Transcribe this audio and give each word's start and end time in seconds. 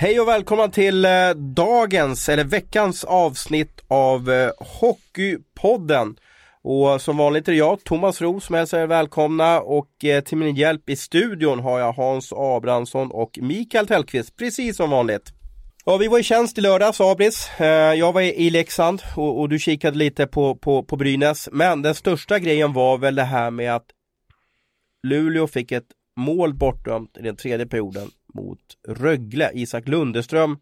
Hej 0.00 0.20
och 0.20 0.28
välkomna 0.28 0.68
till 0.68 1.04
eh, 1.04 1.30
dagens, 1.34 2.28
eller 2.28 2.44
veckans 2.44 3.04
avsnitt 3.04 3.80
av 3.88 4.30
eh, 4.30 4.50
Hockeypodden. 4.58 6.16
Och 6.62 7.02
som 7.02 7.16
vanligt 7.16 7.48
är 7.48 7.52
det 7.52 7.58
jag, 7.58 7.84
Thomas 7.84 8.20
Roos, 8.20 8.44
som 8.44 8.54
hälsar 8.54 8.78
er 8.78 8.86
välkomna 8.86 9.60
och 9.60 10.04
eh, 10.04 10.20
till 10.20 10.38
min 10.38 10.54
hjälp 10.54 10.90
i 10.90 10.96
studion 10.96 11.60
har 11.60 11.78
jag 11.78 11.92
Hans 11.92 12.32
Abrahamsson 12.32 13.10
och 13.10 13.38
Mikael 13.42 13.86
Tellqvist, 13.86 14.36
precis 14.36 14.76
som 14.76 14.90
vanligt. 14.90 15.32
Ja, 15.84 15.96
vi 15.96 16.08
var 16.08 16.18
i 16.18 16.22
tjänst 16.22 16.58
i 16.58 16.60
lördags, 16.60 17.00
Abris. 17.00 17.50
Jag 17.96 18.12
var 18.12 18.20
i 18.20 18.50
Leksand 18.50 19.02
och, 19.16 19.40
och, 19.40 19.48
du 19.48 19.58
kikade 19.58 19.98
lite 19.98 20.26
på, 20.26 20.54
på, 20.54 20.82
på 20.82 20.96
Brynäs. 20.96 21.48
Men 21.52 21.82
den 21.82 21.94
största 21.94 22.38
grejen 22.38 22.72
var 22.72 22.98
väl 22.98 23.14
det 23.14 23.22
här 23.22 23.50
med 23.50 23.74
att 23.74 23.86
Luleå 25.06 25.46
fick 25.46 25.72
ett 25.72 25.88
mål 26.16 26.54
bortdömt 26.54 27.16
i 27.18 27.22
den 27.22 27.36
tredje 27.36 27.66
perioden 27.66 28.10
mot 28.34 28.60
Rögle. 28.88 29.50
Isak 29.54 29.88
Lundeström 29.88 30.58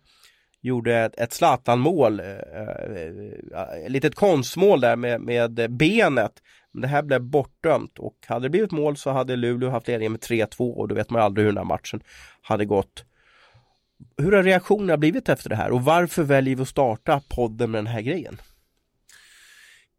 gjorde 0.60 0.96
ett, 0.96 1.18
ett 1.18 1.32
Zlatan-mål, 1.32 2.20
eh, 2.20 2.26
eh, 2.26 3.84
ett 3.84 3.90
litet 3.90 4.14
konstmål 4.14 4.80
där 4.80 4.96
med, 4.96 5.20
med 5.20 5.70
benet. 5.70 6.42
Men 6.72 6.82
det 6.82 6.88
här 6.88 7.02
blev 7.02 7.22
bortdömt 7.22 7.98
och 7.98 8.16
hade 8.26 8.44
det 8.44 8.50
blivit 8.50 8.70
mål 8.70 8.96
så 8.96 9.10
hade 9.10 9.36
Luleå 9.36 9.70
haft 9.70 9.88
ledningen 9.88 10.12
med 10.12 10.20
3-2 10.20 10.72
och 10.72 10.88
då 10.88 10.94
vet 10.94 11.10
man 11.10 11.22
aldrig 11.22 11.44
hur 11.44 11.52
den 11.52 11.58
här 11.58 11.64
matchen 11.64 12.00
hade 12.42 12.64
gått. 12.64 13.04
Hur 14.16 14.32
har 14.32 14.42
reaktionerna 14.42 14.96
blivit 14.96 15.28
efter 15.28 15.48
det 15.50 15.56
här 15.56 15.70
och 15.70 15.84
varför 15.84 16.22
väljer 16.22 16.56
vi 16.56 16.62
att 16.62 16.68
starta 16.68 17.20
podden 17.28 17.70
med 17.70 17.78
den 17.78 17.86
här 17.86 18.00
grejen? 18.00 18.40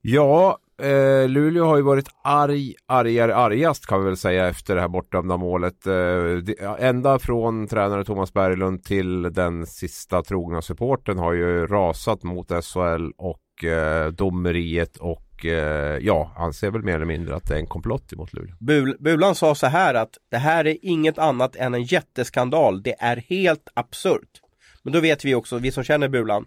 Ja, 0.02 0.58
eh, 0.80 1.30
Luleå 1.30 1.66
har 1.66 1.77
ju 1.77 1.83
varit 1.83 2.09
arg, 2.23 2.73
argare, 2.85 3.35
argast 3.35 3.85
kan 3.85 3.99
vi 3.99 4.05
väl 4.05 4.17
säga 4.17 4.47
efter 4.47 4.75
det 4.75 4.81
här 4.81 4.88
bortdömda 4.88 5.38
målet. 5.38 5.88
Eh, 5.88 6.73
ända 6.80 7.19
från 7.19 7.67
tränare 7.67 8.05
Thomas 8.05 8.33
Berglund 8.33 8.83
till 8.83 9.21
den 9.21 9.66
sista 9.66 10.23
trogna 10.23 10.61
supporten 10.61 11.17
har 11.17 11.33
ju 11.33 11.67
rasat 11.67 12.23
mot 12.23 12.47
SHL 12.49 13.11
och 13.17 13.63
eh, 13.63 14.08
domeriet 14.08 14.97
och 14.97 15.45
eh, 15.45 15.97
ja, 16.02 16.33
anser 16.38 16.71
väl 16.71 16.83
mer 16.83 16.95
eller 16.95 17.05
mindre 17.05 17.36
att 17.36 17.47
det 17.47 17.55
är 17.55 17.59
en 17.59 17.67
komplott 17.67 18.14
emot 18.14 18.33
Luleå. 18.33 18.55
Bul 18.59 18.97
Bulan 18.99 19.36
sa 19.36 19.55
så 19.55 19.67
här 19.67 19.93
att 19.93 20.17
det 20.31 20.38
här 20.38 20.67
är 20.67 20.77
inget 20.81 21.17
annat 21.17 21.55
än 21.55 21.73
en 21.73 21.83
jätteskandal. 21.83 22.83
Det 22.83 22.95
är 22.99 23.17
helt 23.17 23.67
absurt. 23.73 24.41
Men 24.83 24.93
då 24.93 24.99
vet 24.99 25.25
vi 25.25 25.36
också, 25.36 25.58
vi 25.58 25.71
som 25.71 25.83
känner 25.83 26.08
Bulan, 26.08 26.45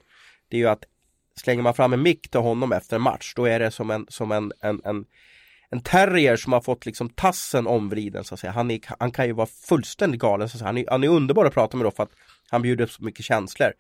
det 0.50 0.56
är 0.56 0.60
ju 0.60 0.68
att 0.68 0.84
slänger 1.40 1.62
man 1.62 1.74
fram 1.74 1.92
en 1.92 2.02
mick 2.02 2.30
till 2.30 2.40
honom 2.40 2.72
efter 2.72 2.96
en 2.96 3.02
match, 3.02 3.32
då 3.36 3.44
är 3.44 3.58
det 3.58 3.70
som 3.70 3.90
en, 3.90 4.06
som 4.08 4.32
en, 4.32 4.52
en, 4.60 4.80
en, 4.84 5.04
en 5.70 5.80
terrier 5.80 6.36
som 6.36 6.52
har 6.52 6.60
fått 6.60 6.86
liksom 6.86 7.08
tassen 7.08 7.66
omvriden 7.66 8.24
så 8.24 8.34
att 8.34 8.40
säga. 8.40 8.52
Han, 8.52 8.70
är, 8.70 8.80
han 8.98 9.10
kan 9.10 9.26
ju 9.26 9.32
vara 9.32 9.48
fullständigt 9.68 10.20
galen. 10.20 10.48
Så 10.48 10.56
att 10.56 10.58
säga. 10.58 10.66
Han, 10.66 10.78
är, 10.78 10.84
han 10.90 11.04
är 11.04 11.08
underbar 11.08 11.44
att 11.44 11.54
prata 11.54 11.76
med 11.76 11.86
då 11.86 11.90
för 11.90 12.02
att 12.02 12.12
han 12.50 12.62
bjuder 12.62 12.84
upp 12.84 12.90
så 12.90 13.04
mycket 13.04 13.24
känslor. 13.24 13.72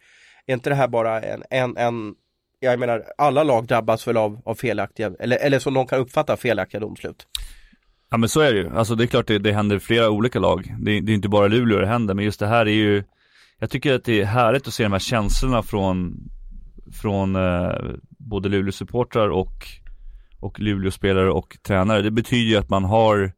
Är 0.46 0.54
inte 0.54 0.70
det 0.70 0.76
här 0.76 0.88
bara 0.88 1.20
en, 1.20 1.42
en, 1.50 1.76
en 1.76 2.14
jag 2.60 2.78
menar 2.78 3.04
alla 3.18 3.42
lag 3.42 3.66
drabbas 3.66 4.08
väl 4.08 4.16
av, 4.16 4.40
av 4.44 4.54
felaktiga, 4.54 5.12
eller, 5.18 5.36
eller 5.36 5.58
som 5.58 5.74
de 5.74 5.86
kan 5.86 5.98
uppfatta 5.98 6.36
felaktiga 6.36 6.80
domslut. 6.80 7.26
Ja 8.10 8.16
men 8.16 8.28
så 8.28 8.40
är 8.40 8.52
det 8.52 8.58
ju, 8.58 8.76
alltså 8.76 8.94
det 8.94 9.04
är 9.04 9.06
klart 9.06 9.26
det, 9.26 9.38
det 9.38 9.52
händer 9.52 9.78
flera 9.78 10.10
olika 10.10 10.38
lag. 10.38 10.74
Det, 10.78 11.00
det 11.00 11.12
är 11.12 11.14
inte 11.14 11.28
bara 11.28 11.48
Luleå 11.48 11.78
det 11.78 11.86
händer, 11.86 12.14
men 12.14 12.24
just 12.24 12.40
det 12.40 12.46
här 12.46 12.66
är 12.66 12.74
ju 12.74 13.04
Jag 13.58 13.70
tycker 13.70 13.94
att 13.94 14.04
det 14.04 14.20
är 14.20 14.24
härligt 14.24 14.68
att 14.68 14.74
se 14.74 14.82
de 14.82 14.92
här 14.92 14.98
känslorna 14.98 15.62
från 15.62 16.14
från 16.92 17.36
eh, 17.36 17.70
både 18.18 18.48
Luleå-supportrar 18.48 19.28
och, 19.28 19.66
och 20.40 20.60
Luleå-spelare 20.60 21.30
och 21.30 21.58
tränare. 21.62 22.02
Det 22.02 22.10
betyder 22.10 22.50
ju 22.50 22.56
att 22.56 22.70
man 22.70 22.84
har 22.84 23.32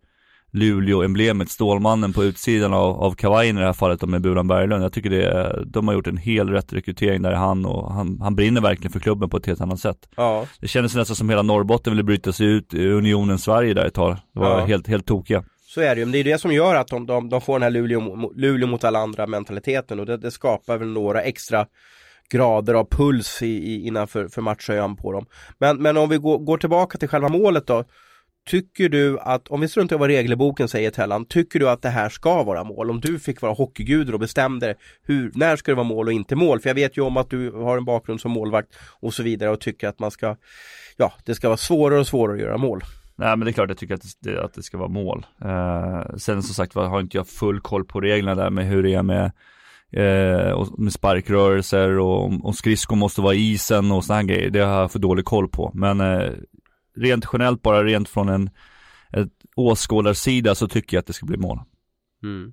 Luleå-emblemet, 0.55 1.51
Stålmannen 1.51 2.13
på 2.13 2.25
utsidan 2.25 2.75
av, 2.75 3.03
av 3.03 3.15
kavajen 3.15 3.57
i 3.57 3.61
det 3.61 3.67
här 3.67 3.73
fallet 3.73 4.03
med 4.03 4.23
Buran 4.23 4.49
Berglund. 4.49 4.85
Jag 4.85 4.93
tycker 4.93 5.11
det, 5.11 5.65
de 5.67 5.89
har 5.89 5.95
gjort 5.95 6.07
en 6.07 6.17
hel 6.17 6.49
rätt 6.49 6.73
rekrytering 6.73 7.23
där 7.23 7.33
han 7.33 7.67
och 7.67 7.93
han, 7.93 8.21
han 8.21 8.35
brinner 8.37 8.61
verkligen 8.61 8.93
för 8.93 9.01
klubben 9.01 9.31
på 9.31 9.37
ett 9.37 9.47
helt 9.47 9.61
annat 9.61 9.81
sätt. 9.81 10.09
Ja. 10.17 10.47
Det 10.61 10.69
kändes 10.69 10.95
nästan 10.95 11.17
som 11.17 11.31
hela 11.31 11.43
Norrbotten 11.43 11.93
ville 11.93 12.03
bryta 12.03 12.33
sig 12.33 12.47
ut 12.47 12.75
i 12.75 12.89
Unionen 12.89 13.39
Sverige 13.39 13.75
där 13.75 13.87
ett 13.87 13.95
tag. 13.95 14.17
Det 14.33 14.41
var 14.41 14.59
ja. 14.59 14.65
helt, 14.65 14.87
helt 14.87 15.07
tokiga. 15.07 15.45
Så 15.67 15.81
är 15.81 15.95
det 15.95 15.99
ju, 15.99 16.05
men 16.05 16.13
det 16.13 16.19
är 16.19 16.25
det 16.25 16.39
som 16.39 16.53
gör 16.53 16.75
att 16.75 16.89
de, 16.89 17.07
de, 17.07 17.29
de 17.29 17.41
får 17.41 17.53
den 17.53 17.63
här 17.63 17.71
Luleå, 17.71 18.33
Luleå 18.37 18.69
mot 18.69 18.85
alla 18.85 18.99
andra 18.99 19.27
mentaliteten 19.27 20.01
och 20.01 20.07
det, 20.07 20.17
det 20.17 20.31
skapar 20.31 20.79
väl 20.79 20.89
några 20.89 21.23
extra 21.23 21.67
grader 22.31 22.75
av 22.75 22.89
puls 22.91 23.43
i, 23.43 23.47
i, 23.47 23.87
innanför 23.87 24.29
för 24.29 24.43
matchöjan 24.43 24.97
på 24.97 25.13
dem. 25.13 25.27
Men, 25.59 25.83
men 25.83 25.97
om 25.97 26.09
vi 26.09 26.17
går, 26.17 26.39
går 26.39 26.59
tillbaka 26.59 26.99
till 26.99 27.09
själva 27.09 27.29
målet 27.29 27.67
då. 27.67 27.85
Tycker 28.47 28.89
du 28.89 29.19
att, 29.21 29.49
om 29.49 29.61
vi 29.61 29.69
struntar 29.69 29.97
i 29.97 29.99
vad 29.99 30.09
regelboken 30.09 30.69
säger 30.69 30.91
Tellan, 30.91 31.25
tycker 31.25 31.61
du 31.61 31.71
att 31.71 31.83
det 31.83 31.89
här 31.89 32.09
ska 32.09 32.43
vara 32.43 32.65
mål? 32.65 32.91
Om 32.91 33.01
du 33.01 33.19
fick 33.19 33.43
vara 33.43 33.53
hockeygud 33.53 34.15
och 34.15 34.21
bestämde 34.21 34.75
hur, 35.03 35.33
när 35.35 35.57
ska 35.57 35.71
det 35.71 35.77
vara 35.77 35.87
mål 35.87 36.07
och 36.07 36.13
inte 36.13 36.37
mål? 36.37 36.61
För 36.61 36.71
jag 36.71 36.75
vet 36.75 36.97
ju 36.97 37.03
om 37.03 37.17
att 37.17 37.31
du 37.31 37.51
har 37.51 37.77
en 37.77 37.85
bakgrund 37.85 38.21
som 38.21 38.31
målvakt 38.31 38.69
och 39.01 39.15
så 39.15 39.23
vidare 39.23 39.51
och 39.51 39.61
tycker 39.61 39.89
att 39.89 39.99
man 39.99 40.11
ska, 40.11 40.37
ja, 40.97 41.13
det 41.25 41.35
ska 41.35 41.49
vara 41.49 41.57
svårare 41.57 42.01
och 42.01 42.07
svårare 42.07 42.37
att 42.37 42.43
göra 42.43 42.57
mål. 42.57 42.85
Nej 43.17 43.37
men 43.37 43.41
det 43.41 43.51
är 43.51 43.53
klart 43.53 43.69
jag 43.69 43.79
tycker 43.79 43.95
att 43.95 44.03
det, 44.21 44.45
att 44.45 44.55
det 44.55 44.63
ska 44.63 44.79
vara 44.79 44.89
mål. 44.89 45.27
Eh, 45.45 46.17
sen 46.17 46.43
som 46.43 46.55
sagt 46.55 46.75
har 46.75 47.01
inte 47.01 47.17
jag 47.17 47.29
full 47.29 47.61
koll 47.61 47.85
på 47.85 48.01
reglerna 48.01 48.43
där 48.43 48.51
med 48.51 48.67
hur 48.67 48.83
det 48.83 48.95
är 48.95 49.03
med 49.03 49.33
eh, 49.93 50.51
och 50.51 50.79
med 50.79 50.93
sparkrörelser 50.93 51.99
och 51.99 52.45
och 52.45 52.57
skridskor 52.57 52.97
måste 52.97 53.21
vara 53.21 53.35
i 53.35 53.53
isen 53.53 53.93
och 53.93 54.05
sådana 54.05 54.23
grejer. 54.23 54.51
Det 54.51 54.61
har 54.61 54.81
jag 54.81 54.93
för 54.93 54.99
dålig 54.99 55.25
koll 55.25 55.49
på. 55.49 55.71
Men 55.75 56.01
eh, 56.01 56.31
rent 56.97 57.25
generellt, 57.33 57.63
bara 57.63 57.85
rent 57.85 58.09
från 58.09 58.29
en 58.29 58.51
ett 59.17 59.33
åskådarsida 59.57 60.55
så 60.55 60.69
tycker 60.69 60.97
jag 60.97 61.01
att 61.01 61.07
det 61.07 61.13
ska 61.13 61.27
bli 61.27 61.37
mål. 61.37 61.61
Mm. 62.23 62.53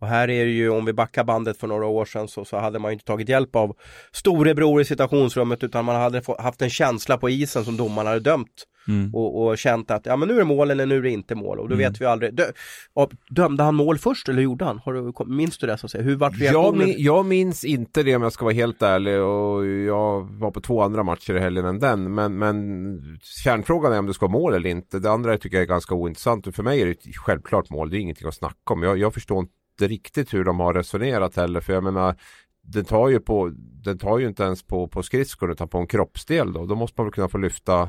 Och 0.00 0.06
här 0.06 0.30
är 0.30 0.44
det 0.44 0.50
ju, 0.50 0.70
om 0.70 0.84
vi 0.84 0.92
backar 0.92 1.24
bandet 1.24 1.58
för 1.58 1.66
några 1.66 1.86
år 1.86 2.04
sedan 2.04 2.28
så, 2.28 2.44
så 2.44 2.58
hade 2.58 2.78
man 2.78 2.92
inte 2.92 3.04
tagit 3.04 3.28
hjälp 3.28 3.56
av 3.56 3.76
storebror 4.12 4.80
i 4.80 4.84
situationsrummet 4.84 5.64
utan 5.64 5.84
man 5.84 5.96
hade 5.96 6.22
haft 6.38 6.62
en 6.62 6.70
känsla 6.70 7.18
på 7.18 7.30
isen 7.30 7.64
som 7.64 7.76
domaren 7.76 8.06
hade 8.06 8.20
dömt. 8.20 8.64
Mm. 8.88 9.14
Och, 9.14 9.46
och, 9.46 9.58
känt 9.58 9.90
att 9.90 10.06
ja 10.06 10.16
men 10.16 10.28
nu 10.28 10.34
är 10.34 10.38
det 10.38 10.44
mål 10.44 10.70
eller 10.70 10.86
nu 10.86 10.96
är 10.96 11.02
det 11.02 11.10
inte 11.10 11.34
mål 11.34 11.58
och 11.58 11.68
då 11.68 11.74
mm. 11.74 11.90
vet 11.92 12.00
vi 12.00 12.04
aldrig. 12.04 12.34
Dö, 12.34 12.44
dömde 13.30 13.62
han 13.62 13.74
mål 13.74 13.98
först 13.98 14.28
eller 14.28 14.42
gjorde 14.42 14.64
han? 14.64 14.78
Har 14.78 14.92
du, 14.92 15.34
minns 15.34 15.58
du 15.58 15.66
det 15.66 15.78
så 15.78 15.86
att 15.86 15.90
säga? 15.90 16.04
Hur 16.04 16.16
vart 16.16 16.40
reaktionen? 16.40 16.88
Jag, 16.88 16.98
jag 16.98 17.26
minns 17.26 17.64
inte 17.64 18.02
det 18.02 18.16
om 18.16 18.22
jag 18.22 18.32
ska 18.32 18.44
vara 18.44 18.54
helt 18.54 18.82
ärlig 18.82 19.20
och 19.20 19.66
jag 19.66 20.20
var 20.20 20.50
på 20.50 20.60
två 20.60 20.82
andra 20.82 21.02
matcher 21.02 21.34
i 21.34 21.40
helgen 21.40 21.64
än 21.64 21.78
den. 21.78 22.14
Men, 22.14 22.38
men 22.38 23.18
kärnfrågan 23.22 23.92
är 23.92 23.98
om 23.98 24.06
det 24.06 24.14
ska 24.14 24.26
vara 24.26 24.38
mål 24.38 24.54
eller 24.54 24.70
inte. 24.70 24.98
Det 24.98 25.10
andra 25.10 25.38
tycker 25.38 25.56
jag 25.56 25.62
är 25.62 25.68
ganska 25.68 25.94
ointressant 25.94 26.46
och 26.46 26.54
för 26.54 26.62
mig 26.62 26.82
är 26.82 26.86
det 26.86 26.92
ett 26.92 27.16
självklart 27.16 27.70
mål. 27.70 27.90
Det 27.90 27.96
är 27.96 28.00
ingenting 28.00 28.28
att 28.28 28.34
snacka 28.34 28.74
om. 28.74 28.82
Jag, 28.82 28.98
jag 28.98 29.14
förstår 29.14 29.38
inte 29.38 29.94
riktigt 29.94 30.34
hur 30.34 30.44
de 30.44 30.60
har 30.60 30.74
resonerat 30.74 31.36
heller 31.36 31.60
för 31.60 31.72
jag 31.72 31.84
menar 31.84 32.16
den 32.66 32.84
tar 32.84 33.08
ju, 33.08 33.20
på, 33.20 33.52
den 33.84 33.98
tar 33.98 34.18
ju 34.18 34.28
inte 34.28 34.42
ens 34.42 34.62
på, 34.62 34.88
på 34.88 35.02
skridskor 35.02 35.52
utan 35.52 35.68
på 35.68 35.78
en 35.78 35.86
kroppsdel 35.86 36.52
då. 36.52 36.66
Då 36.66 36.74
måste 36.74 37.00
man 37.00 37.06
väl 37.06 37.12
kunna 37.12 37.28
få 37.28 37.38
lyfta 37.38 37.88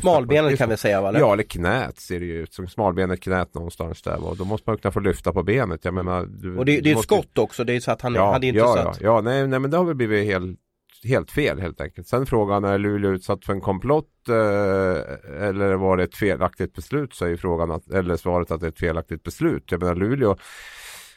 Smalbenet 0.00 0.58
kan 0.58 0.68
vi 0.68 0.76
säga 0.76 1.00
va? 1.00 1.18
Ja, 1.18 1.32
eller 1.32 1.42
knät 1.42 2.00
ser 2.00 2.20
det 2.20 2.26
ju 2.26 2.42
ut 2.42 2.52
som. 2.52 2.68
Smalbenet 2.68 3.20
knät 3.20 3.54
någonstans 3.54 4.02
där. 4.02 4.24
Och 4.24 4.36
då 4.36 4.44
måste 4.44 4.70
man 4.70 4.78
kunna 4.78 4.92
få 4.92 5.00
lyfta 5.00 5.32
på 5.32 5.42
benet. 5.42 5.84
Jag 5.84 5.94
menar, 5.94 6.26
du, 6.26 6.56
och 6.56 6.64
det, 6.64 6.80
det 6.80 6.90
är 6.90 6.96
ett 6.96 7.02
skott 7.02 7.38
också. 7.38 7.64
Det 7.64 7.72
är 7.72 7.80
så 7.80 7.90
att 7.90 8.02
han 8.02 8.14
ja, 8.14 8.32
hade 8.32 8.46
inte 8.46 8.58
ja, 8.58 8.74
satt. 8.74 9.00
Ja, 9.00 9.06
ja 9.06 9.20
nej, 9.20 9.48
nej, 9.48 9.58
men 9.58 9.70
det 9.70 9.76
har 9.76 9.84
väl 9.84 9.94
blivit 9.94 10.26
helt 10.26 10.58
helt 11.04 11.30
fel 11.30 11.60
helt 11.60 11.80
enkelt. 11.80 12.08
Sen 12.08 12.26
frågan 12.26 12.64
är 12.64 12.78
Luleå 12.78 13.10
utsatt 13.10 13.44
för 13.44 13.52
en 13.52 13.60
komplott 13.60 14.28
eh, 14.28 15.44
eller 15.48 15.74
var 15.74 15.96
det 15.96 16.02
ett 16.02 16.16
felaktigt 16.16 16.74
beslut 16.74 17.14
så 17.14 17.26
är 17.26 17.36
frågan 17.36 17.70
att, 17.70 17.90
eller 17.90 18.16
svaret 18.16 18.50
att 18.50 18.60
det 18.60 18.66
är 18.66 18.70
ett 18.70 18.78
felaktigt 18.78 19.22
beslut. 19.22 19.64
Jag 19.70 19.80
menar 19.80 19.94
Luleå 19.94 20.36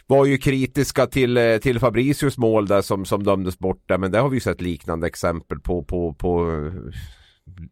var 0.07 0.25
ju 0.25 0.37
kritiska 0.37 1.07
till, 1.07 1.37
eh, 1.37 1.57
till 1.57 1.79
Fabricius 1.79 2.37
mål 2.37 2.67
där 2.67 2.81
som, 2.81 3.05
som 3.05 3.23
dömdes 3.23 3.59
bort 3.59 3.83
där 3.87 3.97
men 3.97 4.11
det 4.11 4.19
har 4.19 4.29
vi 4.29 4.35
ju 4.35 4.41
sett 4.41 4.61
liknande 4.61 5.07
exempel 5.07 5.59
på, 5.59 5.83
på, 5.83 6.13
på 6.13 6.61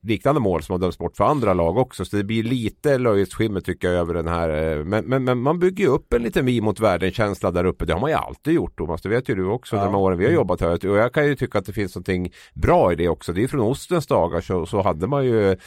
liknande 0.02 0.42
mål 0.42 0.64
som 0.64 0.74
har 0.74 0.80
dömts 0.80 0.98
bort 0.98 1.18
för 1.18 1.24
andra 1.24 1.54
lag 1.54 1.78
också. 1.78 2.06
Så 2.06 2.18
det 2.18 2.24
blir 2.24 2.44
lite 2.44 2.98
löjets 2.98 3.36
skimmer 3.36 3.62
tycker 3.62 3.88
jag 3.88 3.98
över 3.98 4.14
den 4.14 4.28
här. 4.28 4.50
Eh, 4.50 4.86
men, 4.86 5.06
men, 5.06 5.24
men 5.24 5.42
man 5.42 5.60
bygger 5.60 5.84
ju 5.84 5.90
upp 5.90 6.14
en 6.14 6.24
liten 6.24 6.46
vi 6.46 6.62
mot 6.62 6.80
världen-känsla 6.80 7.52
där 7.52 7.66
uppe. 7.66 7.86
Det 7.86 7.94
har 7.94 8.02
man 8.02 8.10
ju 8.10 8.16
alltid 8.16 8.54
gjort 8.54 8.78
Thomas. 8.78 9.02
Det 9.02 9.10
vet 9.10 9.30
ju 9.30 9.36
du 9.36 9.46
också 9.46 9.76
ja. 9.76 9.86
de 9.86 9.96
åren 9.96 10.18
vi 10.18 10.26
har 10.26 10.32
jobbat 10.32 10.62
här. 10.62 10.90
Och 10.90 10.98
jag 10.98 11.14
kan 11.14 11.28
ju 11.28 11.36
tycka 11.36 11.58
att 11.58 11.66
det 11.66 11.74
finns 11.74 11.96
någonting 11.96 12.32
bra 12.54 12.92
i 12.92 12.96
det 12.96 13.10
också. 13.10 13.34
Det 13.34 13.44
är 13.44 13.48
från 13.48 13.62
ostens 13.62 14.08
dagar 14.08 14.42
så, 14.42 14.66
så 14.66 14.82
hade 14.82 15.08
man 15.08 15.26
ju 15.26 15.58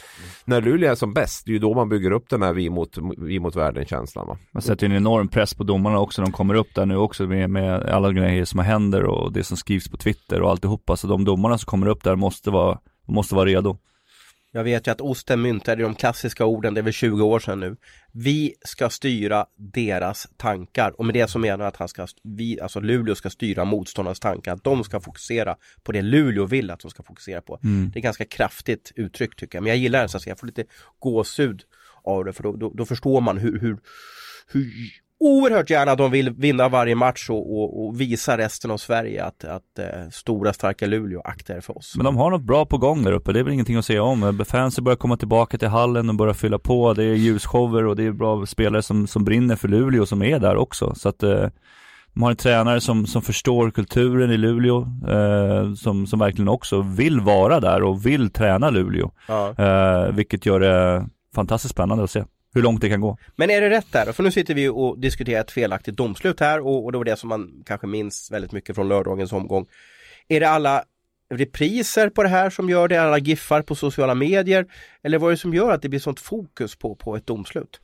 när 0.45 0.61
Luleå 0.61 0.91
är 0.91 0.95
som 0.95 1.13
bäst. 1.13 1.45
Det 1.45 1.51
är 1.51 1.53
ju 1.53 1.59
då 1.59 1.73
man 1.73 1.89
bygger 1.89 2.11
upp 2.11 2.29
den 2.29 2.41
här 2.41 2.53
vi 2.53 2.69
mot, 2.69 2.97
vi 3.17 3.39
mot 3.39 3.55
världen-känslan. 3.55 4.37
Man 4.51 4.61
sätter 4.61 4.85
en 4.85 4.95
enorm 4.95 5.27
press 5.27 5.53
på 5.53 5.63
domarna 5.63 5.99
också. 5.99 6.21
De 6.21 6.31
kommer 6.31 6.53
upp 6.53 6.75
där 6.75 6.85
nu 6.85 6.97
också 6.97 7.23
med, 7.23 7.49
med 7.49 7.83
alla 7.83 8.11
grejer 8.11 8.45
som 8.45 8.59
händer 8.59 9.03
och 9.03 9.33
det 9.33 9.43
som 9.43 9.57
skrivs 9.57 9.89
på 9.89 9.97
Twitter 9.97 10.41
och 10.41 10.49
alltihopa. 10.49 10.97
Så 10.97 11.07
de 11.07 11.25
domarna 11.25 11.57
som 11.57 11.65
kommer 11.65 11.87
upp 11.87 12.03
där 12.03 12.15
måste 12.15 12.51
vara, 12.51 12.79
måste 13.07 13.35
vara 13.35 13.45
redo. 13.45 13.77
Jag 14.55 14.63
vet 14.63 14.87
ju 14.87 14.91
att 14.91 15.01
Osten 15.01 15.41
myntade 15.41 15.83
de 15.83 15.95
klassiska 15.95 16.45
orden, 16.45 16.73
det 16.73 16.81
är 16.81 16.83
väl 16.83 16.93
20 16.93 17.23
år 17.23 17.39
sedan 17.39 17.59
nu. 17.59 17.75
Vi 18.11 18.53
ska 18.65 18.89
styra 18.89 19.45
deras 19.57 20.27
tankar 20.37 20.93
och 20.97 21.05
med 21.05 21.15
det 21.15 21.29
så 21.29 21.39
menar 21.39 21.63
jag 21.63 21.67
att 21.67 21.75
han 21.75 21.87
ska, 21.87 22.07
vi, 22.23 22.59
alltså 22.59 22.79
Luleå 22.79 23.15
ska 23.15 23.29
styra 23.29 23.65
motståndarnas 23.65 24.19
tankar. 24.19 24.53
Att 24.53 24.63
de 24.63 24.83
ska 24.83 24.99
fokusera 24.99 25.55
på 25.83 25.91
det 25.91 26.01
Luleå 26.01 26.45
vill 26.45 26.71
att 26.71 26.79
de 26.79 26.91
ska 26.91 27.03
fokusera 27.03 27.41
på. 27.41 27.59
Mm. 27.63 27.91
Det 27.93 27.99
är 27.99 28.01
ganska 28.01 28.25
kraftigt 28.25 28.91
uttryck 28.95 29.35
tycker 29.35 29.57
jag, 29.57 29.63
men 29.63 29.69
jag 29.69 29.77
gillar 29.77 30.01
det 30.01 30.09
så 30.09 30.17
att. 30.17 30.27
Jag 30.27 30.39
får 30.39 30.47
lite 30.47 30.65
gåshud 30.99 31.63
av 32.03 32.25
det 32.25 32.33
för 32.33 32.43
då, 32.43 32.55
då, 32.55 32.73
då 32.73 32.85
förstår 32.85 33.21
man 33.21 33.37
hur, 33.37 33.59
hur, 33.59 33.77
hur 34.47 34.71
oerhört 35.23 35.69
gärna 35.69 35.91
att 35.91 35.97
de 35.97 36.11
vill 36.11 36.29
vinna 36.29 36.69
varje 36.69 36.95
match 36.95 37.29
och, 37.29 37.57
och, 37.57 37.85
och 37.85 38.01
visa 38.01 38.37
resten 38.37 38.71
av 38.71 38.77
Sverige 38.77 39.25
att, 39.25 39.43
att 39.45 39.79
eh, 39.79 40.09
stora 40.11 40.53
starka 40.53 40.85
Luleå 40.85 41.21
aktar 41.21 41.61
för 41.61 41.77
oss. 41.77 41.93
Men 41.95 42.05
de 42.05 42.17
har 42.17 42.31
något 42.31 42.41
bra 42.41 42.65
på 42.65 42.77
gång 42.77 43.03
där 43.03 43.11
uppe, 43.11 43.33
det 43.33 43.39
är 43.39 43.43
väl 43.43 43.53
ingenting 43.53 43.75
att 43.75 43.85
säga 43.85 44.03
om. 44.03 44.45
Fansen 44.45 44.83
börjar 44.83 44.97
komma 44.97 45.17
tillbaka 45.17 45.57
till 45.57 45.67
hallen 45.67 46.09
och 46.09 46.15
börjar 46.15 46.33
fylla 46.33 46.59
på. 46.59 46.93
Det 46.93 47.03
är 47.03 47.13
ljusshower 47.13 47.85
och 47.85 47.95
det 47.95 48.03
är 48.03 48.11
bra 48.11 48.45
spelare 48.45 48.81
som, 48.81 49.07
som 49.07 49.23
brinner 49.23 49.55
för 49.55 49.67
Luleå 49.67 50.05
som 50.05 50.23
är 50.23 50.39
där 50.39 50.55
också. 50.55 50.95
Så 50.95 51.09
att 51.09 51.23
eh, 51.23 51.47
de 52.13 52.23
har 52.23 52.29
en 52.29 52.35
tränare 52.35 52.81
som, 52.81 53.05
som 53.05 53.21
förstår 53.21 53.71
kulturen 53.71 54.31
i 54.31 54.37
Luleå, 54.37 54.87
eh, 55.07 55.73
som, 55.73 56.07
som 56.07 56.19
verkligen 56.19 56.49
också 56.49 56.81
vill 56.81 57.19
vara 57.19 57.59
där 57.59 57.83
och 57.83 58.05
vill 58.05 58.29
träna 58.29 58.69
Luleå. 58.69 59.11
Ja. 59.27 59.53
Eh, 59.57 60.11
vilket 60.13 60.45
gör 60.45 60.59
det 60.59 61.07
fantastiskt 61.35 61.73
spännande 61.73 62.03
att 62.03 62.11
se 62.11 62.23
hur 62.53 62.61
långt 62.61 62.81
det 62.81 62.89
kan 62.89 63.01
gå. 63.01 63.17
Men 63.35 63.49
är 63.49 63.61
det 63.61 63.69
rätt 63.69 63.91
där? 63.91 64.11
För 64.11 64.23
nu 64.23 64.31
sitter 64.31 64.53
vi 64.53 64.67
och 64.67 64.99
diskuterar 64.99 65.41
ett 65.41 65.51
felaktigt 65.51 65.95
domslut 65.95 66.39
här 66.39 66.59
och, 66.59 66.85
och 66.85 66.91
det 66.91 66.97
var 66.97 67.05
det 67.05 67.15
som 67.15 67.29
man 67.29 67.63
kanske 67.65 67.87
minns 67.87 68.31
väldigt 68.31 68.51
mycket 68.51 68.75
från 68.75 68.87
lördagens 68.87 69.33
omgång. 69.33 69.65
Är 70.27 70.39
det 70.39 70.49
alla 70.49 70.83
repriser 71.29 72.09
på 72.09 72.23
det 72.23 72.29
här 72.29 72.49
som 72.49 72.69
gör 72.69 72.87
det, 72.87 72.97
alla 72.97 73.17
giffar 73.17 73.61
på 73.61 73.75
sociala 73.75 74.15
medier? 74.15 74.65
Eller 75.03 75.17
vad 75.17 75.29
är 75.29 75.31
det 75.31 75.37
som 75.37 75.53
gör 75.53 75.71
att 75.71 75.81
det 75.81 75.89
blir 75.89 75.99
sånt 75.99 76.19
fokus 76.19 76.75
på, 76.75 76.95
på 76.95 77.15
ett 77.15 77.27
domslut? 77.27 77.79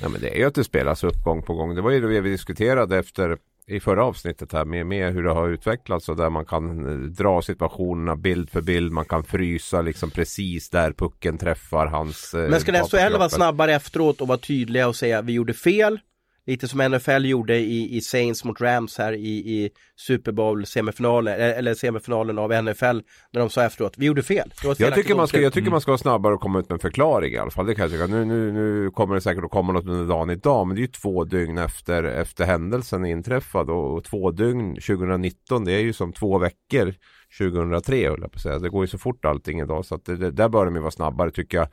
Ja 0.00 0.08
men 0.08 0.20
det 0.20 0.28
är 0.28 0.38
ju 0.38 0.44
att 0.44 0.54
det 0.54 0.64
spelas 0.64 1.04
upp 1.04 1.24
gång 1.24 1.42
på 1.42 1.54
gång. 1.54 1.74
Det 1.74 1.82
var 1.82 1.90
ju 1.90 2.00
det 2.00 2.20
vi 2.20 2.30
diskuterade 2.30 2.98
efter 2.98 3.38
i 3.66 3.80
förra 3.80 4.04
avsnittet 4.04 4.52
här 4.52 4.64
med, 4.64 4.86
med 4.86 5.12
hur 5.12 5.22
det 5.22 5.32
har 5.32 5.48
utvecklats 5.48 6.08
och 6.08 6.16
där 6.16 6.30
man 6.30 6.44
kan 6.44 6.86
eh, 6.88 7.08
dra 7.08 7.42
situationerna 7.42 8.16
bild 8.16 8.50
för 8.50 8.60
bild. 8.60 8.92
Man 8.92 9.04
kan 9.04 9.24
frysa 9.24 9.82
liksom 9.82 10.10
precis 10.10 10.70
där 10.70 10.92
pucken 10.92 11.38
träffar 11.38 11.86
hans 11.86 12.34
Men 12.34 12.60
ska 12.60 12.74
eh, 12.74 12.86
SHL 12.86 13.18
vara 13.18 13.28
snabbare 13.28 13.74
efteråt 13.74 14.20
och 14.20 14.28
vara 14.28 14.38
tydliga 14.38 14.88
och 14.88 14.96
säga 14.96 15.22
vi 15.22 15.32
gjorde 15.32 15.54
fel 15.54 15.98
Lite 16.46 16.68
som 16.68 16.80
NFL 16.80 17.24
gjorde 17.24 17.58
i, 17.58 17.96
i 17.96 18.00
Saints 18.00 18.44
mot 18.44 18.60
Rams 18.60 18.98
här 18.98 19.12
i, 19.12 19.28
i 19.28 19.70
Super 19.96 20.32
Bowl 20.32 20.66
semifinalen, 20.66 21.40
eller 21.40 21.74
semifinalen 21.74 22.38
av 22.38 22.64
NFL 22.64 23.00
När 23.32 23.40
de 23.40 23.50
sa 23.50 23.64
efteråt, 23.64 23.94
vi 23.96 24.06
gjorde 24.06 24.22
fel. 24.22 24.52
Jag 24.78 24.94
tycker, 24.94 25.14
man 25.14 25.28
ska, 25.28 25.40
jag 25.40 25.52
tycker 25.52 25.70
man 25.70 25.80
ska 25.80 25.90
vara 25.90 25.98
snabbare 25.98 26.34
och 26.34 26.40
komma 26.40 26.58
ut 26.58 26.68
med 26.68 26.74
en 26.74 26.80
förklaring 26.80 27.34
i 27.34 27.38
alla 27.38 27.50
fall 27.50 27.66
Det 27.66 27.74
kan 27.74 27.82
jag 27.82 27.92
tycka, 27.92 28.06
nu, 28.06 28.24
nu, 28.24 28.52
nu 28.52 28.90
kommer 28.90 29.14
det 29.14 29.20
säkert 29.20 29.44
att 29.44 29.50
komma 29.50 29.72
något 29.72 29.84
under 29.84 30.14
dagen 30.14 30.30
idag 30.30 30.66
Men 30.66 30.76
det 30.76 30.80
är 30.80 30.82
ju 30.82 30.88
två 30.88 31.24
dygn 31.24 31.58
efter, 31.58 32.04
efter 32.04 32.44
händelsen 32.44 33.06
inträffad 33.06 33.70
och, 33.70 33.94
och 33.94 34.04
två 34.04 34.30
dygn 34.30 34.74
2019 34.74 35.64
det 35.64 35.72
är 35.72 35.80
ju 35.80 35.92
som 35.92 36.12
två 36.12 36.38
veckor 36.38 36.94
2003 37.38 38.08
höll 38.08 38.20
jag 38.20 38.32
på 38.32 38.36
att 38.36 38.42
säga. 38.42 38.58
Det 38.58 38.68
går 38.68 38.84
ju 38.84 38.88
så 38.88 38.98
fort 38.98 39.24
allting 39.24 39.60
idag 39.60 39.84
så 39.84 39.94
att 39.94 40.04
det, 40.04 40.16
det, 40.16 40.30
där 40.30 40.48
bör 40.48 40.64
de 40.64 40.74
ju 40.74 40.80
vara 40.80 40.90
snabbare 40.90 41.30
tycker 41.30 41.58
jag 41.58 41.68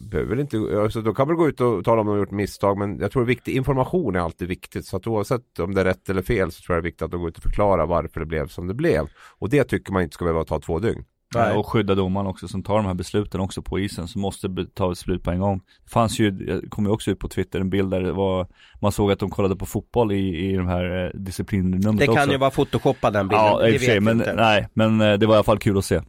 behöver 0.00 0.40
inte, 0.40 0.56
alltså, 0.82 1.00
då 1.02 1.14
kan 1.14 1.28
man 1.28 1.36
gå 1.36 1.48
ut 1.48 1.60
och 1.60 1.84
tala 1.84 2.00
om 2.00 2.08
att 2.08 2.12
de 2.12 2.12
har 2.12 2.18
gjort 2.18 2.30
misstag 2.30 2.78
men 2.78 2.98
jag 2.98 3.12
tror 3.12 3.24
viktig 3.24 3.56
information 3.56 4.16
är 4.16 4.20
alltid 4.20 4.48
viktigt 4.48 4.86
så 4.86 4.96
att 4.96 5.06
oavsett 5.06 5.58
om 5.58 5.74
det 5.74 5.80
är 5.80 5.84
rätt 5.84 6.10
eller 6.10 6.22
fel 6.22 6.52
så 6.52 6.62
tror 6.62 6.76
jag 6.76 6.82
det 6.82 6.86
är 6.86 6.90
viktigt 6.90 7.02
att 7.02 7.10
de 7.10 7.20
går 7.20 7.28
ut 7.28 7.36
och 7.36 7.42
förklara 7.42 7.86
varför 7.86 8.20
det 8.20 8.26
blev 8.26 8.48
som 8.48 8.66
det 8.66 8.74
blev. 8.74 9.08
Och 9.38 9.48
det 9.48 9.64
tycker 9.64 9.92
man 9.92 10.02
inte 10.02 10.14
ska 10.14 10.24
behöva 10.24 10.44
ta 10.44 10.60
två 10.60 10.78
dygn. 10.78 11.04
Nej. 11.34 11.56
Och 11.56 11.66
skydda 11.66 11.94
domaren 11.94 12.26
också 12.26 12.48
som 12.48 12.62
tar 12.62 12.76
de 12.76 12.86
här 12.86 12.94
besluten 12.94 13.40
också 13.40 13.62
på 13.62 13.78
isen 13.78 14.08
som 14.08 14.22
måste 14.22 14.48
ta 14.74 14.88
beslut 14.88 15.22
på 15.22 15.30
en 15.30 15.40
gång. 15.40 15.60
Det 15.84 15.90
fanns 15.90 16.18
ju, 16.18 16.30
det 16.30 16.68
kom 16.68 16.84
ju 16.84 16.90
också 16.90 17.10
ut 17.10 17.18
på 17.18 17.28
Twitter 17.28 17.60
en 17.60 17.70
bild 17.70 17.90
där 17.90 18.00
det 18.00 18.12
var, 18.12 18.46
man 18.80 18.92
såg 18.92 19.12
att 19.12 19.18
de 19.18 19.30
kollade 19.30 19.56
på 19.56 19.66
fotboll 19.66 20.12
i, 20.12 20.50
i 20.50 20.56
de 20.56 20.66
här 20.66 21.04
eh, 21.04 21.20
disciplinnumret 21.20 21.98
Det 21.98 22.06
kan 22.06 22.18
också. 22.18 22.30
ju 22.30 22.38
vara 22.38 22.50
photoshoppad 22.50 23.12
den 23.12 23.28
bilden. 23.28 23.46
Ja, 23.46 23.54
och 23.54 23.72
för 23.72 23.78
sig, 23.78 24.00
men 24.00 24.22
nej, 24.36 24.68
men 24.74 25.00
eh, 25.00 25.18
det 25.18 25.26
var 25.26 25.34
i 25.34 25.36
alla 25.36 25.44
fall 25.44 25.58
kul 25.58 25.78
att 25.78 25.84
se. 25.84 26.00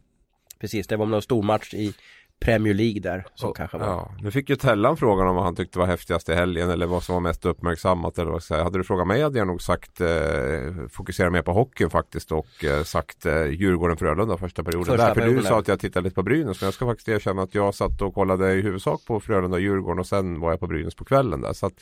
Precis, 0.60 0.86
det 0.86 0.96
var 0.96 1.06
någon 1.06 1.22
stor 1.22 1.42
match 1.42 1.74
i 1.74 1.94
Premier 2.40 2.74
League 2.74 3.00
där 3.00 3.26
som 3.34 3.50
och, 3.50 3.56
kanske 3.56 3.78
var. 3.78 3.86
Ja, 3.86 4.14
nu 4.20 4.30
fick 4.30 4.50
ju 4.50 4.56
Tellan 4.56 4.96
frågan 4.96 5.28
om 5.28 5.36
vad 5.36 5.44
han 5.44 5.56
tyckte 5.56 5.78
var 5.78 5.86
häftigast 5.86 6.28
i 6.28 6.34
helgen 6.34 6.70
eller 6.70 6.86
vad 6.86 7.02
som 7.02 7.12
var 7.12 7.20
mest 7.20 7.44
uppmärksammat 7.44 8.18
eller 8.18 8.30
vad 8.30 8.42
säga. 8.42 8.62
Hade 8.62 8.78
du 8.78 8.84
frågat 8.84 9.06
mig 9.06 9.22
hade 9.22 9.38
jag 9.38 9.46
nog 9.46 9.62
sagt 9.62 10.00
eh, 10.00 10.08
fokusera 10.90 11.30
mer 11.30 11.42
på 11.42 11.52
hockeyn 11.52 11.90
faktiskt 11.90 12.32
och 12.32 12.64
eh, 12.64 12.82
sagt 12.82 13.26
eh, 13.26 13.46
Djurgården-Frölunda 13.46 14.36
första 14.36 14.64
perioden. 14.64 14.84
Första 14.84 15.06
där, 15.06 15.14
för 15.14 15.20
perioden. 15.20 15.42
du 15.42 15.48
sa 15.48 15.58
att 15.58 15.68
jag 15.68 15.80
tittade 15.80 16.04
lite 16.04 16.14
på 16.14 16.22
Brynäs 16.22 16.60
men 16.60 16.66
jag 16.66 16.74
ska 16.74 16.86
faktiskt 16.86 17.08
erkänna 17.08 17.42
att 17.42 17.54
jag 17.54 17.74
satt 17.74 18.02
och 18.02 18.14
kollade 18.14 18.52
i 18.52 18.62
huvudsak 18.62 19.00
på 19.06 19.20
Frölunda-Djurgården 19.20 19.98
och 19.98 20.06
sen 20.06 20.40
var 20.40 20.50
jag 20.50 20.60
på 20.60 20.66
Brynäs 20.66 20.94
på 20.94 21.04
kvällen 21.04 21.40
där. 21.40 21.52
Så 21.52 21.66
att, 21.66 21.74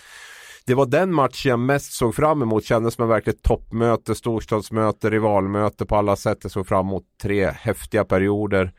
det 0.66 0.74
var 0.74 0.86
den 0.86 1.14
matchen 1.14 1.50
jag 1.50 1.58
mest 1.58 1.92
såg 1.92 2.14
fram 2.14 2.42
emot. 2.42 2.64
Kändes 2.64 2.94
som 2.94 3.04
ett 3.04 3.10
verkligt 3.10 3.42
toppmöte, 3.42 4.14
storstadsmöte, 4.14 5.10
rivalmöte 5.10 5.86
på 5.86 5.96
alla 5.96 6.16
sätt. 6.16 6.38
Jag 6.42 6.52
såg 6.52 6.66
fram 6.66 6.86
emot 6.86 7.04
tre 7.22 7.46
häftiga 7.50 8.04
perioder. 8.04 8.72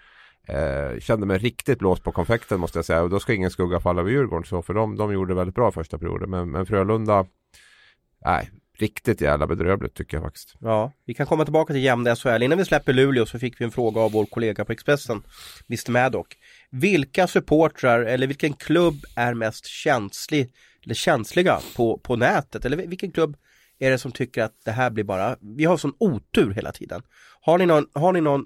Eh, 0.47 0.99
kände 0.99 1.25
mig 1.25 1.37
riktigt 1.37 1.79
blåst 1.79 2.03
på 2.03 2.11
konfekten 2.11 2.59
måste 2.59 2.77
jag 2.77 2.85
säga 2.85 3.01
och 3.01 3.09
då 3.09 3.19
ska 3.19 3.33
ingen 3.33 3.51
skugga 3.51 3.79
falla 3.79 4.01
över 4.01 4.11
Djurgården 4.11 4.45
så 4.45 4.61
för 4.61 4.73
de, 4.73 4.95
de 4.95 5.13
gjorde 5.13 5.33
väldigt 5.33 5.55
bra 5.55 5.71
första 5.71 5.97
perioden 5.97 6.29
men, 6.29 6.51
men 6.51 6.65
Frölunda 6.65 7.25
Nej, 8.25 8.49
riktigt 8.77 9.21
jävla 9.21 9.47
bedrövligt 9.47 9.95
tycker 9.95 10.17
jag 10.17 10.23
faktiskt. 10.23 10.55
Ja, 10.59 10.91
vi 11.05 11.13
kan 11.13 11.25
komma 11.25 11.43
tillbaka 11.43 11.73
till 11.73 11.83
jämna 11.83 12.15
SHL. 12.15 12.43
Innan 12.43 12.57
vi 12.57 12.65
släpper 12.65 12.93
Luleå 12.93 13.25
så 13.25 13.39
fick 13.39 13.61
vi 13.61 13.65
en 13.65 13.71
fråga 13.71 14.01
av 14.01 14.11
vår 14.11 14.25
kollega 14.25 14.65
på 14.65 14.71
Expressen, 14.71 15.23
Mr 15.69 15.91
Maddock. 15.91 16.35
Vilka 16.69 17.27
supportrar 17.27 17.99
eller 17.99 18.27
vilken 18.27 18.53
klubb 18.53 18.95
är 19.15 19.33
mest 19.33 19.65
känslig 19.65 20.51
eller 20.83 20.95
känsliga 20.95 21.59
på, 21.75 21.97
på 21.97 22.15
nätet? 22.15 22.65
Eller 22.65 22.77
vilken 22.77 23.11
klubb 23.11 23.37
är 23.79 23.91
det 23.91 23.97
som 23.97 24.11
tycker 24.11 24.43
att 24.43 24.61
det 24.65 24.71
här 24.71 24.89
blir 24.89 25.03
bara, 25.03 25.37
vi 25.41 25.65
har 25.65 25.77
sån 25.77 25.93
otur 25.97 26.53
hela 26.53 26.71
tiden. 26.71 27.01
Har 27.41 27.57
ni 27.57 27.65
någon, 27.65 27.87
har 27.93 28.13
ni 28.13 28.21
någon 28.21 28.45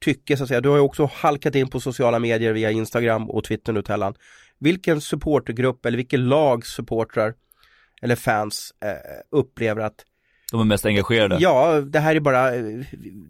tycke 0.00 0.36
så 0.36 0.42
att 0.42 0.48
säga. 0.48 0.60
Du 0.60 0.68
har 0.68 0.76
ju 0.76 0.82
också 0.82 1.10
halkat 1.12 1.54
in 1.54 1.68
på 1.68 1.80
sociala 1.80 2.18
medier 2.18 2.52
via 2.52 2.70
Instagram 2.70 3.30
och 3.30 3.44
Twitter 3.44 3.72
nu 3.72 3.82
Tellan. 3.82 4.14
Vilken 4.60 5.00
supportergrupp 5.00 5.86
eller 5.86 5.96
vilken 5.96 6.28
lags 6.28 6.68
supportrar 6.68 7.34
eller 8.02 8.16
fans 8.16 8.74
eh, 8.84 9.38
upplever 9.38 9.82
att 9.82 10.04
de 10.52 10.60
är 10.60 10.64
mest 10.64 10.86
engagerade. 10.86 11.36
Ja, 11.40 11.80
det 11.80 11.98
här 11.98 12.16
är 12.16 12.20
bara, 12.20 12.50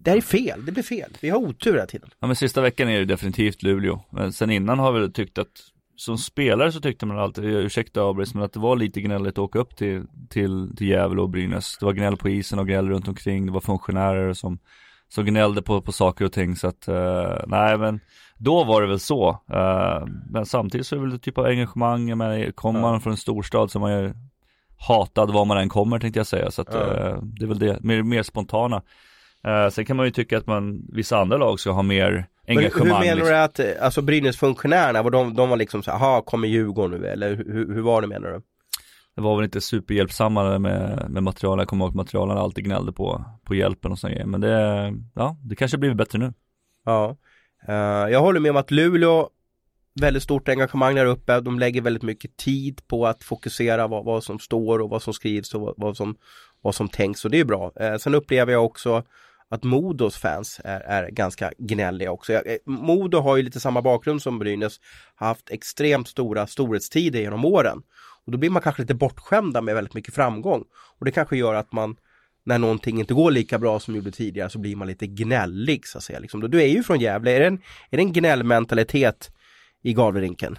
det 0.03 0.11
här 0.11 0.17
är 0.17 0.21
fel, 0.21 0.67
det 0.67 0.73
blir 0.73 0.83
fel. 0.83 1.11
Vi 1.21 1.31
har 1.31 1.39
otur 1.39 1.73
hela 1.73 1.87
tiden. 1.87 2.11
Ja 2.21 2.27
men 2.27 2.37
sista 2.37 2.61
veckan 2.61 2.89
är 2.89 2.99
det 2.99 3.05
definitivt 3.05 3.63
Luleå. 3.63 4.01
Men 4.11 4.33
sen 4.33 4.51
innan 4.51 4.79
har 4.79 4.93
vi 4.93 5.13
tyckt 5.13 5.39
att 5.39 5.49
som 5.97 6.19
spelare 6.19 6.73
så 6.73 6.81
tyckte 6.81 7.07
man 7.07 7.19
alltid, 7.19 7.45
ursäkta 7.45 8.03
Abris, 8.03 8.35
men 8.35 8.43
att 8.43 8.53
det 8.53 8.61
var 8.61 8.77
lite 8.77 9.01
gnälligt 9.01 9.33
att 9.33 9.39
åka 9.39 9.59
upp 9.59 9.77
till, 9.77 10.03
till, 10.29 10.77
till 10.77 10.89
Gävle 10.89 11.21
och 11.21 11.31
Brynäs. 11.31 11.77
Det 11.79 11.87
var 11.87 11.93
gnäll 11.93 12.17
på 12.17 12.29
isen 12.29 12.59
och 12.59 12.67
gnäll 12.67 12.89
runt 12.89 13.09
omkring, 13.09 13.47
det 13.47 13.53
var 13.53 13.61
funktionärer 13.61 14.33
som 14.33 14.59
som 15.09 15.25
gnällde 15.25 15.63
på, 15.63 15.83
på 15.83 15.93
saker 15.93 16.25
och 16.25 16.33
ting 16.33 16.57
så 16.57 16.69
att, 16.69 16.89
uh, 16.89 17.37
nej 17.47 17.79
men 17.79 18.01
då 18.39 18.65
var 18.65 18.83
det 18.83 18.89
väl 18.89 19.01
så. 19.01 19.31
Uh, 19.31 20.07
men 20.31 20.47
samtidigt 20.47 20.87
så 20.87 20.97
är 20.97 21.01
det 21.01 21.07
väl 21.07 21.21
typ 21.21 21.39
av 21.39 21.45
engagemang, 21.45 22.19
men 22.19 22.53
kommer 22.53 22.81
man 22.81 23.01
från 23.01 23.11
en 23.11 23.17
storstad 23.17 23.71
så 23.71 23.79
är 23.79 23.81
man 23.81 23.93
ju 23.93 24.15
hatad 24.79 25.33
var 25.33 25.45
man 25.45 25.59
än 25.59 25.69
kommer 25.69 25.99
tänkte 25.99 26.21
jag 26.21 26.27
säga. 26.27 26.51
Så 26.51 26.63
att 26.63 26.75
uh, 26.75 27.23
det 27.23 27.45
är 27.45 27.47
väl 27.47 27.59
det, 27.59 27.81
mer, 27.81 28.03
mer 28.03 28.23
spontana. 28.23 28.83
Uh, 29.47 29.69
sen 29.71 29.85
kan 29.85 29.97
man 29.97 30.07
ju 30.07 30.13
tycka 30.13 30.39
att 30.39 30.47
man, 30.47 30.87
vissa 30.93 31.19
andra 31.19 31.37
lag 31.37 31.61
ska 31.61 31.71
ha 31.71 31.83
mer 31.83 32.27
engagemang. 32.49 32.89
Men 32.89 32.97
hur 32.97 33.05
menar 33.05 33.17
liksom. 33.17 33.65
du 33.67 33.75
att, 33.75 33.83
alltså 33.83 34.03
Brynäs-funktionärerna, 34.03 35.03
var 35.03 35.11
de, 35.11 35.35
de 35.35 35.51
var 35.51 35.57
liksom 35.57 35.83
så 35.83 35.91
här, 35.91 36.21
kommer 36.21 36.49
Djurgården 36.49 37.01
nu 37.01 37.07
eller 37.07 37.37
hur, 37.37 37.75
hur 37.75 37.83
var 37.83 38.03
det 38.03 38.09
menar 38.09 38.29
du? 38.29 38.43
Det 39.19 39.23
var 39.23 39.37
väl 39.37 39.45
inte 39.45 39.61
superhjälpsamma 39.61 40.59
med, 40.59 41.07
med 41.11 41.23
materialen, 41.23 41.59
jag 41.59 41.69
kommer 41.69 41.85
ihåg 41.85 41.91
att 41.91 41.97
materialen 41.97 42.39
alltid 42.39 42.65
gnällde 42.65 42.93
på, 42.93 43.25
på 43.45 43.55
hjälpen 43.55 43.93
och 43.93 43.99
sådana 43.99 44.15
grejer. 44.15 44.27
men 44.27 44.41
det, 44.41 44.95
ja, 45.15 45.37
det 45.43 45.57
kanske 45.57 45.79
blivit 45.79 45.97
bättre 45.97 46.19
nu. 46.19 46.33
Ja, 46.85 47.17
uh, 47.69 48.13
jag 48.13 48.21
håller 48.21 48.41
med 48.41 48.51
om 48.51 48.57
att 48.57 48.71
Luleå 48.71 49.29
väldigt 50.01 50.23
stort 50.23 50.49
engagemang 50.49 50.95
där 50.95 51.07
uppe. 51.07 51.41
De 51.41 51.59
lägger 51.59 51.81
väldigt 51.81 52.03
mycket 52.03 52.37
tid 52.37 52.81
på 52.89 53.07
att 53.07 53.25
fokusera 53.25 53.87
vad, 53.87 54.05
vad 54.05 54.25
som 54.25 54.39
står 54.39 54.79
och 54.79 54.91
vad 54.91 55.03
som 55.03 55.15
skrivs 55.15 55.55
och 55.55 55.61
vad, 55.61 55.75
vad, 55.77 55.97
som, 55.97 56.17
vad 56.61 56.75
som 56.75 56.89
tänks 56.89 57.25
och 57.25 57.31
det 57.31 57.41
är 57.41 57.45
bra. 57.45 57.73
Eh, 57.81 57.97
sen 57.97 58.15
upplever 58.15 58.53
jag 58.53 58.65
också 58.65 59.03
att 59.49 59.65
Modos 59.65 60.17
fans 60.17 60.61
är, 60.65 60.81
är 60.81 61.11
ganska 61.11 61.53
gnälliga 61.59 62.13
också. 62.13 62.33
Jag, 62.33 62.47
eh, 62.47 62.57
Modo 62.65 63.19
har 63.19 63.37
ju 63.37 63.43
lite 63.43 63.61
samma 63.61 63.83
bakgrund 63.83 64.23
som 64.23 64.39
Brynäs, 64.39 64.81
haft 65.15 65.51
extremt 65.51 66.09
stora 66.09 66.47
storhetstider 66.47 67.21
genom 67.21 67.45
åren. 67.45 67.83
Och 68.29 68.33
då 68.33 68.39
blir 68.39 68.51
man 68.51 68.63
kanske 68.63 68.83
lite 68.83 68.95
bortskämda 68.95 69.61
med 69.61 69.75
väldigt 69.75 69.95
mycket 69.95 70.15
framgång. 70.15 70.65
Och 70.99 71.05
det 71.05 71.11
kanske 71.11 71.37
gör 71.37 71.55
att 71.55 71.73
man 71.73 71.97
när 72.45 72.59
någonting 72.59 73.01
inte 73.01 73.15
går 73.15 73.31
lika 73.31 73.59
bra 73.59 73.81
som 73.81 73.97
gjorde 73.97 74.11
tidigare 74.11 74.51
så 74.51 74.59
blir 74.59 74.77
man 74.77 74.89
lite 74.89 75.07
gnällig 75.07 75.87
så 75.87 75.99
att 75.99 76.05
säga. 76.05 76.19
Liksom. 76.19 76.41
Du 76.41 76.63
är 76.63 76.67
ju 76.67 76.83
från 76.83 77.01
Gävle, 77.01 77.31
är 77.31 77.41
det 77.41 77.47
en, 77.47 77.59
är 77.91 77.97
det 77.97 78.03
en 78.03 78.13
gnällmentalitet 78.13 79.31
i 79.83 79.93
Gavlerinken? 79.93 80.59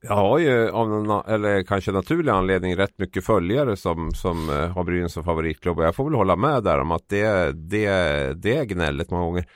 Jag 0.00 0.14
har 0.14 0.38
ju 0.38 0.70
av 0.70 0.88
någon, 0.88 1.26
eller 1.26 1.62
kanske 1.62 1.92
naturlig 1.92 2.32
anledning 2.32 2.76
rätt 2.76 2.98
mycket 2.98 3.24
följare 3.24 3.76
som, 3.76 4.10
som 4.14 4.50
eh, 4.50 4.68
har 4.68 4.84
Brynäs 4.84 5.12
som 5.12 5.24
favoritklubb 5.24 5.78
och 5.78 5.84
jag 5.84 5.94
får 5.94 6.04
väl 6.04 6.14
hålla 6.14 6.36
med 6.36 6.64
där 6.64 6.80
om 6.80 6.90
att 6.90 7.08
det, 7.08 7.52
det, 7.52 7.88
det 8.42 8.56
är 8.56 8.64
gnälligt 8.64 9.10
många 9.10 9.24
gånger. 9.24 9.46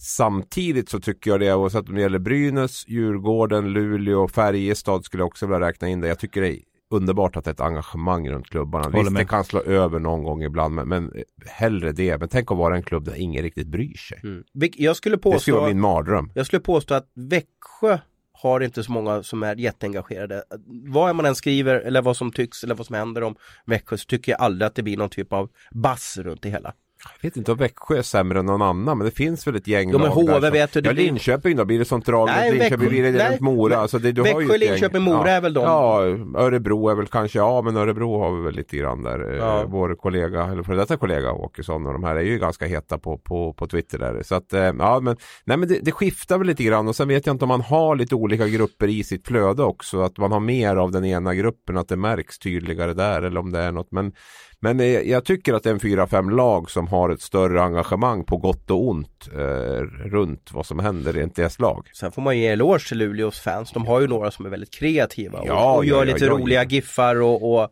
Samtidigt 0.00 0.88
så 0.88 1.00
tycker 1.00 1.30
jag 1.30 1.40
det, 1.40 1.54
oavsett 1.54 1.88
om 1.88 1.94
det 1.94 2.00
gäller 2.00 2.18
Brynäs, 2.18 2.88
Djurgården, 2.88 3.72
Luleå, 3.72 4.28
Färjestad 4.28 5.04
skulle 5.04 5.20
jag 5.20 5.28
också 5.28 5.46
vilja 5.46 5.68
räkna 5.68 5.88
in 5.88 6.00
det. 6.00 6.08
Jag 6.08 6.18
tycker 6.18 6.40
det 6.40 6.48
är 6.48 6.58
underbart 6.90 7.36
att 7.36 7.44
det 7.44 7.50
är 7.50 7.52
ett 7.52 7.60
engagemang 7.60 8.28
runt 8.28 8.46
klubbarna. 8.46 8.88
Visst, 8.88 9.14
det 9.14 9.24
kan 9.24 9.44
slå 9.44 9.60
över 9.60 9.98
någon 9.98 10.22
gång 10.22 10.42
ibland, 10.42 10.74
men, 10.74 10.88
men 10.88 11.12
hellre 11.46 11.92
det. 11.92 12.18
Men 12.18 12.28
tänk 12.28 12.50
att 12.50 12.58
vara 12.58 12.76
en 12.76 12.82
klubb 12.82 13.04
där 13.04 13.14
ingen 13.14 13.42
riktigt 13.42 13.66
bryr 13.66 13.96
sig. 13.96 14.20
Mm. 14.24 14.44
Jag 14.76 14.96
skulle 14.96 15.16
påstå, 15.16 15.34
det 15.34 15.40
skulle 15.40 15.56
vara 15.56 15.68
min 15.68 15.80
mardröm. 15.80 16.32
Jag 16.34 16.46
skulle 16.46 16.60
påstå 16.60 16.94
att 16.94 17.10
Växjö 17.14 17.98
har 18.32 18.60
inte 18.60 18.82
så 18.82 18.92
många 18.92 19.22
som 19.22 19.42
är 19.42 19.56
jätteengagerade. 19.56 20.42
Vad 20.86 21.16
man 21.16 21.26
än 21.26 21.34
skriver 21.34 21.74
eller 21.74 22.02
vad 22.02 22.16
som 22.16 22.32
tycks 22.32 22.64
eller 22.64 22.74
vad 22.74 22.86
som 22.86 22.94
händer 22.94 23.22
om 23.22 23.36
Växjö 23.66 23.96
så 23.96 24.06
tycker 24.06 24.32
jag 24.32 24.40
aldrig 24.40 24.66
att 24.66 24.74
det 24.74 24.82
blir 24.82 24.96
någon 24.96 25.10
typ 25.10 25.32
av 25.32 25.50
bass 25.70 26.18
runt 26.18 26.42
det 26.42 26.50
hela. 26.50 26.74
Jag 27.22 27.28
vet 27.28 27.36
inte 27.36 27.52
om 27.52 27.58
Växjö 27.58 27.98
är 27.98 28.02
sämre 28.02 28.38
än 28.38 28.46
någon 28.46 28.62
annan 28.62 28.98
men 28.98 29.04
det 29.04 29.10
finns 29.10 29.46
väl 29.46 29.56
ett 29.56 29.66
gäng 29.66 29.90
Jo, 29.90 29.98
men 29.98 30.06
lag 30.08 30.14
HV 30.14 30.40
där 30.40 30.50
vet 30.50 30.72
du, 30.72 30.80
Ja 30.84 30.92
blir- 30.92 31.04
Linköping 31.04 31.56
då, 31.56 31.64
blir 31.64 31.78
det 31.78 31.84
sånt 31.84 32.06
drag 32.06 32.26
Nej, 32.26 32.50
Linköping? 32.52 32.78
Växjö- 32.88 32.88
Blir 32.90 33.12
det 33.12 33.40
Mora? 33.40 33.76
Alltså 33.76 33.98
det, 33.98 34.12
du 34.12 34.20
har 34.20 34.28
ju 34.28 34.34
Växjö, 34.34 34.54
ett 34.54 34.60
gäng- 34.62 34.70
Linköping, 34.70 35.02
Mora 35.02 35.30
är 35.30 35.40
väl 35.40 35.52
de- 35.54 35.60
Ja, 35.64 36.02
Örebro 36.42 36.88
är 36.88 36.94
väl 36.94 37.06
kanske, 37.06 37.38
ja 37.38 37.62
men 37.62 37.76
Örebro 37.76 38.18
har 38.18 38.36
vi 38.36 38.42
väl 38.42 38.54
lite 38.54 38.76
grann 38.76 39.02
där. 39.02 39.30
Eh, 39.32 39.36
Ja. 39.38 39.64
Vår 39.66 39.94
kollega, 39.94 40.44
eller 40.44 40.62
före 40.62 40.76
detta 40.76 40.96
kollega 40.96 41.32
Åkesson 41.32 41.86
och 41.86 41.92
de 41.92 42.04
här 42.04 42.16
är 42.16 42.20
ju 42.22 42.38
ganska 42.38 42.66
heta 42.66 42.98
på, 42.98 43.18
på, 43.18 43.52
på 43.52 43.66
Twitter 43.66 43.98
där. 43.98 44.22
Så 44.22 44.34
att, 44.34 44.52
eh, 44.52 44.60
ja 44.60 45.00
men, 45.00 45.16
nej 45.44 45.56
men 45.56 45.68
det, 45.68 45.78
det 45.82 45.92
skiftar 45.92 46.38
väl 46.38 46.46
lite 46.46 46.64
grann 46.64 46.88
och 46.88 46.96
sen 46.96 47.08
vet 47.08 47.26
jag 47.26 47.34
inte 47.34 47.44
om 47.44 47.48
man 47.48 47.60
har 47.60 47.96
lite 47.96 48.14
olika 48.14 48.48
grupper 48.48 48.88
i 48.88 49.04
sitt 49.04 49.26
flöde 49.26 49.62
också. 49.62 50.00
Att 50.00 50.18
man 50.18 50.32
har 50.32 50.40
mer 50.40 50.76
av 50.76 50.90
den 50.90 51.04
ena 51.04 51.34
gruppen, 51.34 51.76
att 51.76 51.88
det 51.88 51.96
märks 51.96 52.38
tydligare 52.38 52.94
där 52.94 53.22
eller 53.22 53.40
om 53.40 53.52
det 53.52 53.58
är 53.60 53.72
något. 53.72 53.92
Men 53.92 54.12
men 54.60 54.80
eh, 54.80 54.86
jag 54.86 55.24
tycker 55.24 55.54
att 55.54 55.62
det 55.62 55.70
är 55.70 55.74
en 55.74 55.80
fyra, 55.80 56.06
fem 56.06 56.30
lag 56.30 56.70
som 56.70 56.88
har 56.88 57.10
ett 57.10 57.22
större 57.22 57.62
engagemang 57.62 58.24
på 58.24 58.36
gott 58.36 58.70
och 58.70 58.88
ont 58.88 59.28
eh, 59.34 59.82
runt 60.10 60.50
vad 60.52 60.66
som 60.66 60.78
händer 60.78 61.12
rent 61.12 61.36
deras 61.36 61.58
lag. 61.58 61.90
Sen 61.94 62.12
får 62.12 62.22
man 62.22 62.38
ge 62.38 62.46
eloge 62.46 62.88
till 62.88 62.98
Luleås 62.98 63.40
fans. 63.40 63.72
De 63.72 63.86
har 63.86 64.00
ju 64.00 64.06
några 64.06 64.30
som 64.30 64.46
är 64.46 64.50
väldigt 64.50 64.74
kreativa 64.74 65.42
Ja, 65.46 65.72
och, 65.72 65.76
och 65.76 65.84
gör 65.84 65.96
ja, 65.96 66.04
ja, 66.04 66.14
lite 66.14 66.26
roliga 66.26 66.64
giffar 66.64 67.20
och, 67.20 67.54
och, 67.54 67.70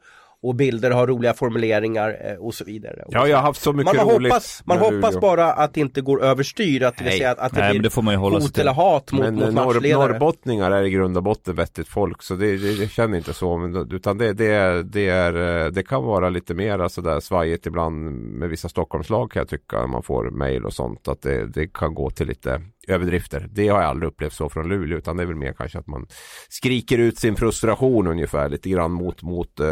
och 0.49 0.55
bilder, 0.55 0.91
har 0.91 1.07
roliga 1.07 1.35
formuleringar 1.35 2.17
eh, 2.25 2.35
och 2.37 2.55
så 2.55 2.65
vidare. 2.65 3.05
Ja, 3.09 3.29
jag 3.29 3.37
har 3.37 3.43
haft 3.43 3.63
så 3.63 3.73
mycket 3.73 3.97
man 3.97 4.09
roligt. 4.09 4.33
hoppas, 4.33 4.63
man 4.65 4.79
hoppas 4.79 5.15
Luleå. 5.15 5.21
bara 5.21 5.53
att 5.53 5.75
det 5.75 5.81
inte 5.81 6.01
går 6.01 6.23
överstyr, 6.25 6.83
att 6.83 6.99
det 6.99 7.05
vill 7.05 7.13
säga 7.13 7.31
att, 7.31 7.39
att 7.39 7.55
det 7.55 7.61
Nej 7.61 7.71
blir 7.71 7.83
det 7.83 7.91
får 7.91 8.03
man 8.03 8.15
ju 8.15 8.19
hålla 8.19 8.39
hot 8.39 8.59
eller 8.59 8.73
hat 8.73 9.13
mot, 9.13 9.21
Men 9.21 9.35
mot 9.35 9.45
eh, 9.45 9.51
norr, 9.51 9.75
matchledare. 9.75 10.09
norrbottningar 10.09 10.71
är 10.71 10.83
i 10.83 10.91
grund 10.91 11.17
och 11.17 11.23
botten 11.23 11.55
vettigt 11.55 11.89
folk 11.89 12.23
så 12.23 12.35
det, 12.35 12.57
det, 12.57 12.75
det 12.75 12.89
känner 12.89 13.19
inte 13.19 13.35
så. 13.35 13.57
Men, 13.57 13.93
utan 13.93 14.19
det, 14.19 14.33
det, 14.33 14.47
är, 14.47 14.83
det, 14.83 15.09
är, 15.09 15.65
eh, 15.65 15.71
det 15.73 15.83
kan 15.83 16.05
vara 16.05 16.29
lite 16.29 16.55
mer 16.55 16.89
sådär 16.89 17.21
svajigt 17.21 17.67
ibland 17.67 17.95
med 18.13 18.49
vissa 18.49 18.69
Stockholmslag 18.69 19.31
kan 19.31 19.41
jag 19.41 19.49
tycka. 19.49 19.81
när 19.81 19.87
Man 19.87 20.03
får 20.03 20.31
mejl 20.31 20.65
och 20.65 20.73
sånt. 20.73 21.09
Att 21.09 21.23
det, 21.23 21.47
det 21.47 21.67
kan 21.67 21.95
gå 21.95 22.11
till 22.11 22.27
lite 22.27 22.63
överdrifter. 22.87 23.49
Det 23.51 23.69
har 23.69 23.81
jag 23.81 23.89
aldrig 23.91 24.09
upplevt 24.09 24.33
så 24.33 24.49
från 24.49 24.69
Luleå. 24.69 24.99
Utan 24.99 25.17
det 25.17 25.23
är 25.23 25.27
väl 25.27 25.37
mer 25.37 25.53
kanske 25.53 25.79
att 25.79 25.87
man 25.87 26.07
skriker 26.49 26.99
ut 26.99 27.19
sin 27.19 27.37
frustration 27.37 28.07
ungefär. 28.07 28.49
Lite 28.49 28.71
grann 28.71 28.93
mot, 28.93 29.23
mot 29.23 29.61
eh, 29.61 29.67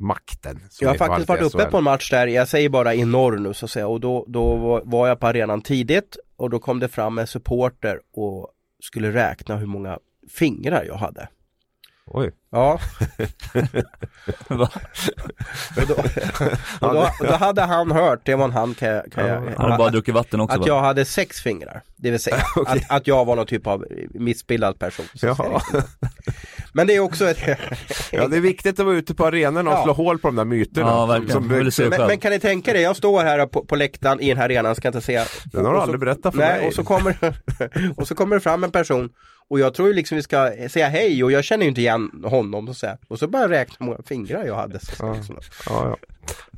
makten. 0.00 0.60
Jag 0.80 0.88
har 0.88 0.96
faktiskt 0.96 1.28
varit 1.28 1.42
uppe 1.42 1.64
på 1.70 1.76
en 1.78 1.84
match 1.84 2.10
där, 2.10 2.26
jag 2.26 2.48
säger 2.48 2.68
bara 2.68 2.94
i 2.94 3.04
norr 3.04 3.38
nu 3.38 3.54
så 3.54 3.64
att 3.64 3.70
säga 3.70 3.88
och 3.88 4.00
då, 4.00 4.24
då 4.28 4.56
var- 4.56 4.82
var 4.84 5.08
jag 5.08 5.20
på 5.20 5.26
arenan 5.26 5.62
tidigt 5.62 6.16
och 6.36 6.50
då 6.50 6.58
kom 6.58 6.80
det 6.80 6.88
fram 6.88 7.18
en 7.18 7.26
supporter 7.26 8.00
och 8.16 8.48
skulle 8.82 9.12
räkna 9.12 9.56
hur 9.56 9.66
många 9.66 9.98
fingrar 10.30 10.84
jag 10.84 10.94
hade. 10.94 11.28
Oj. 12.06 12.30
Ja, 12.52 12.78
då, 14.48 14.68
och 16.80 16.94
då, 16.94 17.08
då 17.20 17.32
hade 17.32 17.62
han 17.62 17.90
hört, 17.92 18.20
det 18.24 18.34
var 18.34 18.44
en 18.44 18.52
han 18.52 18.74
kan, 18.74 18.88
jag- 18.88 19.12
kan 19.12 19.26
jag, 19.26 19.40
Han 19.58 19.70
har 19.70 19.78
bara 19.78 19.90
druckit 19.90 20.14
vatten 20.14 20.40
också 20.40 20.54
att 20.54 20.60
va? 20.60 20.66
jag 20.66 20.80
hade 20.80 21.04
sex 21.04 21.40
fingrar. 21.40 21.82
Det 21.96 22.10
vill 22.10 22.20
säga 22.20 22.36
Okej. 22.56 22.84
att, 22.88 22.96
att 22.96 23.06
jag 23.06 23.24
var 23.24 23.36
någon 23.36 23.46
typ 23.46 23.66
av 23.66 23.84
missbildad 24.10 24.78
person. 24.78 25.06
Jaha. 25.14 25.60
Men 26.72 26.86
det 26.86 26.94
är 26.94 27.00
också 27.00 27.24
ett... 27.30 27.38
Ja, 28.12 28.28
det 28.28 28.36
är 28.36 28.40
viktigt 28.40 28.80
att 28.80 28.86
vara 28.86 28.96
ute 28.96 29.14
på 29.14 29.26
arenan 29.26 29.68
och 29.68 29.74
Ja. 29.74 29.82
slå 29.84 29.92
hål 29.92 30.18
på 30.18 30.28
de 30.28 30.36
där 30.36 30.44
myterna. 30.44 30.86
Ja, 30.88 31.00
som- 31.00 31.08
verkligen. 31.08 31.70
som 31.72 31.72
se 31.72 31.88
men, 31.98 32.06
men 32.06 32.18
kan 32.18 32.32
ni 32.32 32.40
tänka 32.40 32.70
er, 32.76 32.80
jag 32.80 32.96
står 32.96 33.22
här 33.22 33.46
på, 33.46 33.64
på 33.64 33.76
läktaren 33.76 34.20
i 34.20 34.28
den 34.28 34.36
här 34.38 34.44
arenan, 34.44 34.74
ska 34.74 34.88
inte 34.88 35.00
säga. 35.00 35.24
Den 35.44 35.64
har 35.64 35.72
du 35.72 35.76
Och 35.78 35.80
så- 35.80 35.82
aldrig 35.82 36.00
berättat 36.00 36.34
för 36.34 36.40
nej, 36.40 36.58
mig. 36.58 36.66
Och 36.68 36.74
så, 36.74 36.84
kommer, 36.84 37.16
och 37.96 38.08
så 38.08 38.14
kommer 38.14 38.36
det 38.36 38.40
fram 38.40 38.64
en 38.64 38.70
person 38.70 39.10
och 39.50 39.60
jag 39.60 39.74
tror 39.74 39.88
ju 39.88 39.94
liksom 39.94 40.16
vi 40.16 40.22
ska 40.22 40.52
säga 40.68 40.88
hej 40.88 41.24
och 41.24 41.32
jag 41.32 41.44
känner 41.44 41.64
ju 41.64 41.68
inte 41.68 41.80
igen 41.80 42.24
honom 42.24 42.68
och 42.68 42.76
så, 42.76 42.86
här. 42.86 42.98
och 43.08 43.18
så 43.18 43.28
bara 43.28 43.48
räkna 43.48 43.76
hur 43.78 43.86
många 43.86 44.02
fingrar 44.02 44.44
jag 44.44 44.54
hade. 44.54 44.80
Så, 44.80 45.14
liksom. 45.14 45.38
Ja, 45.66 45.88
ja. 45.88 45.96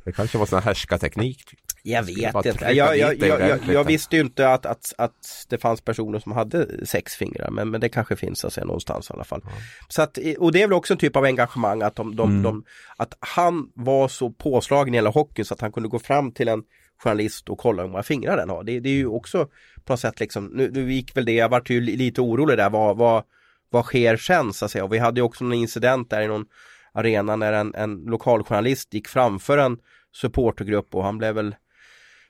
Det 0.05 0.11
kanske 0.11 0.37
var 0.37 0.45
sån 0.45 0.59
här 0.59 0.65
härskarteknik. 0.65 1.45
typ. 1.45 1.59
Jag 1.83 2.03
vet 2.03 2.45
inte. 2.45 2.65
Jag, 2.65 2.97
jag, 2.97 3.17
jag, 3.17 3.59
jag, 3.67 3.83
visste 3.83 4.15
ju 4.15 4.21
inte 4.21 4.49
att, 4.49 4.65
att, 4.65 4.93
att 4.97 5.45
det 5.49 5.57
fanns 5.57 5.81
personer 5.81 6.19
som 6.19 6.31
hade 6.31 6.87
sex 6.87 7.15
fingrar 7.15 7.49
men, 7.51 7.69
men 7.69 7.81
det 7.81 7.89
kanske 7.89 8.15
finns 8.15 8.53
säga, 8.53 8.65
någonstans 8.65 9.09
i 9.09 9.13
alla 9.13 9.23
fall. 9.23 9.41
Så 9.87 10.01
att, 10.01 10.17
och 10.37 10.51
det 10.51 10.61
är 10.61 10.67
väl 10.67 10.73
också 10.73 10.93
en 10.93 10.97
typ 10.97 11.15
av 11.15 11.23
engagemang 11.23 11.81
att, 11.81 11.95
de, 11.95 12.15
de, 12.15 12.29
Mm. 12.29 12.43
de, 12.43 12.63
att 12.97 13.13
han 13.19 13.69
var 13.73 14.07
så 14.07 14.29
påslagen 14.31 14.93
i 14.93 14.97
hela 14.97 15.09
hockeyn 15.09 15.45
så 15.45 15.53
att 15.53 15.61
han 15.61 15.71
kunde 15.71 15.89
gå 15.89 15.99
fram 15.99 16.31
till 16.31 16.47
en 16.47 16.63
journalist 16.97 17.49
och 17.49 17.57
kolla 17.57 17.83
hur 17.83 17.89
många 17.89 18.03
fingrar 18.03 18.37
den 18.37 18.49
har. 18.49 18.63
Det, 18.63 18.79
det 18.79 18.89
är 18.89 18.93
ju 18.93 19.07
också 19.07 19.47
på 19.85 19.93
något 19.93 19.99
sätt 19.99 20.19
liksom, 20.19 20.45
nu, 20.45 20.71
nu 20.73 20.93
gick 20.93 21.17
väl 21.17 21.25
det, 21.25 21.31
jag 21.31 21.49
vart 21.49 21.69
ju 21.69 21.81
li- 21.81 21.95
lite 21.95 22.21
orolig 22.21 22.57
där, 22.57 22.69
vad, 22.69 22.97
vad, 22.97 23.23
vad 23.69 23.85
sker 23.85 24.17
sen 24.17 24.53
så 24.53 24.65
att 24.65 24.71
säga. 24.71 24.83
Och 24.83 24.93
vi 24.93 24.97
hade 24.97 25.19
ju 25.19 25.25
också 25.25 25.43
en 25.43 25.53
incident 25.53 26.09
där 26.09 26.21
i 26.21 26.27
någon 26.27 26.45
arena 26.91 27.35
när 27.35 27.53
en, 27.53 27.75
en 27.75 27.95
lokaljournalist 27.95 28.93
gick 28.93 29.07
framför 29.07 29.57
en 29.57 29.77
supportergrupp 30.15 30.95
och 30.95 31.03
han 31.03 31.17
blev 31.17 31.35
väl 31.35 31.55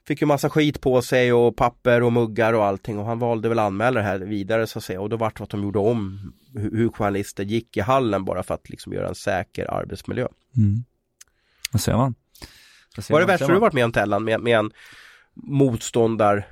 Fick 0.08 0.22
ju 0.22 0.28
massa 0.28 0.50
skit 0.50 0.82
på 0.82 1.02
sig 1.02 1.34
och 1.34 1.56
papper 1.56 2.04
och 2.04 2.14
muggar 2.14 2.54
och 2.54 2.66
allting 2.66 3.00
och 3.00 3.06
han 3.06 3.20
valde 3.20 3.50
väl 3.50 3.60
anmäla 3.60 4.00
det 4.00 4.06
här 4.06 4.20
vidare 4.20 4.68
så 4.68 4.80
att 4.80 4.86
säga 4.86 5.02
och 5.02 5.10
då 5.10 5.18
vart 5.18 5.38
det 5.38 5.44
att 5.44 5.50
de 5.50 5.64
gjorde 5.64 5.80
om 5.80 6.34
hur, 6.54 6.72
hur 6.72 6.90
journalister 6.90 7.44
gick 7.44 7.78
i 7.78 7.80
hallen 7.80 8.26
bara 8.26 8.44
för 8.44 8.54
att 8.54 8.70
liksom 8.70 8.94
göra 8.94 9.08
en 9.08 9.16
säker 9.16 9.74
arbetsmiljö. 9.74 10.28
Mm. 10.58 10.84
Vad 11.72 11.82
säger 11.82 11.98
man? 11.98 12.16
Är 12.98 13.20
det 13.20 13.26
värsta 13.26 13.48
du 13.48 13.60
varit 13.60 13.74
med 13.74 13.86
om 13.86 13.92
Tellan 13.92 14.24
med, 14.24 14.42
med 14.42 14.60
en 14.60 14.72
motståndar 15.34 16.48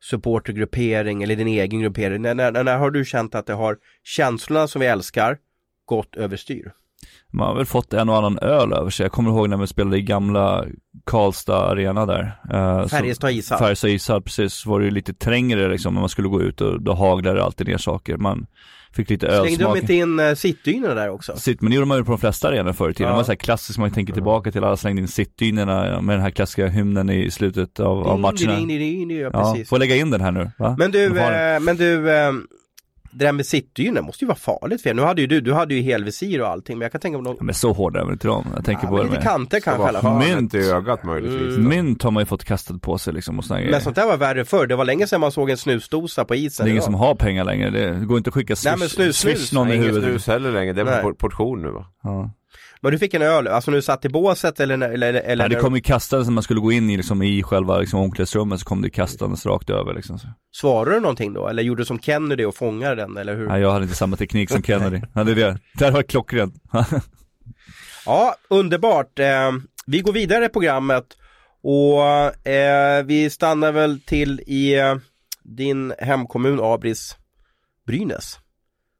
supportergruppering 0.00 1.22
eller 1.22 1.36
din 1.36 1.48
egen 1.48 1.80
gruppering? 1.80 2.22
När, 2.22 2.34
när, 2.34 2.64
när 2.64 2.78
har 2.78 2.90
du 2.90 3.04
känt 3.04 3.34
att 3.34 3.46
det 3.46 3.54
har 3.54 3.76
känslorna 4.04 4.68
som 4.68 4.80
vi 4.80 4.86
älskar 4.86 5.38
gått 5.84 6.16
överstyr? 6.16 6.72
Man 7.32 7.46
har 7.46 7.54
väl 7.54 7.66
fått 7.66 7.92
en 7.92 8.08
och 8.08 8.16
annan 8.16 8.38
öl 8.38 8.72
över 8.72 8.90
sig. 8.90 9.04
Jag 9.04 9.12
kommer 9.12 9.30
ihåg 9.30 9.48
när 9.48 9.56
vi 9.56 9.66
spelade 9.66 9.98
i 9.98 10.02
gamla 10.02 10.64
Karlstad 11.06 11.70
arena 11.70 12.06
där. 12.06 12.40
Eh, 12.52 12.86
Färjestad 12.86 13.30
ishall. 13.30 13.58
Färjestad 13.58 13.90
ishall, 13.90 14.22
precis. 14.22 14.66
Var 14.66 14.80
det 14.80 14.84
ju 14.84 14.90
lite 14.90 15.14
trängre 15.14 15.68
liksom 15.68 15.94
när 15.94 16.00
man 16.00 16.08
skulle 16.08 16.28
gå 16.28 16.42
ut 16.42 16.60
och 16.60 16.82
då 16.82 16.94
haglade 16.94 17.36
det 17.36 17.44
alltid 17.44 17.66
ner 17.66 17.78
saker. 17.78 18.16
Man 18.16 18.46
fick 18.92 19.10
lite 19.10 19.26
Slängde 19.26 19.48
de 19.48 19.64
ölsmak. 19.64 19.76
inte 19.76 19.94
in 19.94 20.20
uh, 20.20 20.34
sittdynorna 20.34 20.94
där 20.94 21.10
också? 21.10 21.36
Sitt, 21.36 21.60
men 21.60 21.70
det 21.70 21.76
gjorde 21.76 21.86
man 21.86 21.98
ju 21.98 22.04
på 22.04 22.10
de 22.10 22.18
flesta 22.18 22.48
arenor 22.48 22.72
förr 22.72 22.90
i 22.90 22.94
tiden. 22.94 23.06
Ja. 23.06 23.12
Det 23.12 23.16
var 23.16 23.24
så 23.24 23.30
här 23.30 23.36
klassiskt, 23.36 23.78
man 23.78 23.90
tänker 23.90 24.12
tillbaka 24.12 24.52
till 24.52 24.64
alla 24.64 24.76
slängde 24.76 25.02
in 25.02 25.08
sittdynorna 25.08 26.00
med 26.00 26.16
den 26.16 26.22
här 26.22 26.30
klassiska 26.30 26.66
hymnen 26.66 27.10
i 27.10 27.30
slutet 27.30 27.80
av, 27.80 28.08
av 28.08 28.18
matcherna. 28.20 28.56
Ding, 28.56 29.10
ja, 29.10 29.30
precis. 29.30 29.68
får 29.68 29.78
lägga 29.78 29.96
in 29.96 30.10
den 30.10 30.20
här 30.20 30.32
nu, 30.32 30.50
va? 30.58 30.74
Men 30.78 30.90
du, 30.90 31.18
eh, 31.18 31.60
men 31.60 31.76
du, 31.76 32.10
eh, 32.10 32.32
det 33.10 33.24
där 33.24 33.32
med 33.32 33.46
sittdyna 33.46 34.02
måste 34.02 34.24
ju 34.24 34.28
vara 34.28 34.38
farligt 34.38 34.82
för 34.82 34.90
er. 34.90 34.94
Nu 34.94 35.02
hade 35.02 35.20
ju 35.20 35.26
du, 35.26 35.40
du 35.40 35.52
hade 35.52 35.74
ju 35.74 35.82
helvisir 35.82 36.40
och 36.40 36.48
allting 36.48 36.78
men 36.78 36.84
jag 36.84 36.92
kan 36.92 37.00
tänka 37.00 37.18
mig 37.18 37.26
Ja, 37.26 37.32
någon, 37.34 37.46
men 37.46 37.54
så 37.54 37.72
hårda 37.72 38.00
är 38.00 38.04
väl 38.04 38.12
inte 38.12 38.28
de. 38.28 38.46
Jag 38.56 38.64
tänker 38.64 38.84
ja, 38.84 38.88
på 38.90 38.96
det 38.96 39.02
lite 39.02 39.14
med. 39.14 39.22
kanter 39.24 39.60
kanske 39.60 39.82
i 39.82 39.86
alla 39.86 40.00
fall. 40.00 40.18
Mynt. 40.18 40.54
I 40.54 40.58
ögat 40.70 41.04
möjligtvis. 41.04 41.56
Mm. 41.56 41.68
Mynt 41.68 42.02
har 42.02 42.10
man 42.10 42.20
ju 42.20 42.26
fått 42.26 42.44
kastat 42.44 42.82
på 42.82 42.98
sig 42.98 43.12
liksom 43.12 43.38
och 43.38 43.44
såna 43.44 43.58
grejer. 43.60 43.72
Men 43.72 43.80
sånt 43.80 43.96
där 43.96 44.06
var 44.06 44.16
värre 44.16 44.44
förr. 44.44 44.66
Det 44.66 44.76
var 44.76 44.84
länge 44.84 45.06
sedan 45.06 45.20
man 45.20 45.32
såg 45.32 45.50
en 45.50 45.56
snusdosa 45.56 46.24
på 46.24 46.34
Det 46.34 46.40
isen. 46.40 46.66
är 46.66 46.70
ingen 46.70 46.82
som 46.82 46.94
har 46.94 47.14
pengar 47.14 47.44
längre. 47.44 47.70
Det 47.70 48.04
går 48.06 48.18
inte 48.18 48.28
att 48.28 48.34
skicka 48.34 48.54
Nej, 48.64 48.74
men 48.78 48.88
swish, 48.88 48.94
snus, 48.96 49.16
snus. 49.18 49.38
swish 49.38 49.52
någon 49.54 49.68
i 49.70 49.74
Ingen 49.74 49.86
huvudet. 49.86 50.10
snus 50.10 50.26
heller 50.26 50.52
längre, 50.52 50.72
det 50.72 50.80
är 50.80 50.84
Nej. 50.84 51.02
på 51.02 51.14
portion 51.14 51.62
nu 51.62 51.70
va? 51.70 51.86
Ja. 52.02 52.30
Men 52.80 52.92
du 52.92 52.98
fick 52.98 53.14
en 53.14 53.22
öl, 53.22 53.48
alltså 53.48 53.70
när 53.70 53.78
du 53.78 53.82
satt 53.82 54.04
i 54.04 54.08
båset 54.08 54.60
eller, 54.60 54.74
eller, 54.74 54.88
eller, 54.88 55.20
eller 55.20 55.48
Nej, 55.48 55.56
det 55.56 55.62
kom 55.62 55.74
ju 55.74 55.80
kastandes 55.80 56.28
när 56.28 56.32
man 56.32 56.42
skulle 56.42 56.60
gå 56.60 56.72
in 56.72 56.90
i, 56.90 56.96
liksom, 56.96 57.22
i 57.22 57.42
själva 57.42 57.78
liksom, 57.78 58.00
omklädningsrummet 58.00 58.60
så 58.60 58.66
kom 58.66 58.82
det 58.82 58.90
kastandes 58.90 59.46
rakt 59.46 59.70
över 59.70 59.94
liksom. 59.94 60.18
Svarade 60.52 60.96
du 60.96 61.00
någonting 61.00 61.32
då? 61.32 61.48
Eller 61.48 61.62
gjorde 61.62 61.80
du 61.80 61.86
som 61.86 61.98
Kennedy 61.98 62.44
och 62.44 62.54
fångade 62.54 62.94
den 62.94 63.16
eller 63.16 63.36
hur? 63.36 63.48
Nej, 63.48 63.60
jag 63.60 63.72
hade 63.72 63.82
inte 63.82 63.96
samma 63.96 64.16
teknik 64.16 64.50
som 64.50 64.62
Kennedy. 64.62 65.00
Ja, 65.14 65.24
det 65.24 65.34
det. 65.34 65.58
Där 65.74 65.90
var 65.90 66.02
klockrent. 66.02 66.54
Ja, 68.06 68.34
underbart. 68.48 69.18
Eh, 69.18 69.52
vi 69.86 70.00
går 70.00 70.12
vidare 70.12 70.44
i 70.44 70.48
programmet 70.48 71.04
och 71.62 72.46
eh, 72.48 73.04
vi 73.04 73.30
stannar 73.30 73.72
väl 73.72 74.00
till 74.00 74.40
i 74.46 74.78
eh, 74.78 74.96
din 75.42 75.94
hemkommun 75.98 76.60
Abris 76.62 77.16
Brynäs. 77.86 78.38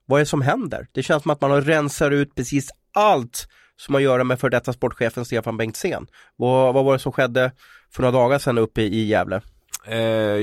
Vad 0.07 0.21
är 0.21 0.25
det 0.25 0.29
som 0.29 0.43
händer? 0.43 0.87
Det 0.93 1.03
känns 1.03 1.23
som 1.23 1.31
att 1.31 1.41
man 1.41 1.51
har 1.51 1.61
rensat 1.61 2.13
ut 2.13 2.35
precis 2.35 2.71
allt 2.95 3.49
som 3.79 3.95
har 3.95 4.01
att 4.01 4.05
göra 4.05 4.25
med 4.25 4.41
för 4.41 4.51
detta 4.51 4.73
sportchefen 4.73 5.25
Stefan 5.25 5.57
Bengtzén. 5.57 6.07
Vad, 6.37 6.75
vad 6.75 6.85
var 6.85 6.93
det 6.93 6.99
som 6.99 7.13
skedde 7.13 7.53
för 7.93 8.03
några 8.03 8.19
dagar 8.19 8.39
sedan 8.39 8.59
uppe 8.59 8.83
i 8.83 9.05
Gävle? 9.05 9.41
Eh, 9.87 9.99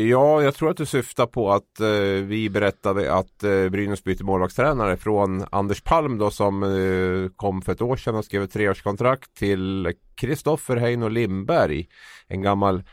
ja, 0.10 0.42
jag 0.42 0.56
tror 0.56 0.70
att 0.70 0.77
du 0.77 0.86
syftar 0.86 1.25
på 1.25 1.51
att 1.51 1.80
eh, 1.80 1.88
vi 2.24 2.50
berättade 2.50 3.13
att 3.13 3.44
eh, 3.44 3.70
Brynäs 3.70 4.04
byter 4.04 4.24
målvaktstränare 4.24 4.98
från 4.98 5.46
Anders 5.51 5.82
Palm 5.82 6.18
då 6.18 6.32
som 6.32 6.63
eh, 6.63 7.30
kom 7.36 7.62
för 7.62 7.72
ett 7.72 7.82
år 7.82 7.96
sedan 7.96 8.15
och 8.15 8.25
skrev 8.25 8.44
ett 8.44 8.54
treårskontrakt 8.54 9.34
till 9.36 9.94
Kristoffer 10.15 10.75
Heino 10.75 11.08
Lindberg. 11.08 11.88
En 12.27 12.42
gammal 12.42 12.84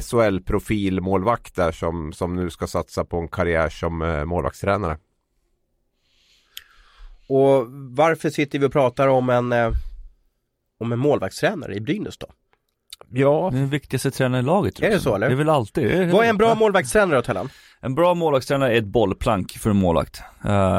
SHL-profil 0.00 1.00
målvakt 1.00 1.56
där 1.56 1.72
som, 1.72 2.12
som 2.12 2.36
nu 2.36 2.50
ska 2.50 2.66
satsa 2.66 3.04
på 3.04 3.16
en 3.16 3.28
karriär 3.28 3.68
som 3.68 4.02
eh, 4.02 4.24
målvaktstränare. 4.24 4.98
Och 7.28 7.66
varför 7.96 8.30
sitter 8.30 8.58
vi 8.58 8.66
och 8.66 8.72
pratar 8.72 9.08
om 9.08 9.30
en, 9.30 9.52
eh, 9.52 9.70
om 10.82 10.92
en 10.92 10.98
målvaktstränare 10.98 11.74
i 11.74 11.80
Brynäs 11.80 12.18
då? 12.18 12.26
Ja, 13.14 13.50
Den 13.52 13.68
viktigaste 13.68 14.10
tränaren 14.10 14.44
i 14.44 14.46
laget 14.46 14.74
tror 14.76 14.86
Är 14.86 14.90
jag. 14.90 14.98
det 14.98 15.02
så, 15.02 15.14
eller? 15.14 15.26
Det 15.28 15.34
är 15.34 15.36
väl 15.36 15.48
alltid. 15.48 15.84
Är, 15.90 16.06
Vad 16.06 16.24
är 16.24 16.30
en 16.30 16.36
bra 16.36 16.54
målvaktstränare 16.54 17.16
då 17.16 17.22
Tellan? 17.22 17.48
En 17.80 17.94
bra 17.94 18.14
målvaktstränare 18.14 18.72
är 18.74 18.78
ett 18.78 18.84
bollplank 18.84 19.50
för 19.52 19.70
en 19.70 19.76
målvakt. 19.76 20.20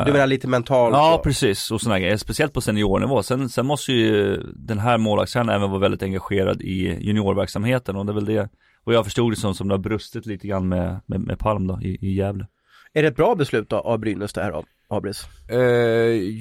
Du 0.05 0.12
menar 0.12 0.27
lite 0.27 0.48
mentalt? 0.48 0.93
Ja 0.95 1.15
och- 1.15 1.24
precis, 1.24 1.72
och 1.72 1.81
sådana 1.81 2.00
grejer, 2.00 2.17
speciellt 2.17 2.53
på 2.53 2.62
seniornivå. 2.62 3.24
Sen, 3.24 3.50
sen 3.50 3.65
måste 3.65 3.91
ju 3.93 4.38
den 4.55 4.79
här 4.79 4.98
målvaktstränaren 4.98 5.60
även 5.62 5.69
vara 5.69 5.79
väldigt 5.81 6.03
engagerad 6.03 6.62
i 6.62 6.98
juniorverksamheten 7.05 7.95
och 7.95 8.05
det 8.05 8.12
är 8.12 8.13
väl 8.13 8.25
det, 8.25 8.50
och 8.83 8.93
jag 8.93 9.03
förstod 9.05 9.31
det 9.31 9.36
som, 9.36 9.53
som 9.55 9.67
det 9.67 9.74
har 9.74 9.79
brustit 9.79 10.25
lite 10.25 10.48
grann 10.48 10.67
med, 10.69 11.00
med, 11.05 11.19
med 11.22 11.39
Palm 11.39 11.67
då 11.67 11.79
i, 11.81 11.98
i 12.01 12.13
Gävle. 12.15 12.48
Är 12.93 13.01
det 13.01 13.07
ett 13.07 13.15
bra 13.15 13.36
beslut 13.36 13.69
då, 13.69 13.77
av 13.77 14.00
Brynäs 14.00 14.33
det 14.33 14.43
här 14.43 14.51
av 14.51 14.65
Abris? 14.88 15.24
Eh, 15.50 15.57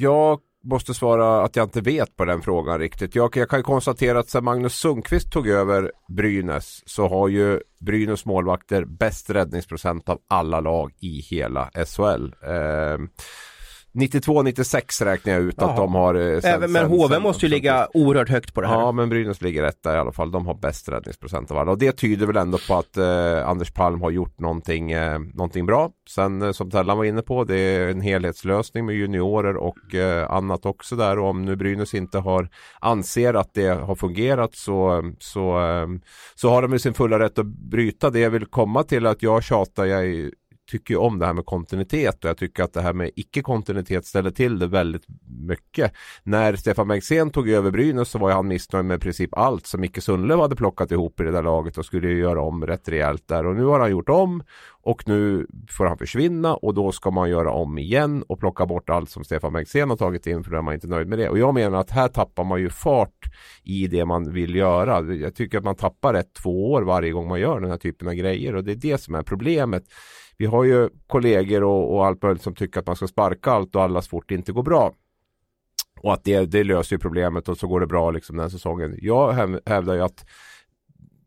jag 0.01 0.41
måste 0.65 0.95
svara 0.95 1.43
att 1.43 1.57
jag 1.57 1.67
inte 1.67 1.81
vet 1.81 2.17
på 2.17 2.25
den 2.25 2.43
frågan 2.43 2.79
riktigt. 2.79 3.15
Jag, 3.15 3.37
jag 3.37 3.49
kan 3.49 3.59
ju 3.59 3.63
konstatera 3.63 4.19
att 4.19 4.29
sedan 4.29 4.45
Magnus 4.45 4.75
Sundqvist 4.75 5.33
tog 5.33 5.49
över 5.49 5.93
Brynäs 6.09 6.83
så 6.87 7.09
har 7.09 7.29
ju 7.29 7.61
Brynäs 7.81 8.25
målvakter 8.25 8.85
bäst 8.85 9.31
räddningsprocent 9.31 10.09
av 10.09 10.19
alla 10.29 10.61
lag 10.61 10.93
i 11.01 11.21
hela 11.21 11.71
SHL. 11.87 12.35
Eh, 12.43 12.99
92-96 13.95 15.05
räknar 15.05 15.33
jag 15.33 15.43
ut 15.43 15.63
att 15.63 15.69
Jaha. 15.69 15.77
de 15.77 15.95
har. 15.95 16.15
eh, 16.15 16.41
sen- 16.41 16.55
Även, 16.55 16.73
men 16.73 16.83
sen- 16.83 16.91
HV 16.91 17.15
sen- 17.15 17.23
måste 17.23 17.47
ju 17.47 17.51
ligga 17.51 17.89
oerhört 17.95 18.29
högt 18.29 18.55
på 18.55 18.61
det 18.61 18.67
här. 18.69 18.75
Ja, 18.81 18.93
men 18.93 19.09
Brynäs 19.09 19.41
ligger 19.43 19.63
etta 19.63 19.95
i 19.95 19.99
alla 19.99 20.13
fall. 20.13 20.31
De 20.31 20.47
har 20.47 20.55
bäst 20.55 20.89
räddningsprocent 20.89 21.51
av 21.51 21.59
alla. 21.59 21.71
Och 21.71 21.79
det 21.79 21.93
tyder 21.93 22.27
väl 22.27 22.37
ändå 22.37 22.59
på 22.69 22.75
att 22.75 22.97
eh, 22.97 23.49
Anders 23.49 23.73
Palm 23.73 24.01
har 24.03 24.11
gjort 24.11 24.39
någonting, 24.41 24.93
eh, 24.93 25.19
någonting 25.19 25.67
bra. 25.67 25.91
Sen 26.11 26.43
eh, 26.43 26.53
som 26.53 26.71
Tellan 26.71 26.97
var 26.99 27.05
inne 27.05 27.23
på, 27.23 27.45
det 27.45 27.57
är 27.59 27.89
en 27.89 28.01
helhetslösning 28.01 28.87
med 28.87 28.95
juniorer 28.95 29.57
och 29.57 29.95
eh, 29.95 30.31
annat 30.31 30.67
också 30.67 30.97
där. 30.97 31.19
Och 31.19 31.29
om 31.29 31.45
nu 31.45 31.57
Brynäs 31.57 31.95
inte 31.95 32.19
har 32.19 32.49
anser 32.81 33.35
att 33.35 33.55
det 33.55 33.69
har 33.69 33.95
fungerat 33.95 34.55
så, 34.55 35.03
så, 35.19 35.61
så 36.35 36.51
har 36.51 36.63
de 36.63 36.73
ju 36.73 36.79
sin 36.79 36.95
fulla 36.95 37.19
rätt 37.19 37.39
att 37.39 37.47
bryta. 37.47 38.11
Det 38.11 38.21
jag 38.21 38.31
vill 38.31 38.47
komma 38.47 38.83
till 38.83 39.07
att 39.07 39.23
jag 39.23 39.43
tjatar, 39.43 39.85
jag 39.85 40.31
tycker 40.73 40.95
ju 40.95 40.99
om 40.99 41.19
det 41.19 41.27
här 41.27 41.33
med 41.33 41.47
kontinuitet 41.47 42.25
och 42.25 42.31
jag 42.31 42.37
tycker 42.37 42.63
att 42.63 42.73
det 42.73 42.83
här 42.83 42.93
med 42.93 43.11
icke-kontinuitet 43.17 44.07
ställer 44.07 44.31
till 44.31 44.59
det 44.59 44.67
väldigt 44.67 45.05
mycket. 45.49 45.93
När 46.23 46.57
Stefan 46.57 46.89
Bengtzén 46.89 47.31
tog 47.31 47.49
över 47.49 47.71
Brynäs 47.71 48.09
så 48.09 48.19
var 48.19 48.29
ju 48.29 48.35
han 48.35 48.49
missnöjd 48.49 48.85
med 48.85 48.97
i 48.97 49.01
princip 49.01 49.35
allt 49.39 49.67
som 49.67 49.81
Micke 49.81 50.03
Sundlöv 50.03 50.41
hade 50.41 50.57
plockat 50.57 50.91
ihop 50.91 51.21
i 51.21 51.23
det 51.23 51.31
där 51.31 51.43
laget 51.43 51.79
och 51.79 51.85
skulle 51.85 52.09
ju 52.09 52.19
göra 52.19 52.43
om 52.43 52.67
rätt 52.67 52.89
rejält 52.89 53.29
där 53.29 53.47
och 53.47 53.57
nu 53.57 53.65
har 53.65 53.81
han 53.81 53.91
gjort 53.91 54.09
om 54.09 54.43
och 54.85 55.09
nu 55.09 55.47
får 55.71 55.87
han 55.87 55.99
försvinna 55.99 56.55
och 56.55 56.75
då 56.75 56.93
ska 56.93 57.11
man 57.11 57.31
göra 57.31 57.51
om 57.53 57.79
igen 57.79 58.25
och 58.29 58.41
plocka 58.41 58.67
bort 58.67 58.91
allt 58.91 59.11
som 59.11 59.25
Stefan 59.25 59.53
Bengtzén 59.53 59.91
har 59.91 59.97
tagit 59.97 60.27
in 60.27 60.45
för 60.45 60.51
då 60.51 60.57
är 60.57 60.63
man 60.63 60.75
inte 60.75 60.87
nöjd 60.87 61.09
med 61.09 61.19
det. 61.19 61.29
Och 61.29 61.39
jag 61.39 61.55
menar 61.55 61.81
att 61.81 61.91
här 61.91 62.09
tappar 62.09 62.45
man 62.45 62.61
ju 62.61 62.71
fart 62.71 63.25
i 63.63 63.87
det 63.87 64.05
man 64.05 64.33
vill 64.33 64.55
göra. 64.55 65.15
Jag 65.15 65.35
tycker 65.35 65.59
att 65.59 65.65
man 65.65 65.75
tappar 65.75 66.15
ett, 66.15 66.35
två 66.43 66.73
år 66.73 66.83
varje 66.83 67.13
gång 67.13 67.29
man 67.29 67.41
gör 67.41 67.61
den 67.61 67.71
här 67.71 67.79
typen 67.79 68.09
av 68.09 68.15
grejer 68.15 68.57
och 68.57 68.65
det 68.65 68.73
är 68.73 68.77
det 68.77 68.99
som 68.99 69.15
är 69.15 69.23
problemet. 69.23 69.85
Vi 70.43 70.47
har 70.47 70.65
ju 70.65 70.89
kollegor 71.07 71.63
och, 71.63 71.95
och 71.95 72.07
allt 72.07 72.23
möjligt 72.23 72.43
som 72.43 72.55
tycker 72.55 72.81
att 72.81 72.87
man 72.87 72.97
ska 72.97 73.07
sparka 73.07 73.51
allt 73.51 73.77
och 73.77 73.83
alla 73.83 74.03
så 74.03 74.09
fort 74.09 74.29
det 74.29 74.35
inte 74.35 74.53
går 74.53 74.63
bra. 74.63 74.95
Och 76.01 76.13
att 76.13 76.25
det, 76.25 76.45
det 76.45 76.65
löser 76.65 76.97
ju 76.97 77.01
problemet 77.01 77.49
och 77.49 77.59
så 77.59 77.67
går 77.67 77.81
det 77.81 77.87
bra 77.87 78.11
liksom 78.11 78.37
den 78.37 78.51
säsongen. 78.51 78.99
Jag 78.99 79.33
hävdar 79.67 79.95
ju 79.95 80.01
att 80.01 80.25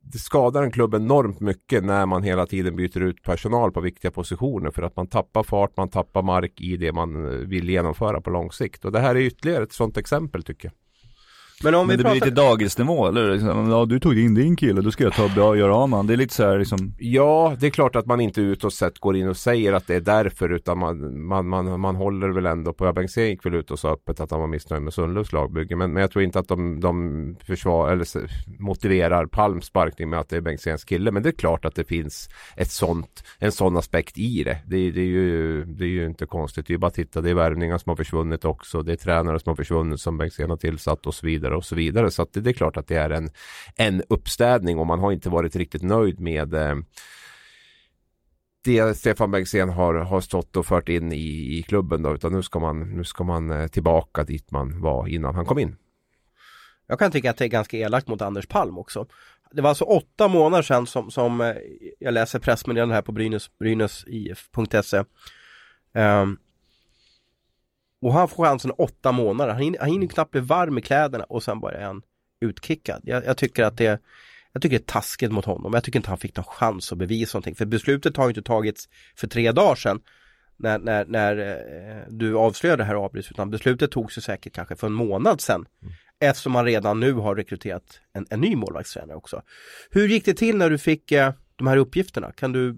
det 0.01 0.17
skadar 0.17 0.63
en 0.63 0.71
klubb 0.71 0.93
enormt 0.93 1.39
mycket 1.39 1.83
när 1.83 2.05
man 2.05 2.23
hela 2.23 2.45
tiden 2.45 2.75
byter 2.75 3.01
ut 3.01 3.23
personal 3.23 3.71
på 3.71 3.81
viktiga 3.81 4.11
positioner 4.11 4.71
för 4.71 4.81
att 4.81 4.95
man 4.95 5.07
tappar 5.07 5.43
fart, 5.43 5.77
man 5.77 5.89
tappar 5.89 6.21
mark 6.21 6.61
i 6.61 6.77
det 6.77 6.91
man 6.91 7.25
eh, 7.25 7.31
vill 7.31 7.69
genomföra 7.69 8.21
på 8.21 8.29
lång 8.29 8.51
sikt. 8.51 8.85
Och 8.85 8.91
det 8.91 8.99
här 8.99 9.15
är 9.15 9.19
ytterligare 9.19 9.63
ett 9.63 9.73
sådant 9.73 9.97
exempel 9.97 10.43
tycker 10.43 10.67
jag. 10.67 10.84
Men 11.63 11.75
om 11.75 11.87
Men 11.87 11.97
vi 11.97 11.97
det 11.97 12.03
pratar... 12.03 12.19
blir 12.19 12.25
lite 12.25 12.41
dagisnivå, 12.41 13.07
eller? 13.07 13.31
Liksom, 13.31 13.69
Ja, 13.69 13.85
du 13.85 13.99
tog 13.99 14.19
in 14.19 14.33
din 14.33 14.55
kille, 14.55 14.81
då 14.81 14.91
ska 14.91 15.03
jag 15.03 15.13
ta 15.13 15.43
och 15.47 15.57
göra 15.57 15.75
av 15.75 15.89
med 15.89 15.97
han. 15.99 16.07
Det 16.07 16.13
är 16.13 16.17
lite 16.17 16.33
så 16.33 16.43
här 16.43 16.59
liksom 16.59 16.93
Ja, 16.99 17.55
det 17.59 17.65
är 17.65 17.69
klart 17.69 17.95
att 17.95 18.05
man 18.05 18.21
inte 18.21 18.41
utåt 18.41 18.73
sett 18.73 18.99
går 18.99 19.15
in 19.15 19.27
och 19.27 19.37
säger 19.37 19.73
att 19.73 19.87
det 19.87 19.95
är 19.95 20.01
därför 20.01 20.49
utan 20.49 20.77
man, 20.77 21.25
man, 21.27 21.47
man, 21.47 21.79
man 21.79 21.95
håller 21.95 22.29
väl 22.29 22.45
ändå 22.45 22.73
på, 22.73 22.93
Bengtzén 22.93 23.27
gick 23.27 23.45
väl 23.45 23.55
ut 23.55 23.71
och 23.71 23.79
sa 23.79 23.93
öppet 23.93 24.19
att 24.19 24.31
han 24.31 24.39
var 24.39 24.47
missnöjd 24.47 24.81
med 24.83 24.93
Sundlövs 24.93 25.33
lagbygge 25.33 25.75
men, 25.75 25.93
men 25.93 26.01
jag 26.01 26.11
tror 26.11 26.23
inte 26.23 26.39
att 26.39 26.47
de, 26.47 26.79
de 26.79 27.35
försvar, 27.45 27.91
eller 27.91 28.07
motiverar 28.59 29.25
Palms 29.25 29.65
sparkning 29.65 30.09
med 30.09 30.19
att 30.19 30.29
det 30.29 30.37
är 30.37 30.41
Bengtzéns 30.41 30.83
kille 30.83 31.11
men 31.11 31.23
det 31.23 31.29
är 31.29 31.33
klart 31.33 31.65
att 31.65 31.75
det 31.75 31.83
finns 31.83 32.29
ett 32.57 32.71
sånt, 32.71 33.23
en 33.39 33.51
sån 33.51 33.77
aspekt 33.77 34.17
i 34.17 34.43
det. 34.43 34.57
Det, 34.65 34.91
det, 34.91 35.01
är 35.01 35.05
ju, 35.05 35.65
det 35.65 35.83
är 35.83 35.89
ju 35.89 36.05
inte 36.05 36.25
konstigt, 36.25 36.67
det 36.67 36.71
är 36.71 36.75
ju 36.75 36.79
bara 36.79 36.87
att 36.87 36.93
titta, 36.93 37.21
det 37.21 37.29
är 37.29 37.33
värvningar 37.33 37.77
som 37.77 37.89
har 37.89 37.95
försvunnit 37.95 38.45
också, 38.45 38.81
det 38.81 38.91
är 38.91 38.95
tränare 38.95 39.39
som 39.39 39.49
har 39.49 39.55
försvunnit 39.55 39.99
som 39.99 40.17
Bengtzén 40.17 40.49
har 40.49 40.57
tillsatt 40.57 41.07
och 41.07 41.13
så 41.13 41.25
vidare 41.25 41.54
och 41.55 41.65
så 41.65 41.75
vidare 41.75 42.11
så 42.11 42.21
att 42.21 42.33
det, 42.33 42.41
det 42.41 42.49
är 42.49 42.53
klart 42.53 42.77
att 42.77 42.87
det 42.87 42.95
är 42.95 43.09
en, 43.09 43.29
en 43.75 44.03
uppstädning 44.09 44.79
och 44.79 44.87
man 44.87 44.99
har 44.99 45.11
inte 45.11 45.29
varit 45.29 45.55
riktigt 45.55 45.83
nöjd 45.83 46.19
med 46.19 46.53
eh, 46.53 46.75
det 48.63 48.97
Stefan 48.97 49.31
Bengtzén 49.31 49.69
har, 49.69 49.93
har 49.93 50.21
stått 50.21 50.55
och 50.55 50.65
fört 50.65 50.89
in 50.89 51.11
i, 51.11 51.57
i 51.57 51.63
klubben 51.67 52.01
då, 52.01 52.15
utan 52.15 52.31
nu 52.31 52.43
ska 52.43 52.59
man, 52.59 52.97
nu 52.97 53.03
ska 53.03 53.23
man 53.23 53.51
eh, 53.51 53.67
tillbaka 53.67 54.23
dit 54.23 54.51
man 54.51 54.81
var 54.81 55.07
innan 55.07 55.35
han 55.35 55.45
kom 55.45 55.59
in. 55.59 55.75
Jag 56.87 56.99
kan 56.99 57.11
tycka 57.11 57.29
att 57.29 57.37
det 57.37 57.45
är 57.45 57.49
ganska 57.49 57.77
elakt 57.77 58.07
mot 58.07 58.21
Anders 58.21 58.47
Palm 58.47 58.77
också. 58.77 59.07
Det 59.51 59.61
var 59.61 59.69
alltså 59.69 59.85
åtta 59.85 60.27
månader 60.27 60.63
sedan 60.63 60.87
som, 60.87 61.11
som 61.11 61.41
eh, 61.41 61.55
jag 61.99 62.13
läser 62.13 62.39
pressmeddelandet 62.39 62.95
här 62.95 63.01
på 63.01 63.11
Brynäs, 63.11 63.57
brynäsif.se. 63.59 64.97
Um, 64.97 65.05
ehm, 65.93 66.37
och 68.05 68.13
han 68.13 68.27
får 68.27 68.45
chansen 68.45 68.71
åtta 68.71 69.11
månader. 69.11 69.53
Han 69.53 69.61
hinner, 69.61 69.79
han 69.79 69.89
hinner 69.89 70.07
knappt 70.07 70.31
bli 70.31 70.41
varm 70.41 70.77
i 70.77 70.81
kläderna 70.81 71.23
och 71.23 71.43
sen 71.43 71.59
bara 71.59 71.71
är 71.71 71.85
han 71.85 72.01
utkickad. 72.41 73.01
Jag, 73.03 73.25
jag 73.25 73.37
tycker 73.37 73.63
att 73.63 73.77
det 73.77 74.01
jag 74.53 74.61
tycker 74.61 74.77
det 74.77 74.83
är 74.83 74.93
taskigt 74.93 75.31
mot 75.31 75.45
honom. 75.45 75.73
Jag 75.73 75.83
tycker 75.83 75.99
inte 75.99 76.09
han 76.09 76.17
fick 76.17 76.35
någon 76.35 76.45
chans 76.45 76.91
att 76.91 76.97
bevisa 76.97 77.37
någonting. 77.37 77.55
För 77.55 77.65
beslutet 77.65 78.17
har 78.17 78.27
inte 78.27 78.41
tagits 78.41 78.89
för 79.15 79.27
tre 79.27 79.51
dagar 79.51 79.75
sedan 79.75 80.01
när, 80.57 80.79
när, 80.79 81.05
när 81.05 81.37
eh, 81.37 82.03
du 82.09 82.37
avslöjade 82.37 82.83
det 82.83 82.87
här 82.87 83.05
Abris, 83.05 83.31
utan 83.31 83.51
beslutet 83.51 83.91
togs 83.91 84.17
ju 84.17 84.21
säkert 84.21 84.53
kanske 84.53 84.75
för 84.75 84.87
en 84.87 84.93
månad 84.93 85.41
sedan. 85.41 85.65
Eftersom 86.19 86.51
man 86.51 86.65
redan 86.65 86.99
nu 86.99 87.13
har 87.13 87.35
rekryterat 87.35 87.99
en, 88.13 88.25
en 88.29 88.41
ny 88.41 88.55
målvaktstränare 88.55 89.17
också. 89.17 89.41
Hur 89.89 90.07
gick 90.07 90.25
det 90.25 90.33
till 90.33 90.57
när 90.57 90.69
du 90.69 90.77
fick 90.77 91.11
eh, 91.11 91.33
de 91.55 91.67
här 91.67 91.77
uppgifterna? 91.77 92.31
Kan 92.31 92.51
du 92.51 92.77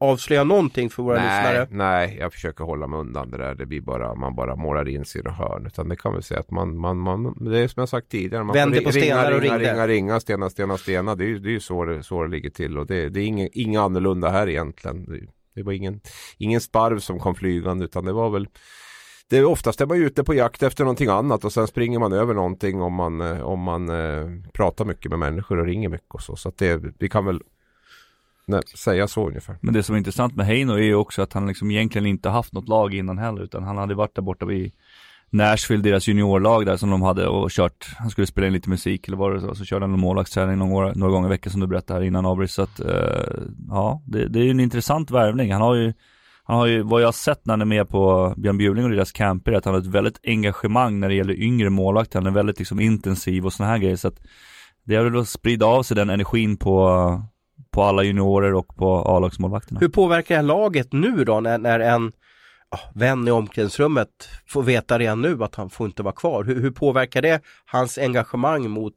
avslöja 0.00 0.44
någonting 0.44 0.90
för 0.90 1.02
våra 1.02 1.16
Nej, 1.16 1.24
lyssnare? 1.24 1.68
nej, 1.70 2.16
jag 2.20 2.32
försöker 2.32 2.64
hålla 2.64 2.86
mig 2.86 3.00
undan 3.00 3.30
det 3.30 3.38
där. 3.38 3.54
Det 3.54 3.66
blir 3.66 3.80
bara, 3.80 4.14
man 4.14 4.34
bara 4.34 4.56
målar 4.56 4.88
in 4.88 5.04
sig 5.04 5.22
i 5.26 5.28
hörn. 5.28 5.66
Utan 5.66 5.88
det 5.88 5.96
kan 5.96 6.16
vi 6.16 6.22
säga 6.22 6.40
att 6.40 6.50
man, 6.50 6.78
man, 6.78 6.98
man 6.98 7.34
det 7.40 7.58
är 7.58 7.68
som 7.68 7.80
jag 7.80 7.88
sagt 7.88 8.08
tidigare. 8.08 8.44
Man 8.44 8.54
Vände 8.54 8.76
får 8.76 8.84
på 8.84 8.90
ringa, 8.90 9.04
stenar 9.04 9.32
och 9.32 9.40
ringa, 9.40 9.54
ringde. 9.54 9.72
ringa, 9.72 9.86
ringa, 9.86 10.20
stena, 10.20 10.50
stena, 10.50 10.78
stena. 10.78 11.14
Det 11.14 11.24
är 11.24 11.28
ju 11.28 11.38
det 11.38 11.54
är 11.54 11.58
så, 11.58 11.84
det, 11.84 12.02
så 12.02 12.22
det 12.22 12.28
ligger 12.28 12.50
till. 12.50 12.78
Och 12.78 12.86
det, 12.86 13.08
det 13.08 13.20
är 13.20 13.26
inget 13.26 13.50
inga 13.52 13.82
annorlunda 13.82 14.28
här 14.28 14.48
egentligen. 14.48 15.28
Det, 15.54 15.62
var 15.62 15.72
ingen, 15.72 16.00
ingen 16.38 16.60
sparv 16.60 16.98
som 16.98 17.18
kom 17.18 17.34
flygande 17.34 17.84
utan 17.84 18.04
det 18.04 18.12
var 18.12 18.30
väl 18.30 18.48
det 19.30 19.38
är 19.38 19.44
oftast 19.44 19.80
är 19.80 19.86
man 19.86 19.96
ute 19.96 20.24
på 20.24 20.34
jakt 20.34 20.62
efter 20.62 20.84
någonting 20.84 21.08
annat 21.08 21.44
och 21.44 21.52
sen 21.52 21.66
springer 21.66 21.98
man 21.98 22.12
över 22.12 22.34
någonting 22.34 22.82
om 22.82 22.92
man, 22.92 23.20
eh, 23.20 23.40
om 23.40 23.60
man 23.60 23.88
eh, 23.88 24.26
pratar 24.52 24.84
mycket 24.84 25.10
med 25.10 25.18
människor 25.18 25.58
och 25.58 25.66
ringer 25.66 25.88
mycket 25.88 26.14
och 26.14 26.22
så. 26.22 26.36
Så 26.36 26.48
att 26.48 26.58
det, 26.58 26.82
vi 26.98 27.08
kan 27.08 27.24
väl 27.24 27.40
nej, 28.46 28.62
säga 28.74 29.08
så 29.08 29.28
ungefär. 29.28 29.58
Men 29.60 29.74
det 29.74 29.82
som 29.82 29.94
är 29.94 29.98
intressant 29.98 30.34
med 30.36 30.46
Heino 30.46 30.72
är 30.72 30.82
ju 30.82 30.94
också 30.94 31.22
att 31.22 31.32
han 31.32 31.46
liksom 31.46 31.70
egentligen 31.70 32.06
inte 32.06 32.28
haft 32.28 32.52
något 32.52 32.68
lag 32.68 32.94
innan 32.94 33.18
heller 33.18 33.42
utan 33.42 33.62
han 33.62 33.76
hade 33.76 33.94
varit 33.94 34.14
där 34.14 34.22
borta 34.22 34.46
vid 34.46 34.72
Nashville, 35.30 35.82
deras 35.82 36.08
juniorlag 36.08 36.66
där 36.66 36.76
som 36.76 36.90
de 36.90 37.02
hade 37.02 37.28
och 37.28 37.50
kört, 37.50 37.86
han 37.98 38.10
skulle 38.10 38.26
spela 38.26 38.46
in 38.46 38.52
lite 38.52 38.70
musik 38.70 39.08
eller 39.08 39.16
vad 39.16 39.34
det 39.34 39.40
så, 39.40 39.54
så 39.54 39.64
körde 39.64 39.84
han 39.84 39.94
en 39.94 40.00
målvaktsträning 40.00 40.58
några, 40.58 40.92
några 40.92 41.12
gånger 41.12 41.28
i 41.28 41.30
veckan 41.30 41.52
som 41.52 41.60
du 41.60 41.66
berättade 41.66 42.00
här 42.00 42.06
innan 42.06 42.26
Abris 42.26 42.52
så 42.52 42.62
att, 42.62 42.80
eh, 42.80 43.42
ja, 43.68 44.02
det, 44.06 44.28
det 44.28 44.38
är 44.38 44.44
ju 44.44 44.50
en 44.50 44.60
intressant 44.60 45.10
värvning. 45.10 45.52
Han 45.52 45.62
har 45.62 45.74
ju, 45.74 45.92
han 46.44 46.56
har 46.56 46.66
ju, 46.66 46.82
vad 46.82 47.02
jag 47.02 47.06
har 47.06 47.12
sett 47.12 47.46
när 47.46 47.52
han 47.52 47.60
är 47.60 47.64
med 47.64 47.88
på 47.88 48.34
Björn 48.36 48.58
Bjurling 48.58 48.84
och 48.84 48.90
deras 48.90 49.12
camper, 49.12 49.52
är 49.52 49.56
att 49.56 49.64
han 49.64 49.74
har 49.74 49.80
ett 49.80 49.86
väldigt 49.86 50.20
engagemang 50.24 51.00
när 51.00 51.08
det 51.08 51.14
gäller 51.14 51.40
yngre 51.40 51.70
målvakter, 51.70 52.18
han 52.18 52.26
är 52.26 52.30
väldigt 52.30 52.58
liksom 52.58 52.80
intensiv 52.80 53.46
och 53.46 53.52
sådana 53.52 53.72
här 53.72 53.78
grejer 53.78 53.96
så 53.96 54.08
att 54.08 54.20
det 54.84 54.94
är 54.94 55.04
väl 55.04 55.20
att 55.20 55.28
sprida 55.28 55.66
av 55.66 55.82
sig 55.82 55.94
den 55.94 56.10
energin 56.10 56.56
på, 56.56 57.22
på 57.76 57.82
alla 57.82 58.02
juniorer 58.02 58.54
och 58.54 58.76
på 58.76 59.02
A-lagsmålvakterna. 59.02 59.80
Hur 59.80 59.88
påverkar 59.88 60.34
det 60.34 60.38
här 60.38 60.46
laget 60.46 60.92
nu 60.92 61.24
då 61.24 61.40
när, 61.40 61.58
när 61.58 61.80
en 61.80 62.12
ja, 62.70 62.78
vän 62.94 63.28
i 63.28 63.30
omklädningsrummet 63.30 64.08
får 64.46 64.62
veta 64.62 64.98
redan 64.98 65.20
nu 65.22 65.44
att 65.44 65.54
han 65.54 65.70
får 65.70 65.86
inte 65.86 66.02
vara 66.02 66.14
kvar? 66.14 66.44
Hur, 66.44 66.60
hur 66.60 66.70
påverkar 66.70 67.22
det 67.22 67.40
hans 67.66 67.98
engagemang 67.98 68.70
mot, 68.70 68.94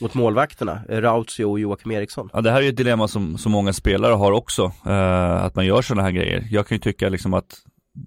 mot 0.00 0.14
målvakterna, 0.14 0.80
Rautio 0.88 1.44
och 1.44 1.60
Joakim 1.60 1.92
Eriksson? 1.92 2.30
Ja 2.32 2.40
det 2.40 2.50
här 2.50 2.58
är 2.58 2.62
ju 2.62 2.68
ett 2.68 2.76
dilemma 2.76 3.08
som, 3.08 3.38
som 3.38 3.52
många 3.52 3.72
spelare 3.72 4.14
har 4.14 4.32
också, 4.32 4.72
eh, 4.86 5.44
att 5.44 5.54
man 5.54 5.66
gör 5.66 5.82
sådana 5.82 6.02
här 6.02 6.10
grejer. 6.10 6.46
Jag 6.50 6.66
kan 6.66 6.76
ju 6.76 6.80
tycka 6.80 7.08
liksom 7.08 7.34
att 7.34 7.54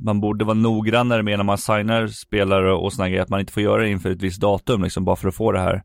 man 0.01 0.21
borde 0.21 0.45
vara 0.45 0.57
noggrannare 0.57 1.23
med 1.23 1.39
när 1.39 1.43
man 1.43 1.57
signar 1.57 2.07
spelare 2.07 2.73
och 2.73 2.93
sådana 2.93 3.09
grejer, 3.09 3.23
att 3.23 3.29
man 3.29 3.39
inte 3.39 3.53
får 3.53 3.63
göra 3.63 3.81
det 3.81 3.89
inför 3.89 4.09
ett 4.09 4.21
visst 4.21 4.41
datum 4.41 4.83
liksom, 4.83 5.05
bara 5.05 5.15
för 5.15 5.27
att 5.27 5.35
få 5.35 5.51
det 5.51 5.59
här. 5.59 5.83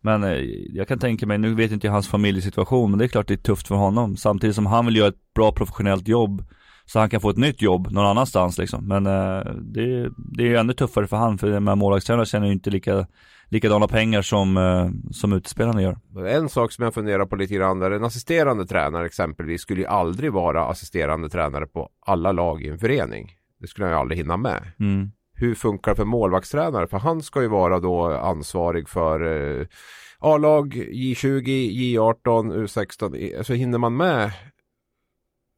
Men 0.00 0.24
eh, 0.24 0.38
jag 0.72 0.88
kan 0.88 0.98
tänka 0.98 1.26
mig, 1.26 1.38
nu 1.38 1.54
vet 1.54 1.72
inte 1.72 1.86
jag 1.86 1.92
hans 1.92 2.08
familjesituation, 2.08 2.90
men 2.90 2.98
det 2.98 3.04
är 3.04 3.08
klart 3.08 3.28
det 3.28 3.34
är 3.34 3.38
tufft 3.38 3.68
för 3.68 3.74
honom. 3.74 4.16
Samtidigt 4.16 4.56
som 4.56 4.66
han 4.66 4.86
vill 4.86 4.96
göra 4.96 5.08
ett 5.08 5.34
bra 5.34 5.52
professionellt 5.52 6.08
jobb 6.08 6.44
Så 6.86 6.98
han 6.98 7.10
kan 7.10 7.20
få 7.20 7.30
ett 7.30 7.36
nytt 7.36 7.62
jobb 7.62 7.90
någon 7.90 8.06
annanstans 8.06 8.58
liksom. 8.58 8.88
Men 8.88 9.06
eh, 9.06 9.52
det, 9.54 10.10
det 10.16 10.42
är 10.42 10.46
ju 10.46 10.56
ännu 10.56 10.72
tuffare 10.72 11.06
för 11.06 11.16
han, 11.16 11.38
för 11.38 11.50
de 11.50 11.68
här 11.68 11.76
målvaktstränarna 11.76 12.24
tjänar 12.24 12.46
ju 12.46 12.52
inte 12.52 12.70
lika 12.70 13.06
likadana 13.48 13.88
pengar 13.88 14.22
som, 14.22 14.56
eh, 14.56 15.10
som 15.10 15.32
utespelarna 15.32 15.82
gör. 15.82 15.96
En 16.26 16.48
sak 16.48 16.72
som 16.72 16.84
jag 16.84 16.94
funderar 16.94 17.26
på 17.26 17.36
lite 17.36 17.54
grann 17.54 17.82
är 17.82 17.90
en 17.90 18.04
assisterande 18.04 18.66
tränare 18.66 19.06
exempelvis 19.06 19.60
skulle 19.60 19.80
ju 19.80 19.86
aldrig 19.86 20.32
vara 20.32 20.64
assisterande 20.64 21.28
tränare 21.28 21.66
på 21.66 21.88
alla 22.06 22.32
lag 22.32 22.62
i 22.62 22.68
en 22.68 22.78
förening. 22.78 23.30
Det 23.60 23.66
skulle 23.66 23.86
han 23.86 23.94
ju 23.94 24.00
aldrig 24.00 24.18
hinna 24.18 24.36
med. 24.36 24.72
Mm. 24.80 25.10
Hur 25.38 25.54
funkar 25.54 25.92
det 25.92 25.96
för 25.96 26.04
målvaktstränare? 26.04 26.86
För 26.86 26.98
han 26.98 27.22
ska 27.22 27.42
ju 27.42 27.48
vara 27.48 27.80
då 27.80 28.04
ansvarig 28.04 28.88
för 28.88 29.20
eh, 29.60 29.66
A-lag, 30.18 30.74
J20, 30.74 31.42
J18, 31.70 32.54
U16. 32.54 33.38
Alltså 33.38 33.52
hinner 33.52 33.78
man 33.78 33.96
med 33.96 34.32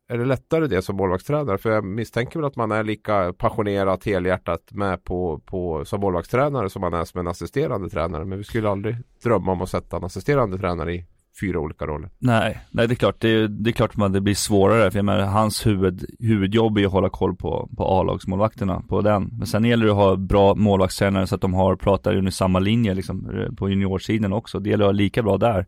är 0.08 0.18
det 0.18 0.24
lättare 0.24 0.66
det 0.66 0.82
som 0.82 0.96
målvaktstränare? 0.96 1.58
För 1.58 1.70
jag 1.70 1.84
misstänker 1.84 2.38
väl 2.38 2.46
att 2.46 2.56
man 2.56 2.72
är 2.72 2.84
lika 2.84 3.32
passionerat, 3.32 4.04
helhjärtat 4.04 4.72
med 4.72 5.04
på, 5.04 5.38
på 5.38 5.84
som 5.84 6.00
målvaktstränare 6.00 6.70
som 6.70 6.80
man 6.80 6.94
är 6.94 7.04
som 7.04 7.20
en 7.20 7.28
assisterande 7.28 7.90
tränare. 7.90 8.24
Men 8.24 8.38
vi 8.38 8.44
skulle 8.44 8.70
aldrig 8.70 8.96
drömma 9.22 9.52
om 9.52 9.62
att 9.62 9.70
sätta 9.70 9.96
en 9.96 10.04
assisterande 10.04 10.58
tränare 10.58 10.94
i 10.94 11.06
fyra 11.40 11.60
olika 11.60 11.86
roller. 11.86 12.10
Nej, 12.18 12.60
nej 12.70 12.88
det 12.88 12.94
är 12.94 12.96
klart. 12.96 13.20
Det 13.20 13.28
är, 13.28 13.48
det 13.48 13.70
är 13.70 13.72
klart 13.72 13.92
att 13.96 14.12
det 14.12 14.20
blir 14.20 14.34
svårare. 14.34 14.90
För 14.90 14.98
jag 14.98 15.04
menar, 15.04 15.20
hans 15.20 15.66
huvud, 15.66 16.04
huvudjobb 16.18 16.78
är 16.78 16.86
att 16.86 16.92
hålla 16.92 17.08
koll 17.08 17.36
på, 17.36 17.68
på 17.76 17.84
A-lagsmålvakterna, 17.84 18.82
på 18.88 19.00
den. 19.00 19.30
Men 19.38 19.46
sen 19.46 19.64
gäller 19.64 19.86
det 19.86 19.92
att 19.92 19.98
ha 19.98 20.16
bra 20.16 20.54
målvaktstränare 20.54 21.26
så 21.26 21.34
att 21.34 21.40
de 21.40 21.54
har, 21.54 21.76
pratar 21.76 22.16
under 22.16 22.30
samma 22.30 22.58
linje 22.58 22.94
liksom, 22.94 23.46
på 23.56 23.68
juniorsidan 23.68 24.32
också. 24.32 24.60
Det 24.60 24.70
gäller 24.70 24.84
att 24.84 24.88
ha 24.88 24.92
lika 24.92 25.22
bra 25.22 25.38
där. 25.38 25.66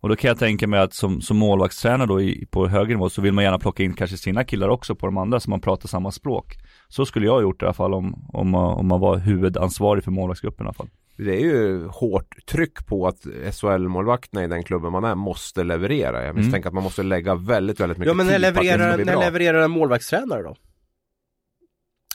Och 0.00 0.08
då 0.08 0.16
kan 0.16 0.28
jag 0.28 0.38
tänka 0.38 0.66
mig 0.66 0.80
att 0.80 0.94
som, 0.94 1.20
som 1.20 1.36
målvaktstränare 1.36 2.06
då 2.06 2.20
i, 2.20 2.46
på 2.50 2.68
högre 2.68 2.94
nivå 2.94 3.10
så 3.10 3.22
vill 3.22 3.32
man 3.32 3.44
gärna 3.44 3.58
plocka 3.58 3.82
in 3.82 3.94
kanske 3.94 4.16
sina 4.16 4.44
killar 4.44 4.68
också 4.68 4.94
på 4.94 5.06
de 5.06 5.18
andra 5.18 5.40
så 5.40 5.50
man 5.50 5.60
pratar 5.60 5.88
samma 5.88 6.10
språk. 6.10 6.56
Så 6.88 7.06
skulle 7.06 7.26
jag 7.26 7.32
ha 7.32 7.40
gjort 7.40 7.62
i 7.62 7.64
alla 7.64 7.74
fall 7.74 7.94
om, 7.94 8.24
om, 8.32 8.54
om 8.54 8.88
man 8.88 9.00
var 9.00 9.16
huvudansvarig 9.16 10.04
för 10.04 10.10
målvaktsgruppen 10.10 10.66
i 10.66 10.68
alla 10.68 10.74
fall. 10.74 10.88
Det 11.24 11.36
är 11.36 11.40
ju 11.40 11.86
hårt 11.86 12.46
tryck 12.46 12.86
på 12.86 13.06
att 13.06 13.26
SHL-målvakterna 13.52 14.44
i 14.44 14.46
den 14.46 14.62
klubben 14.62 14.92
man 14.92 15.04
är 15.04 15.14
måste 15.14 15.64
leverera. 15.64 16.24
Jag 16.24 16.36
misstänker 16.36 16.58
mm. 16.58 16.68
att 16.68 16.74
man 16.74 16.84
måste 16.84 17.02
lägga 17.02 17.34
väldigt, 17.34 17.80
väldigt 17.80 17.98
mycket 17.98 18.10
Ja 18.10 18.14
men 18.14 18.26
när 18.26 18.38
levererar, 18.38 19.04
när 19.04 19.20
levererar 19.20 19.62
en 19.62 19.70
målvaktstränare 19.70 20.42
då? 20.42 20.56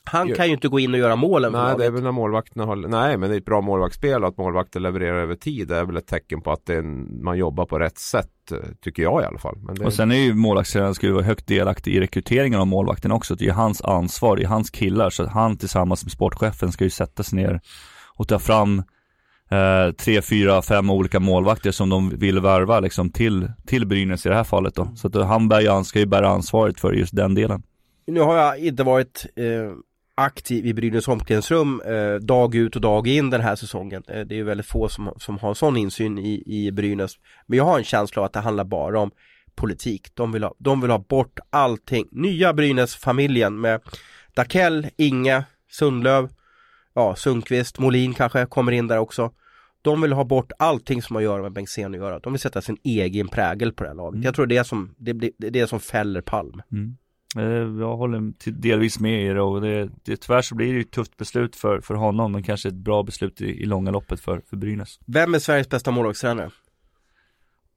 Han 0.03 0.33
kan 0.33 0.47
ju 0.47 0.53
inte 0.53 0.67
gå 0.67 0.79
in 0.79 0.93
och 0.93 0.99
göra 0.99 1.15
målen 1.15 1.51
Nej, 1.51 1.75
det 1.77 1.85
är 1.85 1.91
väl 1.91 2.03
när 2.03 2.11
målvakterna 2.11 2.65
har, 2.65 2.75
nej 2.75 3.17
men 3.17 3.29
det 3.29 3.35
är 3.35 3.37
ett 3.37 3.45
bra 3.45 3.61
målvaktsspel 3.61 4.23
och 4.23 4.29
att 4.29 4.37
målvakter 4.37 4.79
levererar 4.79 5.21
över 5.21 5.35
tid 5.35 5.67
det 5.67 5.77
är 5.77 5.85
väl 5.85 5.97
ett 5.97 6.07
tecken 6.07 6.41
på 6.41 6.51
att 6.51 6.69
en, 6.69 7.23
man 7.23 7.37
jobbar 7.37 7.65
på 7.65 7.79
rätt 7.79 7.97
sätt 7.97 8.29
tycker 8.81 9.03
jag 9.03 9.21
i 9.21 9.25
alla 9.25 9.39
fall. 9.39 9.55
Det... 9.75 9.85
Och 9.85 9.93
sen 9.93 10.11
är 10.11 10.15
ju 10.15 10.33
målvaktstränaren 10.33 10.95
ska 10.95 11.07
ju 11.07 11.13
vara 11.13 11.23
högt 11.23 11.47
delaktig 11.47 11.95
i 11.95 11.99
rekryteringen 11.99 12.59
av 12.59 12.67
målvakten 12.67 13.11
också. 13.11 13.35
Det 13.35 13.47
är 13.47 13.51
hans 13.51 13.81
ansvar, 13.81 14.35
det 14.35 14.43
är 14.43 14.47
hans 14.47 14.69
killar 14.69 15.09
så 15.09 15.23
att 15.23 15.31
han 15.31 15.57
tillsammans 15.57 16.03
med 16.03 16.11
sportchefen 16.11 16.71
ska 16.71 16.83
ju 16.83 16.89
sätta 16.89 17.23
sig 17.23 17.39
ner 17.39 17.61
och 18.15 18.27
ta 18.27 18.39
fram 18.39 18.83
eh, 19.51 19.91
tre, 19.91 20.21
fyra, 20.21 20.61
fem 20.61 20.89
olika 20.89 21.19
målvakter 21.19 21.71
som 21.71 21.89
de 21.89 22.09
vill 22.09 22.39
värva 22.39 22.79
liksom 22.79 23.09
till, 23.09 23.51
till 23.65 23.87
Brynäs 23.87 24.25
i 24.25 24.29
det 24.29 24.35
här 24.35 24.43
fallet 24.43 24.75
då. 24.75 24.91
Så 24.95 25.07
att 25.07 25.15
han, 25.15 25.49
bär, 25.49 25.69
han 25.69 25.85
ska 25.85 25.99
ju 25.99 26.05
bära 26.05 26.29
ansvaret 26.29 26.79
för 26.79 26.93
just 26.93 27.15
den 27.15 27.35
delen. 27.35 27.63
Nu 28.07 28.19
har 28.19 28.37
jag 28.37 28.59
inte 28.59 28.83
varit 28.83 29.25
eh 29.35 29.75
aktiv 30.15 30.65
i 30.65 30.73
Brynäs 30.73 31.07
omklädningsrum 31.07 31.81
eh, 31.85 32.13
dag 32.13 32.55
ut 32.55 32.75
och 32.75 32.81
dag 32.81 33.07
in 33.07 33.29
den 33.29 33.41
här 33.41 33.55
säsongen. 33.55 34.03
Eh, 34.07 34.21
det 34.21 34.39
är 34.39 34.43
väldigt 34.43 34.65
få 34.65 34.89
som, 34.89 35.13
som 35.17 35.37
har 35.37 35.53
sån 35.53 35.77
insyn 35.77 36.17
i, 36.17 36.43
i 36.45 36.71
Brynäs. 36.71 37.15
Men 37.47 37.57
jag 37.57 37.65
har 37.65 37.77
en 37.77 37.83
känsla 37.83 38.21
av 38.21 38.25
att 38.25 38.33
det 38.33 38.39
handlar 38.39 38.63
bara 38.63 38.99
om 38.99 39.11
politik. 39.55 40.07
De 40.13 40.31
vill 40.31 40.43
ha, 40.43 40.55
de 40.57 40.81
vill 40.81 40.91
ha 40.91 40.97
bort 40.97 41.39
allting. 41.49 42.07
Nya 42.11 42.53
Brynäs-familjen 42.53 43.61
med 43.61 43.81
Dakell, 44.33 44.87
Inge, 44.97 45.43
Sundlöv, 45.71 46.29
ja 46.95 47.15
Sundqvist, 47.15 47.79
Molin 47.79 48.13
kanske 48.13 48.45
kommer 48.45 48.71
in 48.71 48.87
där 48.87 48.97
också. 48.97 49.31
De 49.81 50.01
vill 50.01 50.13
ha 50.13 50.23
bort 50.23 50.51
allting 50.59 51.01
som 51.01 51.15
har 51.15 51.21
att 51.21 51.25
göra 51.25 51.41
med 51.41 51.53
Bengtzén 51.53 51.93
att 51.93 51.99
göra. 51.99 52.19
De 52.19 52.33
vill 52.33 52.39
sätta 52.39 52.61
sin 52.61 52.77
egen 52.83 53.27
prägel 53.27 53.73
på 53.73 53.83
det 53.83 53.89
här 53.89 53.95
laget. 53.95 54.13
Mm. 54.13 54.23
Jag 54.23 54.35
tror 54.35 54.45
det 54.45 54.57
är 54.57 54.63
som, 54.63 54.95
det, 54.97 55.13
det, 55.13 55.31
det 55.37 55.59
är 55.59 55.65
som 55.65 55.79
fäller 55.79 56.21
Palm. 56.21 56.61
Mm. 56.71 56.97
Eh, 57.37 57.81
jag 57.81 57.97
håller 57.97 58.51
delvis 58.51 58.99
med 58.99 59.23
er 59.25 59.37
och 59.37 59.61
det, 59.61 59.89
det, 60.03 60.17
tyvärr 60.17 60.41
så 60.41 60.55
blir 60.55 60.67
det 60.67 60.73
ju 60.73 60.81
ett 60.81 60.91
tufft 60.91 61.17
beslut 61.17 61.55
för, 61.55 61.81
för 61.81 61.95
honom 61.95 62.31
men 62.31 62.43
kanske 62.43 62.69
ett 62.69 62.75
bra 62.75 63.03
beslut 63.03 63.41
i, 63.41 63.45
i 63.45 63.65
långa 63.65 63.91
loppet 63.91 64.19
för, 64.19 64.41
för 64.49 64.57
Brynäs. 64.57 64.99
Vem 65.05 65.33
är 65.35 65.39
Sveriges 65.39 65.69
bästa 65.69 65.91
målvaktstränare? 65.91 66.49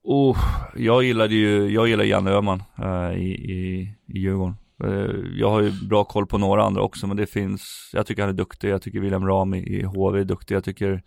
Oh, 0.03 0.37
jag 0.75 1.03
gillade 1.03 1.35
ju, 1.35 1.69
jag 1.69 1.87
gillar 1.87 2.03
Janne 2.03 2.31
Öhman 2.31 2.63
uh, 2.83 3.17
i, 3.17 3.29
i, 3.29 3.81
i 4.07 4.19
Djurgården. 4.19 4.55
Eh, 4.83 5.15
jag 5.33 5.49
har 5.49 5.61
ju 5.61 5.71
bra 5.87 6.03
koll 6.03 6.27
på 6.27 6.37
några 6.37 6.63
andra 6.63 6.81
också 6.81 7.07
men 7.07 7.17
det 7.17 7.25
finns, 7.25 7.89
jag 7.93 8.05
tycker 8.05 8.21
han 8.21 8.29
är 8.29 8.37
duktig, 8.37 8.69
jag 8.69 8.81
tycker 8.81 8.99
William 8.99 9.27
Ram 9.27 9.53
i, 9.53 9.83
HV 9.83 10.19
är 10.19 10.23
duktig, 10.23 10.55
jag 10.55 10.63
tycker 10.63 11.03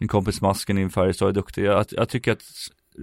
min 0.00 0.08
kompis 0.08 0.40
Masken 0.40 0.78
i 0.78 0.88
Färjestad 0.88 1.28
är 1.28 1.32
duktig. 1.32 1.64
Jag, 1.64 1.86
jag 1.90 2.08
tycker 2.08 2.32
att 2.32 2.42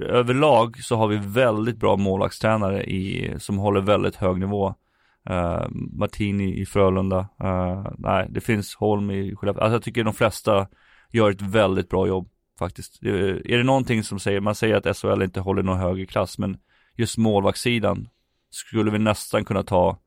överlag 0.05 0.77
så 0.83 0.95
har 0.95 1.07
vi 1.07 1.17
väldigt 1.17 1.77
bra 1.77 1.97
målvaktstränare 1.97 2.83
i, 2.83 3.35
som 3.39 3.57
håller 3.57 3.81
väldigt 3.81 4.15
hög 4.15 4.39
nivå. 4.39 4.75
Uh, 5.29 5.67
Martini 5.71 6.61
i 6.61 6.65
Frölunda. 6.65 7.19
Uh, 7.43 7.87
nej, 7.97 8.27
det 8.29 8.41
finns 8.41 8.75
Holm 8.75 9.11
i 9.11 9.35
Skellefteå. 9.35 9.63
Alltså 9.63 9.75
jag 9.75 9.83
tycker 9.83 10.03
de 10.03 10.13
flesta 10.13 10.67
gör 11.11 11.31
ett 11.31 11.41
väldigt 11.41 11.89
bra 11.89 12.07
jobb 12.07 12.29
faktiskt. 12.59 13.03
Är 13.03 13.57
det 13.57 13.63
någonting 13.63 14.03
som 14.03 14.19
säger, 14.19 14.39
man 14.39 14.55
säger 14.55 14.75
att 14.75 14.97
SHL 14.97 15.23
inte 15.23 15.39
håller 15.39 15.63
någon 15.63 15.79
högre 15.79 16.05
klass, 16.05 16.37
men 16.37 16.57
just 16.95 17.17
målvaktssidan 17.17 18.07
skulle 18.49 18.91
vi 18.91 18.99
nästan 18.99 19.45
kunna 19.45 19.63
ta, 19.63 19.99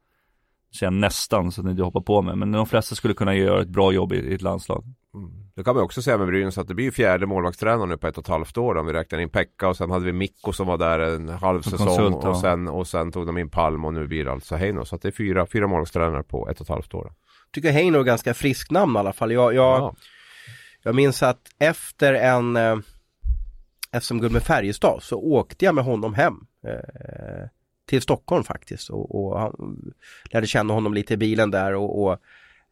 säga 0.78 0.90
nästan 0.90 1.52
så 1.52 1.60
att 1.60 1.64
ni 1.64 1.70
inte 1.70 1.82
hoppar 1.82 2.00
på 2.00 2.22
mig, 2.22 2.36
men 2.36 2.52
de 2.52 2.66
flesta 2.66 2.94
skulle 2.94 3.14
kunna 3.14 3.34
göra 3.34 3.62
ett 3.62 3.68
bra 3.68 3.92
jobb 3.92 4.12
i, 4.12 4.16
i 4.16 4.34
ett 4.34 4.42
landslag. 4.42 4.84
Mm. 5.14 5.30
Det 5.54 5.64
kan 5.64 5.74
man 5.74 5.84
också 5.84 6.02
säga 6.02 6.18
med 6.18 6.26
Brynäs 6.26 6.58
att 6.58 6.68
det 6.68 6.74
blir 6.74 6.90
fjärde 6.90 7.26
målvaktstränaren 7.26 7.88
nu 7.88 7.96
på 7.96 8.06
ett 8.06 8.18
och 8.18 8.24
ett 8.24 8.28
halvt 8.28 8.58
år 8.58 8.76
om 8.76 8.86
vi 8.86 8.92
räknar 8.92 9.18
in 9.18 9.28
Pekka 9.28 9.68
och 9.68 9.76
sen 9.76 9.90
hade 9.90 10.04
vi 10.04 10.12
Mikko 10.12 10.52
som 10.52 10.66
var 10.66 10.78
där 10.78 10.98
en 10.98 11.28
halv 11.28 11.62
säsong 11.62 11.86
konsult, 11.86 12.24
och, 12.24 12.36
sen, 12.36 12.68
och 12.68 12.86
sen 12.86 13.12
tog 13.12 13.26
de 13.26 13.38
in 13.38 13.50
Palm 13.50 13.84
och 13.84 13.94
nu 13.94 14.06
blir 14.06 14.24
det 14.24 14.32
alltså 14.32 14.56
Heino. 14.56 14.84
Så 14.84 14.96
att 14.96 15.02
det 15.02 15.08
är 15.08 15.12
fyra, 15.12 15.46
fyra 15.46 15.66
målvaktstränare 15.66 16.22
på 16.22 16.48
ett 16.48 16.60
och 16.60 16.64
ett 16.64 16.68
halvt 16.68 16.94
år. 16.94 17.12
Tycker 17.52 17.72
Heino 17.72 17.98
är 17.98 18.04
ganska 18.04 18.34
frisk 18.34 18.70
namn 18.70 18.96
i 18.96 18.98
alla 18.98 19.12
fall. 19.12 19.32
Jag, 19.32 19.54
jag, 19.54 19.80
ja. 19.80 19.94
jag 20.82 20.94
minns 20.94 21.22
att 21.22 21.48
efter 21.58 22.14
en 22.14 22.56
eh, 22.56 22.76
SM-guld 24.00 24.32
med 24.32 24.42
Färjestad 24.42 25.02
så 25.02 25.16
åkte 25.16 25.64
jag 25.64 25.74
med 25.74 25.84
honom 25.84 26.14
hem. 26.14 26.34
Eh, 26.66 27.48
till 27.90 28.02
Stockholm 28.02 28.44
faktiskt 28.44 28.90
och, 28.90 29.14
och 29.14 29.40
han 29.40 29.92
lärde 30.24 30.46
känna 30.46 30.74
honom 30.74 30.94
lite 30.94 31.14
i 31.14 31.16
bilen 31.16 31.50
där 31.50 31.74
och, 31.74 32.02
och 32.02 32.18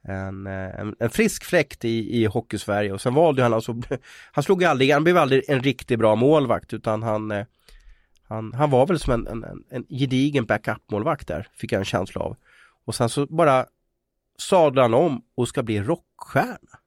en, 0.03 0.47
en, 0.47 0.95
en, 0.99 1.11
frisk 1.11 1.45
fläkt 1.45 1.85
i, 1.85 2.23
i 2.23 2.25
hockeysverige 2.25 2.93
och 2.93 3.01
sen 3.01 3.15
valde 3.15 3.43
han 3.43 3.55
alltså, 3.55 3.81
han 4.33 4.45
slog 4.45 4.65
aldrig, 4.65 4.93
han 4.93 5.05
blev 5.05 5.19
aldrig 5.19 5.45
en 5.49 5.63
riktigt 5.63 5.99
bra 5.99 6.17
målvakt 6.17 6.75
utan 6.75 7.03
han 7.03 7.31
eh, 7.31 7.45
han, 8.29 8.53
han 8.53 8.71
var 8.71 8.87
väl 8.87 8.99
som 8.99 9.13
en, 9.13 9.27
en, 9.27 9.65
en 9.71 9.87
gedigen 9.89 10.47
backup-målvakt 10.47 11.29
där, 11.29 11.49
fick 11.55 11.73
jag 11.73 11.79
en 11.79 11.85
känsla 11.85 12.21
av. 12.21 12.37
Och 12.85 12.95
sen 12.95 13.09
så 13.09 13.27
bara 13.27 13.67
sadlade 14.39 14.81
han 14.81 14.95
om 14.95 15.23
och 15.35 15.49
ska 15.49 15.63
bli 15.63 15.81
rockstjärna. 15.81 16.79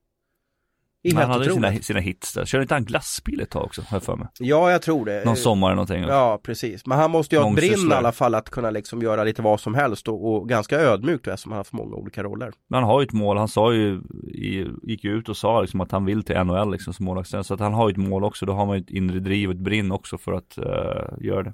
Det 1.03 1.15
han 1.15 1.31
hade 1.31 1.53
sina, 1.53 1.73
sina 1.73 1.99
hits 1.99 2.33
där. 2.33 2.45
Körde 2.45 2.61
inte 2.61 2.73
han 2.73 2.85
glassbil 2.85 3.41
ett 3.41 3.49
tag 3.49 3.63
också, 3.63 3.81
har 3.81 3.95
jag 3.95 4.03
för 4.03 4.15
mig? 4.15 4.27
Ja, 4.39 4.71
jag 4.71 4.81
tror 4.81 5.05
det. 5.05 5.25
Någon 5.25 5.37
sommar 5.37 5.67
eller 5.67 5.75
någonting. 5.75 6.03
Ja, 6.03 6.39
precis. 6.43 6.85
Men 6.85 6.97
han 6.97 7.11
måste 7.11 7.35
ju 7.35 7.41
ha 7.41 7.49
ett 7.49 7.55
brinn 7.55 7.91
i 7.91 7.93
alla 7.93 8.11
fall 8.11 8.35
att 8.35 8.49
kunna 8.49 8.69
liksom 8.69 9.01
göra 9.01 9.23
lite 9.23 9.41
vad 9.41 9.59
som 9.59 9.75
helst 9.75 10.07
och, 10.07 10.33
och 10.33 10.49
ganska 10.49 10.79
ödmjukt 10.79 11.27
eftersom 11.27 11.51
han 11.51 11.57
har 11.57 11.59
haft 11.59 11.73
många 11.73 11.95
olika 11.95 12.23
roller. 12.23 12.51
Men 12.69 12.79
han 12.79 12.89
har 12.89 13.01
ju 13.01 13.05
ett 13.05 13.13
mål. 13.13 13.37
Han 13.37 13.47
sa 13.47 13.73
ju, 13.73 14.01
gick 14.83 15.03
ju 15.03 15.11
ut 15.11 15.29
och 15.29 15.37
sa 15.37 15.61
liksom 15.61 15.81
att 15.81 15.91
han 15.91 16.05
vill 16.05 16.23
till 16.23 16.43
NHL 16.43 16.71
liksom 16.71 16.93
som 16.93 17.05
målvakt. 17.05 17.29
Så 17.29 17.53
att 17.53 17.59
han 17.59 17.73
har 17.73 17.89
ju 17.89 17.91
ett 17.91 18.09
mål 18.09 18.23
också. 18.23 18.45
Då 18.45 18.53
har 18.53 18.65
man 18.65 18.77
ju 18.77 18.81
ett 18.81 18.89
inre 18.89 19.19
driv 19.19 19.49
och 19.49 19.55
ett 19.55 19.61
brinn 19.61 19.91
också 19.91 20.17
för 20.17 20.33
att 20.33 20.57
uh, 20.57 21.25
göra 21.25 21.43
det. 21.43 21.53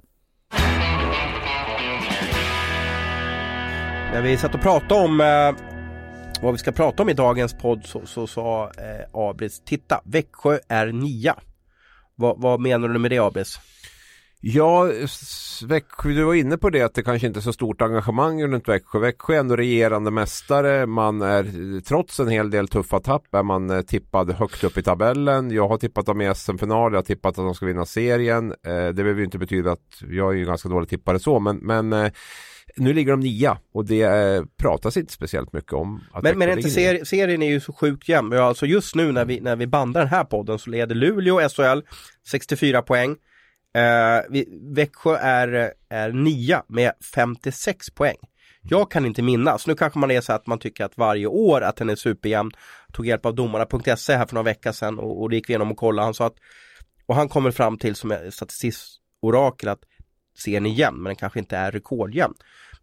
När 4.14 4.22
vi 4.22 4.38
satt 4.38 4.56
och 4.56 4.62
pratade 4.62 5.06
om 5.06 5.22
uh 5.22 5.77
vad 6.42 6.52
vi 6.52 6.58
ska 6.58 6.72
prata 6.72 7.04
om 7.04 7.10
i 7.10 7.14
dagens 7.14 7.54
podd 7.54 7.86
så, 7.86 8.06
så 8.06 8.28
sa 8.28 8.72
eh, 8.78 9.06
Abris, 9.14 9.62
titta 9.66 10.02
Växjö 10.06 10.60
är 10.68 10.88
nia. 10.88 11.36
Vad, 12.16 12.42
vad 12.42 12.60
menar 12.60 12.88
du 12.88 13.00
med 13.00 13.12
det 13.12 13.20
Abris? 13.20 13.60
Ja, 14.40 14.92
Växjö, 15.68 16.10
du 16.10 16.24
var 16.24 16.34
inne 16.34 16.58
på 16.58 16.70
det 16.70 16.82
att 16.82 16.94
det 16.94 17.04
kanske 17.04 17.28
inte 17.28 17.40
är 17.40 17.42
så 17.42 17.54
stort 17.54 17.82
engagemang 17.82 18.44
runt 18.44 18.68
Växjö. 18.68 19.00
Växjö 19.00 19.36
är 19.36 19.40
ändå 19.40 19.56
regerande 19.56 20.12
mästare. 20.12 20.86
Man 20.86 21.22
är 21.22 21.82
trots 21.82 22.20
en 22.20 22.28
hel 22.28 22.50
del 22.50 22.68
tuffa 22.68 23.00
tapp 23.00 23.36
är 23.36 23.44
man 23.44 23.70
eh, 23.70 23.82
tippad 23.82 24.32
högt 24.32 24.64
upp 24.64 24.78
i 24.78 24.84
tabellen. 24.84 25.52
Jag 25.52 25.68
har 25.68 25.78
tippat 25.78 26.06
dem 26.06 26.22
i 26.22 26.36
SM-final. 26.36 26.92
Jag 26.92 26.98
har 26.98 27.04
tippat 27.04 27.30
att 27.30 27.46
de 27.46 27.56
ska 27.56 27.66
vinna 27.66 27.86
serien. 27.86 28.52
Eh, 28.52 28.86
det 28.86 28.94
behöver 28.94 29.20
ju 29.20 29.26
inte 29.26 29.38
betyda 29.38 29.72
att 29.72 30.02
jag 30.10 30.34
är 30.34 30.38
ju 30.38 30.46
ganska 30.46 30.70
dålig 30.70 30.90
tippare 30.90 31.20
så, 31.20 31.40
men, 31.40 31.58
men 31.58 31.94
eh, 31.94 32.12
nu 32.78 32.94
ligger 32.94 33.12
de 33.12 33.20
nia 33.20 33.58
och 33.74 33.86
det 33.86 34.02
eh, 34.02 34.44
pratas 34.58 34.98
inte 34.98 35.14
speciellt 35.14 35.54
mycket 35.54 35.74
om. 35.74 36.04
Att 36.12 36.24
men 36.24 36.38
men 36.38 36.50
inte 36.50 36.70
ser, 36.70 37.04
serien 37.04 37.42
är 37.42 37.50
ju 37.50 37.60
så 37.60 37.74
sjukt 37.74 38.10
jämn. 38.10 38.34
Alltså 38.34 38.66
just 38.66 38.96
nu 38.96 39.12
när 39.12 39.26
vi, 39.26 39.40
när 39.40 39.56
vi 39.56 39.68
bandar 39.68 40.02
den 40.02 40.10
här 40.10 40.24
podden 40.24 40.60
så 40.60 40.70
leder 40.70 40.96
Luleå 40.96 41.50
SHL 41.50 41.80
64 42.28 42.82
poäng. 42.82 43.12
Eh, 43.76 44.22
vi, 44.30 44.60
Växjö 44.76 45.16
är, 45.16 45.74
är 45.90 46.12
nia 46.12 46.64
med 46.68 46.92
56 47.14 47.90
poäng. 47.90 48.18
Jag 48.62 48.92
kan 48.92 49.06
inte 49.06 49.22
minnas. 49.22 49.68
Nu 49.68 49.76
kanske 49.76 50.00
man 50.00 50.12
är 50.12 50.22
så 50.22 50.34
att 50.34 50.48
man 50.48 50.60
tycker 50.60 50.86
att 50.86 50.98
varje 50.98 51.28
år 51.28 51.62
att 51.62 51.76
den 51.76 51.90
är 51.90 51.96
superjämn. 51.96 52.52
Tog 52.94 53.08
hjälp 53.08 53.26
av 53.26 53.36
domarna.se 53.36 54.16
här 54.16 54.26
för 54.26 54.36
några 54.36 54.46
veckor 54.46 54.72
sedan 54.72 55.00
och, 55.00 55.22
och 55.22 55.30
det 55.30 55.36
gick 55.36 55.50
vi 55.50 55.52
igenom 55.52 55.72
och 55.72 55.78
kollade. 55.78 56.06
Han 56.06 56.14
sa 56.14 56.26
att, 56.26 56.36
och 57.06 57.16
han 57.16 57.30
kommer 57.30 57.52
fram 57.52 57.78
till 57.78 57.96
som 57.96 58.18
statistiskorakel 58.30 59.70
att 59.70 59.80
serien 60.38 60.66
är 60.66 60.70
jämn 60.70 60.98
men 60.98 61.10
den 61.10 61.16
kanske 61.16 61.40
inte 61.40 61.58
är 61.58 61.72
rekordjämn. 61.72 62.34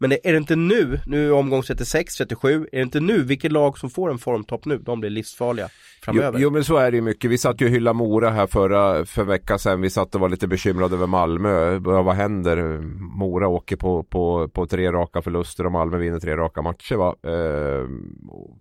Men 0.04 0.12
är 0.12 0.32
det 0.32 0.38
inte 0.38 0.56
nu, 0.56 1.00
nu 1.06 1.26
är 1.26 1.32
omgång 1.32 1.62
36, 1.62 2.14
37, 2.14 2.68
är 2.72 2.76
det 2.76 2.82
inte 2.82 3.00
nu, 3.00 3.22
vilket 3.22 3.52
lag 3.52 3.78
som 3.78 3.90
får 3.90 4.10
en 4.10 4.18
formtopp 4.18 4.64
nu, 4.64 4.78
de 4.78 5.00
blir 5.00 5.10
livsfarliga 5.10 5.68
framöver? 6.02 6.38
Jo, 6.38 6.42
jo 6.42 6.50
men 6.50 6.64
så 6.64 6.76
är 6.76 6.90
det 6.90 6.96
ju 6.96 7.00
mycket. 7.00 7.30
Vi 7.30 7.38
satt 7.38 7.60
ju 7.60 7.64
och 7.64 7.70
hyllade 7.70 7.94
Mora 7.94 8.30
här 8.30 8.46
förra, 8.46 9.06
för 9.06 9.24
vecka 9.24 9.58
sedan. 9.58 9.80
Vi 9.80 9.90
satt 9.90 10.14
och 10.14 10.20
var 10.20 10.28
lite 10.28 10.46
bekymrade 10.48 10.94
över 10.94 11.06
Malmö. 11.06 11.78
Vad 11.78 12.14
händer? 12.14 12.78
Mora 13.18 13.48
åker 13.48 13.76
på, 13.76 14.02
på, 14.02 14.48
på 14.48 14.66
tre 14.66 14.92
raka 14.92 15.22
förluster 15.22 15.66
och 15.66 15.72
Malmö 15.72 15.98
vinner 15.98 16.20
tre 16.20 16.36
raka 16.36 16.62
matcher 16.62 16.94
va. 16.94 17.16
Eh, 17.22 17.88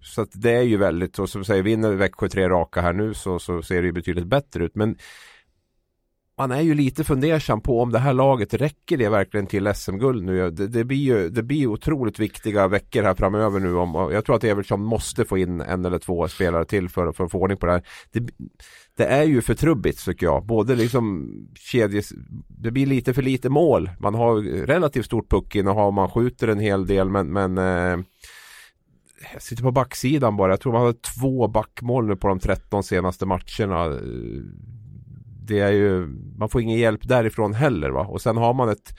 så 0.01 0.21
att 0.21 0.29
det 0.33 0.51
är 0.51 0.61
ju 0.61 0.77
väldigt, 0.77 1.19
och 1.19 1.29
som 1.29 1.43
säger, 1.45 1.63
vinner 1.63 1.93
Växjö 1.93 2.29
tre 2.29 2.49
raka 2.49 2.81
här 2.81 2.93
nu 2.93 3.13
så, 3.13 3.39
så 3.39 3.61
ser 3.61 3.81
det 3.81 3.85
ju 3.85 3.91
betydligt 3.91 4.27
bättre 4.27 4.65
ut. 4.65 4.75
Men 4.75 4.97
man 6.37 6.51
är 6.51 6.61
ju 6.61 6.73
lite 6.73 7.03
fundersam 7.03 7.61
på 7.61 7.81
om 7.81 7.91
det 7.91 7.99
här 7.99 8.13
laget 8.13 8.53
räcker 8.53 8.97
det 8.97 9.09
verkligen 9.09 9.47
till 9.47 9.73
SM-guld 9.75 10.25
nu. 10.25 10.51
Det, 10.51 10.67
det, 10.67 10.83
blir 10.83 10.97
ju 10.97 11.29
det 11.29 11.43
blir 11.43 11.67
otroligt 11.67 12.19
viktiga 12.19 12.67
veckor 12.67 13.03
här 13.03 13.15
framöver 13.15 13.59
nu. 13.59 13.75
Om, 13.75 14.11
jag 14.13 14.25
tror 14.25 14.35
att 14.35 14.43
Evertsson 14.43 14.83
måste 14.83 15.25
få 15.25 15.37
in 15.37 15.61
en 15.61 15.85
eller 15.85 15.99
två 15.99 16.27
spelare 16.27 16.65
till 16.65 16.89
för, 16.89 17.11
för 17.11 17.23
att 17.23 17.31
få 17.31 17.39
ordning 17.39 17.57
på 17.57 17.65
det 17.65 17.71
här. 17.71 17.83
Det, 18.11 18.29
det 18.97 19.05
är 19.05 19.23
ju 19.23 19.41
för 19.41 19.53
trubbigt 19.53 20.05
tycker 20.05 20.25
jag. 20.25 20.45
Både 20.45 20.75
liksom 20.75 21.29
kedjes, 21.55 22.13
det 22.47 22.71
blir 22.71 22.85
lite 22.85 23.13
för 23.13 23.21
lite 23.21 23.49
mål. 23.49 23.89
Man 23.99 24.15
har 24.15 24.65
relativt 24.65 25.05
stort 25.05 25.29
puckinnehav, 25.29 25.93
man 25.93 26.09
skjuter 26.09 26.47
en 26.47 26.59
hel 26.59 26.87
del 26.87 27.09
men, 27.09 27.33
men 27.33 27.57
eh, 27.57 28.05
jag 29.33 29.41
sitter 29.41 29.63
på 29.63 29.71
backsidan 29.71 30.37
bara. 30.37 30.51
Jag 30.51 30.59
tror 30.59 30.73
man 30.73 30.81
har 30.81 30.95
två 31.19 31.47
backmål 31.47 32.07
nu 32.07 32.15
på 32.15 32.27
de 32.27 32.39
13 32.39 32.83
senaste 32.83 33.25
matcherna 33.25 33.99
det 35.45 35.59
är 35.59 35.71
ju, 35.71 36.07
man 36.37 36.49
får 36.49 36.61
ingen 36.61 36.77
hjälp 36.77 37.07
därifrån 37.07 37.53
heller 37.53 37.89
va. 37.89 38.05
Och 38.05 38.21
sen 38.21 38.37
har 38.37 38.53
man 38.53 38.69
ett 38.69 38.93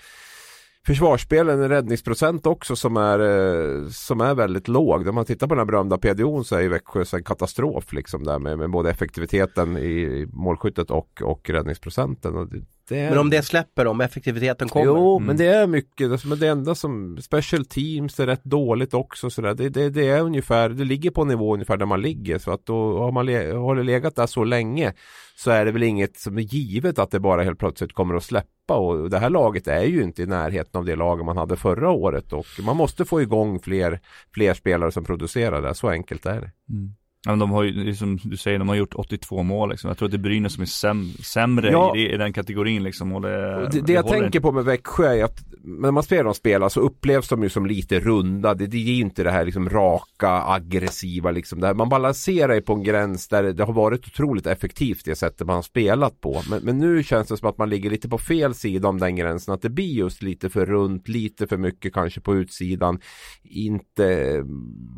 försvarsspel, 0.86 1.48
en 1.48 1.68
räddningsprocent 1.68 2.46
också 2.46 2.76
som 2.76 2.96
är, 2.96 3.18
eh, 3.18 3.88
som 3.88 4.20
är 4.20 4.34
väldigt 4.34 4.68
låg. 4.68 5.08
Om 5.08 5.14
man 5.14 5.24
tittar 5.24 5.46
på 5.46 5.54
den 5.54 5.60
här 5.60 5.66
berömda 5.66 5.98
PDO 5.98 6.44
så 6.44 6.56
är 6.56 6.60
ju 6.60 6.68
Växjö 6.68 7.04
en 7.12 7.24
katastrof 7.24 7.92
liksom 7.92 8.24
där 8.24 8.38
med, 8.38 8.58
med 8.58 8.70
både 8.70 8.90
effektiviteten 8.90 9.76
i 9.76 10.26
målskyttet 10.32 10.90
och, 10.90 11.22
och 11.22 11.50
räddningsprocenten. 11.50 12.34
Och 12.34 12.48
det, 12.48 12.64
är... 12.92 13.10
Men 13.10 13.18
om 13.18 13.30
det 13.30 13.42
släpper, 13.42 13.86
om 13.86 14.00
effektiviteten 14.00 14.68
kommer? 14.68 14.86
Jo, 14.86 15.16
mm. 15.16 15.26
men 15.26 15.36
det 15.36 15.46
är 15.46 15.66
mycket. 15.66 16.22
Det, 16.22 16.36
det 16.36 16.48
enda 16.48 16.74
som 16.74 17.18
Special 17.22 17.64
Teams 17.64 18.20
är 18.20 18.26
rätt 18.26 18.44
dåligt 18.44 18.94
också. 18.94 19.30
Så 19.30 19.42
där. 19.42 19.54
Det, 19.54 19.68
det, 19.68 19.90
det, 19.90 20.08
är 20.08 20.20
ungefär, 20.20 20.68
det 20.68 20.84
ligger 20.84 21.10
på 21.10 21.24
nivå 21.24 21.54
ungefär 21.54 21.76
där 21.76 21.86
man 21.86 22.02
ligger. 22.02 22.38
Så 22.38 22.52
att 22.52 22.66
då 22.66 22.98
har 22.98 23.12
man 23.12 23.26
le, 23.26 23.52
har 23.52 23.76
det 23.76 23.82
legat 23.82 24.16
där 24.16 24.26
så 24.26 24.44
länge 24.44 24.92
så 25.36 25.50
är 25.50 25.64
det 25.64 25.72
väl 25.72 25.82
inget 25.82 26.16
som 26.16 26.38
är 26.38 26.42
givet 26.42 26.98
att 26.98 27.10
det 27.10 27.20
bara 27.20 27.42
helt 27.42 27.58
plötsligt 27.58 27.92
kommer 27.92 28.14
att 28.14 28.24
släppa. 28.24 28.74
Och 28.74 29.10
det 29.10 29.18
här 29.18 29.30
laget 29.30 29.68
är 29.68 29.84
ju 29.84 30.02
inte 30.02 30.22
i 30.22 30.26
närheten 30.26 30.78
av 30.78 30.84
det 30.84 30.96
laget 30.96 31.26
man 31.26 31.36
hade 31.36 31.56
förra 31.56 31.90
året. 31.90 32.32
Och 32.32 32.46
man 32.62 32.76
måste 32.76 33.04
få 33.04 33.22
igång 33.22 33.60
fler, 33.60 34.00
fler 34.34 34.54
spelare 34.54 34.92
som 34.92 35.04
producerar 35.04 35.62
det. 35.62 35.74
Så 35.74 35.88
enkelt 35.88 36.26
är 36.26 36.40
det. 36.40 36.50
Mm. 36.70 36.94
Ja, 37.24 37.30
men 37.32 37.38
de 37.38 37.50
har 37.50 37.62
ju, 37.62 37.94
som 37.94 38.18
du 38.24 38.36
säger, 38.36 38.58
de 38.58 38.68
har 38.68 38.76
gjort 38.76 38.94
82 38.94 39.42
mål 39.42 39.70
liksom. 39.70 39.88
Jag 39.88 39.98
tror 39.98 40.06
att 40.06 40.12
det 40.12 40.16
är 40.16 40.18
Brynäs 40.18 40.54
som 40.54 40.62
är 40.62 40.66
säm 40.66 41.10
sämre 41.22 41.70
ja. 41.70 41.96
i, 41.96 42.12
i, 42.12 42.16
den 42.16 42.32
kategorin 42.32 42.82
liksom. 42.82 43.12
Och 43.12 43.20
det, 43.20 43.30
det, 43.30 43.68
det, 43.72 43.80
det 43.80 43.92
jag 43.92 44.08
tänker 44.08 44.40
på 44.40 44.52
med 44.52 44.64
Växjö 44.64 45.06
är 45.06 45.24
att 45.24 45.44
när 45.64 45.90
man 45.90 46.02
spelar 46.02 46.24
de 46.24 46.34
spelar 46.34 46.68
så 46.68 46.80
upplevs 46.80 47.28
de 47.28 47.42
ju 47.42 47.48
som 47.48 47.66
lite 47.66 48.00
runda. 48.00 48.54
Det, 48.54 48.66
det 48.66 48.76
är 48.76 49.00
inte 49.00 49.22
det 49.22 49.30
här 49.30 49.44
liksom 49.44 49.68
raka, 49.68 50.30
aggressiva 50.30 51.30
liksom. 51.30 51.60
Det 51.60 51.66
här, 51.66 51.74
man 51.74 51.88
balanserar 51.88 52.54
ju 52.54 52.60
på 52.60 52.72
en 52.72 52.82
gräns 52.82 53.28
där 53.28 53.42
det 53.42 53.64
har 53.64 53.72
varit 53.72 54.06
otroligt 54.06 54.46
effektivt 54.46 55.04
det 55.04 55.14
sättet 55.14 55.46
man 55.46 55.56
har 55.56 55.62
spelat 55.62 56.20
på. 56.20 56.42
Men, 56.50 56.62
men 56.62 56.78
nu 56.78 57.02
känns 57.02 57.28
det 57.28 57.36
som 57.36 57.48
att 57.48 57.58
man 57.58 57.70
ligger 57.70 57.90
lite 57.90 58.08
på 58.08 58.18
fel 58.18 58.54
sida 58.54 58.88
om 58.88 58.98
den 58.98 59.16
gränsen. 59.16 59.54
Att 59.54 59.62
det 59.62 59.70
blir 59.70 59.94
just 59.94 60.22
lite 60.22 60.50
för 60.50 60.66
runt, 60.66 61.08
lite 61.08 61.46
för 61.46 61.56
mycket 61.56 61.94
kanske 61.94 62.20
på 62.20 62.34
utsidan. 62.34 63.00
Inte, 63.42 64.42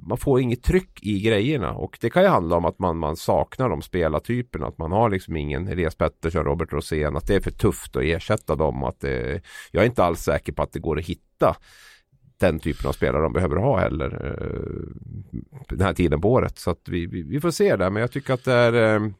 man 0.08 0.18
får 0.18 0.40
inget 0.40 0.62
tryck 0.62 0.98
i 1.02 1.20
grejerna 1.20 1.72
och 1.72 1.98
det 2.00 2.10
kan 2.16 2.24
ju 2.24 2.30
handla 2.30 2.56
om 2.56 2.64
att 2.64 2.78
man, 2.78 2.96
man 2.98 3.16
saknar 3.16 3.68
de 3.68 3.82
spelartyperna. 3.82 4.66
Att 4.66 4.78
man 4.78 4.92
har 4.92 5.10
liksom 5.10 5.36
ingen 5.36 5.68
Elias 5.68 5.94
Pettersson, 5.94 6.44
Robert 6.44 6.72
Rosén. 6.72 7.16
Att 7.16 7.26
det 7.26 7.34
är 7.34 7.40
för 7.40 7.50
tufft 7.50 7.96
att 7.96 8.02
ersätta 8.02 8.56
dem. 8.56 8.84
Att 8.84 9.00
det, 9.00 9.40
jag 9.70 9.82
är 9.82 9.86
inte 9.86 10.04
alls 10.04 10.20
säker 10.20 10.52
på 10.52 10.62
att 10.62 10.72
det 10.72 10.78
går 10.78 10.98
att 10.98 11.04
hitta 11.04 11.56
den 12.38 12.58
typen 12.58 12.88
av 12.88 12.92
spelare 12.92 13.22
de 13.22 13.32
behöver 13.32 13.56
ha 13.56 13.78
heller 13.78 14.26
eh, 14.26 15.76
den 15.76 15.80
här 15.80 15.92
tiden 15.92 16.20
på 16.20 16.32
året. 16.32 16.58
Så 16.58 16.70
att 16.70 16.88
vi, 16.88 17.06
vi, 17.06 17.22
vi 17.22 17.40
får 17.40 17.50
se 17.50 17.76
det. 17.76 17.90
Men 17.90 18.00
jag 18.00 18.12
tycker 18.12 18.34
att 18.34 18.44
det 18.44 18.52
är 18.52 18.94
eh, 18.94 19.10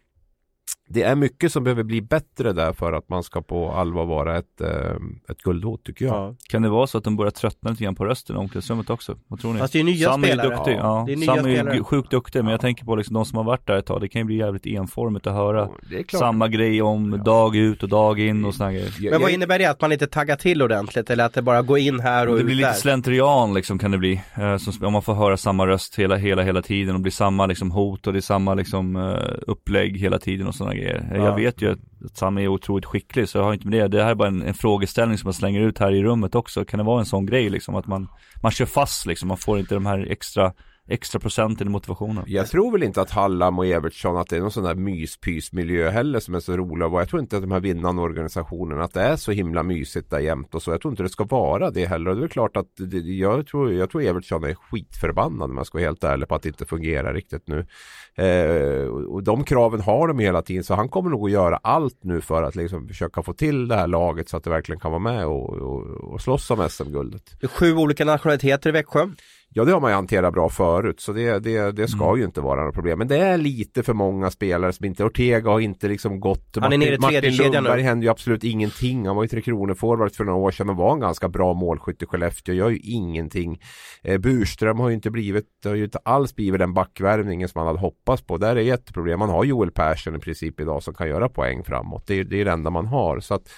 det 0.88 1.02
är 1.02 1.14
mycket 1.14 1.52
som 1.52 1.64
behöver 1.64 1.82
bli 1.82 2.02
bättre 2.02 2.52
där 2.52 2.72
för 2.72 2.92
att 2.92 3.08
man 3.08 3.22
ska 3.22 3.42
på 3.42 3.72
allvar 3.72 4.06
vara 4.06 4.38
ett, 4.38 4.60
eh, 4.60 4.96
ett 5.28 5.42
guldhot 5.42 5.84
tycker 5.84 6.04
jag. 6.04 6.14
Ja. 6.14 6.34
Kan 6.48 6.62
det 6.62 6.68
vara 6.68 6.86
så 6.86 6.98
att 6.98 7.04
de 7.04 7.16
börjar 7.16 7.30
tröttna 7.30 7.70
lite 7.70 7.84
grann 7.84 7.94
på 7.94 8.04
rösten 8.04 8.36
i 8.36 8.38
omklädningsrummet 8.38 8.90
också? 8.90 9.16
Vad 9.28 9.40
tror 9.40 9.52
ni? 9.52 9.58
Fast 9.58 9.72
det 9.72 9.80
är 9.80 9.84
nya 9.84 10.10
Sam 10.10 10.22
spelare. 10.22 10.46
Är 10.46 10.56
duktig, 10.56 10.72
ja. 10.72 10.78
ja. 10.78 11.04
Det 11.06 11.12
är 11.12 11.16
nya 11.16 11.26
Sam 11.26 11.38
är 11.38 11.42
spelare. 11.42 11.82
sjukt 11.82 12.10
duktig 12.10 12.44
men 12.44 12.50
jag 12.50 12.60
tänker 12.60 12.84
på 12.84 12.96
liksom 12.96 13.14
de 13.14 13.24
som 13.24 13.36
har 13.36 13.44
varit 13.44 13.66
där 13.66 13.76
ett 13.76 13.86
tag. 13.86 14.00
Det 14.00 14.08
kan 14.08 14.20
ju 14.20 14.24
bli 14.24 14.36
jävligt 14.36 14.66
enformigt 14.66 15.26
att 15.26 15.34
höra 15.34 15.68
samma 16.08 16.48
grej 16.48 16.82
om 16.82 17.12
ja. 17.12 17.22
dag 17.22 17.56
ut 17.56 17.82
och 17.82 17.88
dag 17.88 18.20
in 18.20 18.44
och 18.44 18.54
sådana 18.54 18.72
grejer. 18.72 19.10
Men 19.10 19.20
vad 19.20 19.30
innebär 19.30 19.58
det? 19.58 19.66
Att 19.66 19.80
man 19.80 19.92
inte 19.92 20.06
taggar 20.06 20.36
till 20.36 20.62
ordentligt 20.62 21.10
eller 21.10 21.24
att 21.24 21.34
det 21.34 21.42
bara 21.42 21.62
går 21.62 21.78
in 21.78 22.00
här 22.00 22.28
och 22.28 22.38
Det 22.38 22.44
blir 22.44 22.54
lite 22.54 22.72
slentrian 22.72 23.54
liksom 23.54 23.78
kan 23.78 23.90
det 23.90 23.98
bli. 23.98 24.20
Eh, 24.34 24.56
som, 24.56 24.86
om 24.86 24.92
man 24.92 25.02
får 25.02 25.14
höra 25.14 25.36
samma 25.36 25.66
röst 25.66 25.98
hela, 25.98 26.16
hela, 26.16 26.42
hela 26.42 26.62
tiden 26.62 26.94
och 26.94 27.00
blir 27.00 27.12
samma 27.12 27.46
liksom 27.46 27.70
hot 27.70 28.06
och 28.06 28.12
det 28.12 28.18
är 28.18 28.20
samma 28.20 28.54
liksom 28.54 28.96
uh, 28.96 29.18
upplägg 29.46 29.96
hela 29.98 30.18
tiden 30.18 30.46
och 30.46 30.54
sådana 30.54 30.75
grejer. 30.76 31.08
Ja. 31.14 31.24
Jag 31.24 31.36
vet 31.36 31.62
ju 31.62 31.72
att, 31.72 31.78
att 32.04 32.16
Sam 32.16 32.38
är 32.38 32.48
otroligt 32.48 32.84
skicklig 32.84 33.28
så 33.28 33.38
jag 33.38 33.44
har 33.44 33.54
inte 33.54 33.68
med 33.68 33.90
det. 33.90 33.98
Det 33.98 34.04
här 34.04 34.10
är 34.10 34.14
bara 34.14 34.28
en, 34.28 34.42
en 34.42 34.54
frågeställning 34.54 35.18
som 35.18 35.26
man 35.26 35.34
slänger 35.34 35.60
ut 35.60 35.78
här 35.78 35.92
i 35.92 36.02
rummet 36.02 36.34
också. 36.34 36.64
Kan 36.64 36.78
det 36.78 36.84
vara 36.84 37.00
en 37.00 37.06
sån 37.06 37.26
grej 37.26 37.50
liksom 37.50 37.74
att 37.74 37.86
man, 37.86 38.08
man 38.42 38.52
kör 38.52 38.66
fast 38.66 39.06
liksom, 39.06 39.28
man 39.28 39.36
får 39.36 39.58
inte 39.58 39.74
de 39.74 39.86
här 39.86 40.06
extra 40.10 40.52
extra 40.88 41.20
procenten 41.20 41.66
i 41.66 41.70
motivationen. 41.70 42.24
Jag 42.26 42.46
tror 42.46 42.72
väl 42.72 42.82
inte 42.82 43.00
att 43.00 43.10
Hallam 43.10 43.58
och 43.58 43.66
Evertsson 43.66 44.16
att 44.16 44.28
det 44.28 44.36
är 44.36 44.40
någon 44.40 44.50
sån 44.50 44.64
där 44.64 44.74
myspysmiljö 44.74 45.90
heller 45.90 46.20
som 46.20 46.34
är 46.34 46.40
så 46.40 46.56
rolig 46.56 46.88
och 46.88 47.00
jag 47.00 47.08
tror 47.08 47.22
inte 47.22 47.36
att 47.36 47.42
de 47.42 47.52
här 47.52 47.60
vinnande 47.60 48.02
organisationerna 48.02 48.84
att 48.84 48.94
det 48.94 49.00
är 49.00 49.16
så 49.16 49.32
himla 49.32 49.62
mysigt 49.62 50.10
där 50.10 50.18
jämt 50.18 50.54
och 50.54 50.62
så. 50.62 50.70
Jag 50.70 50.80
tror 50.80 50.92
inte 50.92 51.02
det 51.02 51.08
ska 51.08 51.24
vara 51.24 51.70
det 51.70 51.86
heller 51.86 52.10
och 52.10 52.16
det 52.16 52.24
är 52.24 52.28
klart 52.28 52.56
att 52.56 52.66
det, 52.76 52.98
jag, 52.98 53.46
tror, 53.46 53.72
jag 53.72 53.90
tror 53.90 54.02
Evertsson 54.02 54.44
är 54.44 54.54
skitförbannad 54.54 55.50
om 55.50 55.56
jag 55.56 55.66
ska 55.66 55.78
vara 55.78 55.86
helt 55.86 56.04
ärlig 56.04 56.28
på 56.28 56.34
att 56.34 56.42
det 56.42 56.48
inte 56.48 56.66
fungerar 56.66 57.14
riktigt 57.14 57.48
nu. 57.48 57.66
Eh, 58.14 58.86
och 58.88 59.22
de 59.22 59.44
kraven 59.44 59.80
har 59.80 60.08
de 60.08 60.18
hela 60.18 60.42
tiden 60.42 60.64
så 60.64 60.74
han 60.74 60.88
kommer 60.88 61.10
nog 61.10 61.26
att 61.26 61.32
göra 61.32 61.56
allt 61.62 62.04
nu 62.04 62.20
för 62.20 62.42
att 62.42 62.56
liksom 62.56 62.88
försöka 62.88 63.22
få 63.22 63.32
till 63.32 63.68
det 63.68 63.76
här 63.76 63.86
laget 63.86 64.28
så 64.28 64.36
att 64.36 64.44
det 64.44 64.50
verkligen 64.50 64.80
kan 64.80 64.90
vara 64.90 65.02
med 65.02 65.26
och, 65.26 65.52
och, 65.52 65.86
och 66.12 66.20
slåss 66.20 66.50
om 66.50 66.68
SM-guldet. 66.68 67.22
Sju 67.50 67.74
olika 67.74 68.04
nationaliteter 68.04 68.70
i 68.70 68.72
Växjö. 68.72 69.08
Ja 69.48 69.64
det 69.64 69.72
har 69.72 69.80
man 69.80 69.90
ju 69.90 69.94
hanterat 69.94 70.34
bra 70.34 70.48
förut 70.48 71.00
så 71.00 71.12
det, 71.12 71.38
det, 71.38 71.72
det 71.72 71.88
ska 71.88 72.04
mm. 72.04 72.18
ju 72.18 72.24
inte 72.24 72.40
vara 72.40 72.64
något 72.64 72.74
problem. 72.74 72.98
Men 72.98 73.08
det 73.08 73.18
är 73.18 73.38
lite 73.38 73.82
för 73.82 73.94
många 73.94 74.30
spelare 74.30 74.72
som 74.72 74.86
inte, 74.86 75.04
Ortega 75.04 75.50
har 75.50 75.60
inte 75.60 75.88
liksom 75.88 76.20
gått. 76.20 76.56
Han 76.60 76.72
är 76.72 76.78
nere 76.78 76.94
i 76.94 76.98
tredje 76.98 77.30
Martin 77.30 77.52
Lundberg 77.52 77.82
nu. 77.82 77.88
händer 77.88 78.04
ju 78.04 78.10
absolut 78.10 78.44
ingenting. 78.44 79.06
Han 79.06 79.16
var 79.16 79.24
ju 79.24 79.28
Tre 79.28 79.40
Kronor 79.40 79.74
forward 79.74 80.12
för 80.12 80.24
några 80.24 80.38
år 80.38 80.50
sedan 80.50 80.68
och 80.68 80.76
var 80.76 80.92
en 80.92 81.00
ganska 81.00 81.28
bra 81.28 81.54
målskytt 81.54 82.02
i 82.02 82.06
Skellefteå. 82.06 82.54
Gör 82.54 82.70
ju 82.70 82.78
ingenting. 82.78 83.60
Eh, 84.02 84.18
Burström 84.18 84.78
har 84.78 84.88
ju 84.88 84.94
inte 84.94 85.10
blivit, 85.10 85.46
det 85.62 85.68
har 85.68 85.76
ju 85.76 85.84
inte 85.84 85.98
alls 86.04 86.34
blivit 86.34 86.60
den 86.60 86.74
backvärvningen 86.74 87.48
som 87.48 87.58
man 87.58 87.66
hade 87.66 87.78
hoppats 87.78 88.22
på. 88.22 88.36
Där 88.36 88.56
är 88.56 88.74
ett 88.74 88.94
problem. 88.94 89.18
Man 89.18 89.30
har 89.30 89.44
Joel 89.44 89.70
Persson 89.70 90.16
i 90.16 90.18
princip 90.18 90.60
idag 90.60 90.82
som 90.82 90.94
kan 90.94 91.08
göra 91.08 91.28
poäng 91.28 91.64
framåt. 91.64 92.06
Det 92.06 92.14
är, 92.14 92.24
det 92.24 92.40
är 92.40 92.44
det 92.44 92.50
enda 92.50 92.70
man 92.70 92.86
har. 92.86 93.20
Så 93.20 93.34
att 93.34 93.48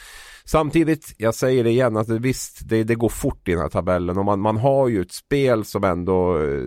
Samtidigt, 0.50 1.14
jag 1.16 1.34
säger 1.34 1.64
det 1.64 1.70
igen, 1.70 1.96
att 1.96 2.08
visst 2.08 2.68
det, 2.68 2.84
det 2.84 2.94
går 2.94 3.08
fort 3.08 3.48
i 3.48 3.50
den 3.50 3.61
här 3.61 3.68
tabellen 3.68 4.18
och 4.18 4.24
man, 4.24 4.40
man 4.40 4.56
har 4.56 4.88
ju 4.88 5.02
ett 5.02 5.12
spel 5.12 5.64
som 5.64 5.84
ändå 5.84 6.38
eh, 6.38 6.62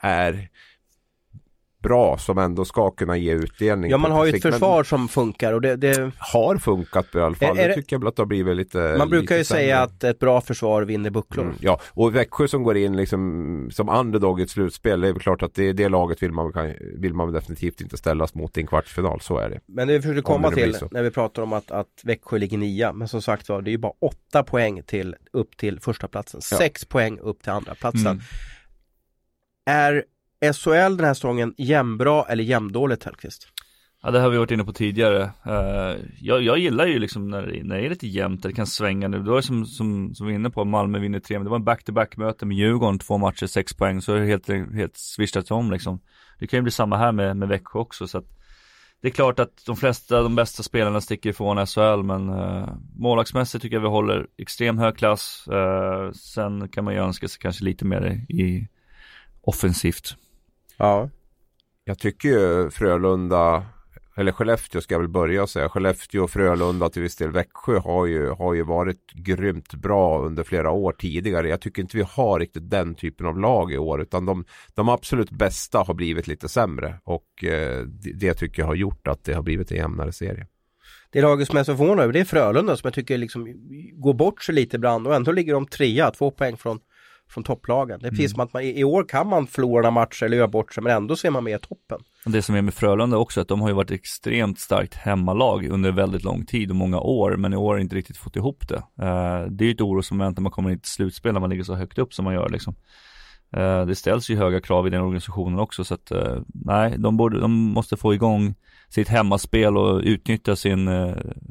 är 0.00 0.48
bra 1.88 2.18
som 2.18 2.38
ändå 2.38 2.64
ska 2.64 2.90
kunna 2.90 3.16
ge 3.16 3.32
utdelning. 3.32 3.90
Ja 3.90 3.98
man 3.98 4.12
har 4.12 4.24
ju 4.24 4.32
ett 4.32 4.42
försvar 4.42 4.84
som 4.84 5.08
funkar 5.08 5.52
och 5.52 5.60
det, 5.60 5.76
det... 5.76 6.10
Har 6.18 6.56
funkat 6.56 7.14
i 7.14 7.20
alla 7.20 7.34
fall. 7.34 7.58
Är, 7.58 7.64
är 7.64 7.68
det... 7.68 7.74
tycker 7.74 7.96
jag 7.96 8.08
att 8.08 8.16
det 8.16 8.22
har 8.22 8.26
blivit 8.26 8.56
lite 8.56 8.94
Man 8.98 9.08
brukar 9.08 9.22
lite 9.22 9.36
ju 9.36 9.44
säga 9.44 9.82
att 9.82 10.04
ett 10.04 10.18
bra 10.18 10.40
försvar 10.40 10.82
vinner 10.82 11.10
bucklor. 11.10 11.44
Mm, 11.44 11.56
ja 11.60 11.80
och 11.90 12.16
Växjö 12.16 12.48
som 12.48 12.62
går 12.62 12.76
in 12.76 12.96
liksom 12.96 13.68
som 13.72 13.88
underdog 13.88 14.40
i 14.40 14.42
ett 14.42 14.50
slutspel. 14.50 15.00
Det 15.00 15.08
är 15.08 15.14
klart 15.14 15.42
att 15.42 15.54
det, 15.54 15.72
det 15.72 15.88
laget 15.88 16.22
vill 16.22 16.32
man, 16.32 16.52
vill 16.98 17.14
man 17.14 17.32
definitivt 17.32 17.80
inte 17.80 17.96
ställas 17.96 18.34
mot 18.34 18.56
i 18.56 18.60
en 18.60 18.66
kvartsfinal. 18.66 19.20
Så 19.20 19.38
är 19.38 19.50
det. 19.50 19.60
Men 19.66 19.88
det 19.88 19.94
vi 19.94 20.02
försökte 20.02 20.22
komma 20.22 20.50
till 20.50 20.76
när 20.90 21.02
vi 21.02 21.10
pratar 21.10 21.42
om 21.42 21.52
att, 21.52 21.70
att 21.70 22.00
Växjö 22.04 22.38
ligger 22.38 22.58
nia. 22.58 22.92
Men 22.92 23.08
som 23.08 23.22
sagt 23.22 23.48
var 23.48 23.62
det 23.62 23.70
är 23.70 23.72
ju 23.72 23.78
bara 23.78 23.92
åtta 24.00 24.42
poäng 24.42 24.82
till 24.82 25.16
upp 25.32 25.56
till 25.56 25.80
första 25.80 26.08
platsen. 26.08 26.40
Ja. 26.50 26.56
Sex 26.56 26.84
poäng 26.84 27.18
upp 27.18 27.42
till 27.42 27.52
andra 27.52 27.74
platsen. 27.74 28.06
Mm. 28.06 28.20
Är 29.66 30.04
SHL 30.52 30.96
den 30.96 31.04
här 31.04 31.14
säsongen 31.14 31.54
jämnbra 31.58 32.24
eller 32.24 32.44
jämndåligt 32.44 33.04
Hellkvist? 33.04 33.48
Ja 34.02 34.10
det 34.10 34.20
har 34.20 34.30
vi 34.30 34.38
varit 34.38 34.50
inne 34.50 34.64
på 34.64 34.72
tidigare. 34.72 35.22
Uh, 35.46 36.00
jag, 36.20 36.42
jag 36.42 36.58
gillar 36.58 36.86
ju 36.86 36.98
liksom 36.98 37.30
när, 37.30 37.60
när 37.64 37.76
det 37.76 37.86
är 37.86 37.90
lite 37.90 38.06
jämnt, 38.06 38.42
det 38.42 38.52
kan 38.52 38.66
svänga 38.66 39.08
nu. 39.08 39.18
Det 39.18 39.30
var 39.30 39.40
som, 39.40 39.66
som, 39.66 40.14
som 40.14 40.26
vi 40.26 40.32
är 40.32 40.36
inne 40.36 40.50
på, 40.50 40.64
Malmö 40.64 40.98
vinner 40.98 41.20
tre, 41.20 41.38
men 41.38 41.44
det 41.44 41.50
var 41.50 41.56
en 41.56 41.64
back-to-back 41.64 42.16
möte 42.16 42.46
med 42.46 42.56
Djurgården, 42.56 42.98
två 42.98 43.18
matcher, 43.18 43.46
sex 43.46 43.74
poäng, 43.74 44.02
så 44.02 44.12
är 44.12 44.20
det 44.20 44.26
helt, 44.26 44.48
helt 44.74 44.96
svischat 44.96 45.50
om 45.50 45.70
liksom. 45.70 46.00
Det 46.38 46.46
kan 46.46 46.58
ju 46.58 46.62
bli 46.62 46.70
samma 46.70 46.96
här 46.96 47.12
med, 47.12 47.36
med 47.36 47.48
Växjö 47.48 47.78
också, 47.78 48.06
så 48.06 48.18
att 48.18 48.34
det 49.00 49.08
är 49.08 49.12
klart 49.12 49.38
att 49.38 49.62
de 49.66 49.76
flesta, 49.76 50.22
de 50.22 50.34
bästa 50.34 50.62
spelarna 50.62 51.00
sticker 51.00 51.30
ifrån 51.30 51.66
SHL, 51.66 52.02
men 52.02 52.30
uh, 52.30 52.68
målvaktsmässigt 52.96 53.62
tycker 53.62 53.76
jag 53.76 53.82
vi 53.82 53.88
håller 53.88 54.26
extrem 54.38 54.78
hög 54.78 54.96
klass. 54.96 55.48
Uh, 55.52 56.12
sen 56.12 56.68
kan 56.68 56.84
man 56.84 56.94
ju 56.94 57.00
önska 57.00 57.28
sig 57.28 57.40
kanske 57.40 57.64
lite 57.64 57.84
mer 57.84 58.06
i 58.28 58.68
offensivt. 59.40 60.16
Ja. 60.76 61.10
Jag 61.84 61.98
tycker 61.98 62.28
ju 62.28 62.70
Frölunda 62.70 63.66
eller 64.16 64.32
Skellefteå 64.32 64.80
ska 64.80 64.94
jag 64.94 65.00
väl 65.00 65.08
börja 65.08 65.46
säga. 65.46 65.68
Skellefteå, 65.68 66.28
Frölunda 66.28 66.88
till 66.88 67.02
viss 67.02 67.16
del 67.16 67.30
Växjö 67.30 67.78
har 67.78 68.06
ju, 68.06 68.28
har 68.28 68.54
ju 68.54 68.62
varit 68.62 69.12
grymt 69.12 69.74
bra 69.74 70.20
under 70.20 70.42
flera 70.42 70.70
år 70.70 70.92
tidigare. 70.92 71.48
Jag 71.48 71.60
tycker 71.60 71.82
inte 71.82 71.96
vi 71.96 72.04
har 72.08 72.40
riktigt 72.40 72.70
den 72.70 72.94
typen 72.94 73.26
av 73.26 73.38
lag 73.38 73.72
i 73.72 73.78
år 73.78 74.02
utan 74.02 74.26
de, 74.26 74.44
de 74.74 74.88
absolut 74.88 75.30
bästa 75.30 75.78
har 75.78 75.94
blivit 75.94 76.26
lite 76.26 76.48
sämre 76.48 76.94
och 77.04 77.44
eh, 77.44 77.82
det, 77.82 78.12
det, 78.12 78.34
tycker 78.34 78.62
jag 78.62 78.66
har 78.66 78.74
gjort 78.74 79.06
att 79.06 79.24
det 79.24 79.34
har 79.34 79.42
blivit 79.42 79.70
en 79.70 79.76
jämnare 79.76 80.12
serie. 80.12 80.46
Det 81.10 81.22
laget 81.22 81.48
som 81.48 81.58
är 81.58 81.64
så 81.64 81.76
förvånad 81.76 82.02
över 82.02 82.12
det 82.12 82.20
är 82.20 82.24
Frölunda 82.24 82.76
som 82.76 82.86
jag 82.86 82.94
tycker 82.94 83.18
liksom 83.18 83.46
går 83.92 84.14
bort 84.14 84.42
sig 84.42 84.54
lite 84.54 84.76
ibland 84.76 85.06
och 85.06 85.14
ändå 85.14 85.32
ligger 85.32 85.54
de 85.54 85.66
trea, 85.66 86.10
två 86.10 86.30
poäng 86.30 86.56
från 86.56 86.80
från 87.34 87.44
topplagen. 87.44 88.00
Det 88.02 88.08
finns 88.08 88.18
mm. 88.18 88.28
som 88.28 88.40
att 88.40 88.52
man, 88.52 88.62
i 88.62 88.84
år 88.84 89.04
kan 89.08 89.26
man 89.26 89.46
förlora 89.46 89.90
matcher 89.90 90.24
eller 90.24 90.36
göra 90.36 90.48
bort 90.48 90.74
sig 90.74 90.82
men 90.82 90.96
ändå 90.96 91.16
ser 91.16 91.30
man 91.30 91.44
med 91.44 91.54
i 91.54 91.66
toppen. 91.66 92.00
Det 92.26 92.42
som 92.42 92.54
är 92.54 92.62
med 92.62 92.74
Frölunda 92.74 93.16
också 93.16 93.40
att 93.40 93.48
de 93.48 93.60
har 93.60 93.68
ju 93.68 93.74
varit 93.74 93.90
extremt 93.90 94.58
starkt 94.58 94.94
hemmalag 94.94 95.66
under 95.66 95.92
väldigt 95.92 96.24
lång 96.24 96.46
tid 96.46 96.70
och 96.70 96.76
många 96.76 97.00
år 97.00 97.36
men 97.36 97.52
i 97.52 97.56
år 97.56 97.72
har 97.72 97.80
inte 97.80 97.96
riktigt 97.96 98.16
fått 98.16 98.36
ihop 98.36 98.68
det. 98.68 98.76
Uh, 98.76 99.50
det 99.50 99.64
är 99.64 99.66
ju 99.66 99.70
ett 99.70 99.80
orosmoment 99.80 100.36
när 100.36 100.42
man 100.42 100.52
kommer 100.52 100.70
in 100.70 100.80
till 100.80 100.90
slutspel 100.90 101.32
när 101.32 101.40
man 101.40 101.50
ligger 101.50 101.64
så 101.64 101.74
högt 101.74 101.98
upp 101.98 102.14
som 102.14 102.24
man 102.24 102.34
gör 102.34 102.48
liksom. 102.48 102.74
Uh, 103.56 103.86
det 103.86 103.94
ställs 103.94 104.30
ju 104.30 104.36
höga 104.36 104.60
krav 104.60 104.86
i 104.86 104.90
den 104.90 105.02
organisationen 105.02 105.58
också 105.58 105.84
så 105.84 105.94
att 105.94 106.12
uh, 106.12 106.38
nej, 106.46 106.94
de, 106.98 107.16
borde, 107.16 107.40
de 107.40 107.52
måste 107.52 107.96
få 107.96 108.14
igång 108.14 108.54
sitt 108.88 109.08
hemmaspel 109.08 109.76
och 109.76 110.00
utnyttja 110.00 110.56
sin 110.56 110.90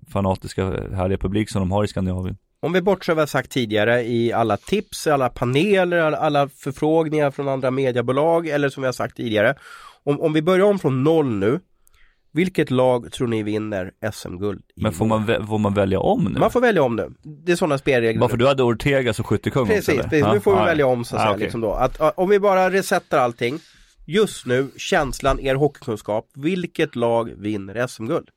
fanatiska 0.07 0.65
härliga 0.95 1.17
publik 1.17 1.49
som 1.49 1.59
de 1.61 1.71
har 1.71 1.83
i 1.83 1.87
Skandinavien. 1.87 2.37
Om 2.63 2.73
vi 2.73 2.81
bortser 2.81 3.13
vad 3.13 3.21
jag 3.21 3.29
sagt 3.29 3.51
tidigare 3.51 4.03
i 4.03 4.33
alla 4.33 4.57
tips, 4.57 5.07
alla 5.07 5.29
paneler, 5.29 6.11
alla 6.11 6.49
förfrågningar 6.49 7.31
från 7.31 7.47
andra 7.47 7.71
mediebolag 7.71 8.47
eller 8.47 8.69
som 8.69 8.81
vi 8.81 8.87
har 8.87 8.93
sagt 8.93 9.17
tidigare. 9.17 9.55
Om, 10.03 10.21
om 10.21 10.33
vi 10.33 10.41
börjar 10.41 10.65
om 10.65 10.79
från 10.79 11.03
noll 11.03 11.25
nu. 11.25 11.59
Vilket 12.33 12.71
lag 12.71 13.11
tror 13.11 13.27
ni 13.27 13.43
vinner 13.43 13.91
SM-guld? 14.13 14.61
Men 14.75 14.93
får 14.93 15.05
man, 15.05 15.47
får 15.47 15.57
man 15.57 15.73
välja 15.73 15.99
om 15.99 16.23
nu? 16.23 16.39
Man 16.39 16.51
får 16.51 16.61
välja 16.61 16.83
om 16.83 16.95
nu. 16.95 17.13
Det 17.23 17.51
är 17.51 17.55
sådana 17.55 17.77
spelregler. 17.77 18.21
Varför 18.21 18.37
du 18.37 18.47
hade 18.47 18.63
Ortega 18.63 19.13
som 19.13 19.25
skyttekung 19.25 19.67
Precis, 19.67 20.01
precis. 20.01 20.25
nu 20.33 20.39
får 20.39 20.59
vi 20.59 20.65
välja 20.65 20.87
om 20.87 21.05
så 21.05 21.15
att 21.15 21.21
ah, 21.21 21.23
säga. 21.23 21.35
Okay. 21.35 21.43
Liksom 21.43 21.61
då. 21.61 21.73
Att, 21.73 22.17
om 22.17 22.29
vi 22.29 22.39
bara 22.39 22.69
resetar 22.69 23.17
allting. 23.17 23.59
Just 24.05 24.45
nu, 24.45 24.67
känslan, 24.77 25.39
er 25.39 25.55
hockeykunskap. 25.55 26.29
Vilket 26.35 26.95
lag 26.95 27.33
vinner 27.37 27.87
SM-guld? 27.87 28.29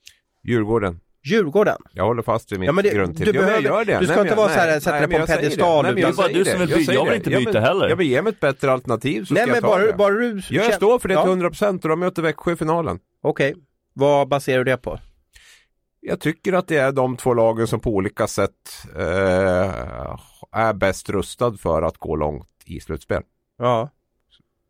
Djurgården. 0.44 1.00
Djurgården. 1.26 1.78
Jag 1.92 2.04
håller 2.04 2.22
fast 2.22 2.52
vid 2.52 2.60
mitt 2.60 2.66
ja, 2.66 2.72
men 2.72 2.84
det, 2.84 2.90
grundtips. 2.90 3.32
Du, 3.32 3.32
behöver, 3.32 3.62
ja, 3.62 3.84
det. 3.84 3.98
du 3.98 4.06
ska 4.06 4.14
nej, 4.14 4.24
inte 4.24 4.34
vara 4.34 4.48
såhär, 4.48 4.80
sätta 4.80 5.06
dig 5.06 5.08
på 5.08 5.16
en 5.16 5.26
pedestal. 5.26 5.84
Det 5.84 6.02
är 6.02 6.12
bara 6.12 6.28
du 6.28 6.44
som 6.44 6.58
vill 6.58 6.68
byta, 6.68 6.92
jag 6.92 7.04
vill 7.04 7.14
inte 7.14 7.30
byta 7.30 7.60
heller. 7.60 7.88
Jag 7.88 7.96
vill 7.96 8.06
ge 8.06 8.22
mig 8.22 8.32
ett 8.32 8.40
bättre 8.40 8.72
alternativ 8.72 9.24
så 9.24 9.34
nej, 9.34 9.42
ska 9.42 9.46
men 9.46 9.54
jag 9.54 9.62
ta 9.62 9.68
bara, 9.68 9.86
det. 9.86 9.92
Bara 9.92 10.14
du 10.14 10.42
jag 10.50 10.74
står 10.74 10.98
för 10.98 11.08
det 11.08 11.22
till 11.22 11.30
100% 11.30 11.82
och 11.82 11.88
de 11.88 12.00
möter 12.00 12.22
Växjö 12.22 12.52
i 12.52 12.56
finalen. 12.56 12.98
Okej, 13.22 13.50
okay. 13.50 13.62
vad 13.94 14.28
baserar 14.28 14.58
du 14.58 14.64
det 14.64 14.76
på? 14.76 14.98
Jag 16.00 16.20
tycker 16.20 16.52
att 16.52 16.68
det 16.68 16.76
är 16.76 16.92
de 16.92 17.16
två 17.16 17.34
lagen 17.34 17.66
som 17.66 17.80
på 17.80 17.90
olika 17.90 18.26
sätt 18.26 18.50
eh, 18.96 20.16
är 20.52 20.72
bäst 20.72 21.10
rustad 21.10 21.56
för 21.56 21.82
att 21.82 21.98
gå 21.98 22.16
långt 22.16 22.48
i 22.64 22.80
slutspel. 22.80 23.22
Ja. 23.58 23.90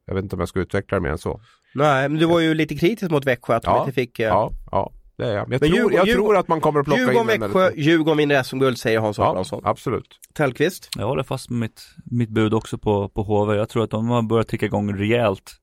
Jag 0.07 0.15
vet 0.15 0.23
inte 0.23 0.37
om 0.37 0.41
jag 0.41 0.49
ska 0.49 0.61
utveckla 0.61 0.97
det 0.97 1.03
mer 1.03 1.11
än 1.11 1.19
så. 1.19 1.41
Nej, 1.75 2.09
men 2.09 2.19
du 2.19 2.27
var 2.27 2.41
ju 2.41 2.55
lite 2.55 2.75
kritisk 2.77 3.11
mot 3.11 3.27
Växjö 3.27 3.55
att 3.57 3.65
ja, 3.65 3.73
de 3.73 3.81
inte 3.81 3.93
fick... 3.93 4.21
Eh... 4.21 4.27
Ja, 4.27 4.53
ja. 4.71 4.93
Det 5.17 5.25
är 5.27 5.37
jag. 5.37 5.49
Men 5.49 5.59
jag, 5.61 5.61
tror, 5.61 5.77
Djurgården, 5.77 5.97
jag 5.97 6.17
tror 6.17 6.37
att 6.37 6.49
man 6.49 6.61
kommer 6.61 6.81
att 6.81 6.87
plocka 6.87 7.01
Djurgården, 7.01 7.35
in 7.35 7.41
Växjö, 7.41 7.71
Djurgården 7.77 8.19
vinner 8.19 8.43
SM-guld 8.43 8.79
säger 8.79 8.99
Hans 8.99 9.19
Abrahamsson. 9.19 9.61
Ja, 9.65 9.71
absolut. 9.71 10.19
Tellqvist? 10.35 10.89
Jag 10.97 11.07
håller 11.07 11.23
fast 11.23 11.51
med 11.51 11.61
mitt, 11.61 11.83
mitt 12.05 12.31
bud 12.31 12.55
också 12.55 12.79
på, 12.79 13.09
på 13.09 13.23
HV. 13.23 13.55
Jag 13.57 13.69
tror 13.69 13.85
att 13.85 13.91
de 13.91 14.09
har 14.09 14.23
börjat 14.23 14.49
ticka 14.49 14.67
igång 14.67 14.97
rejält 14.97 15.57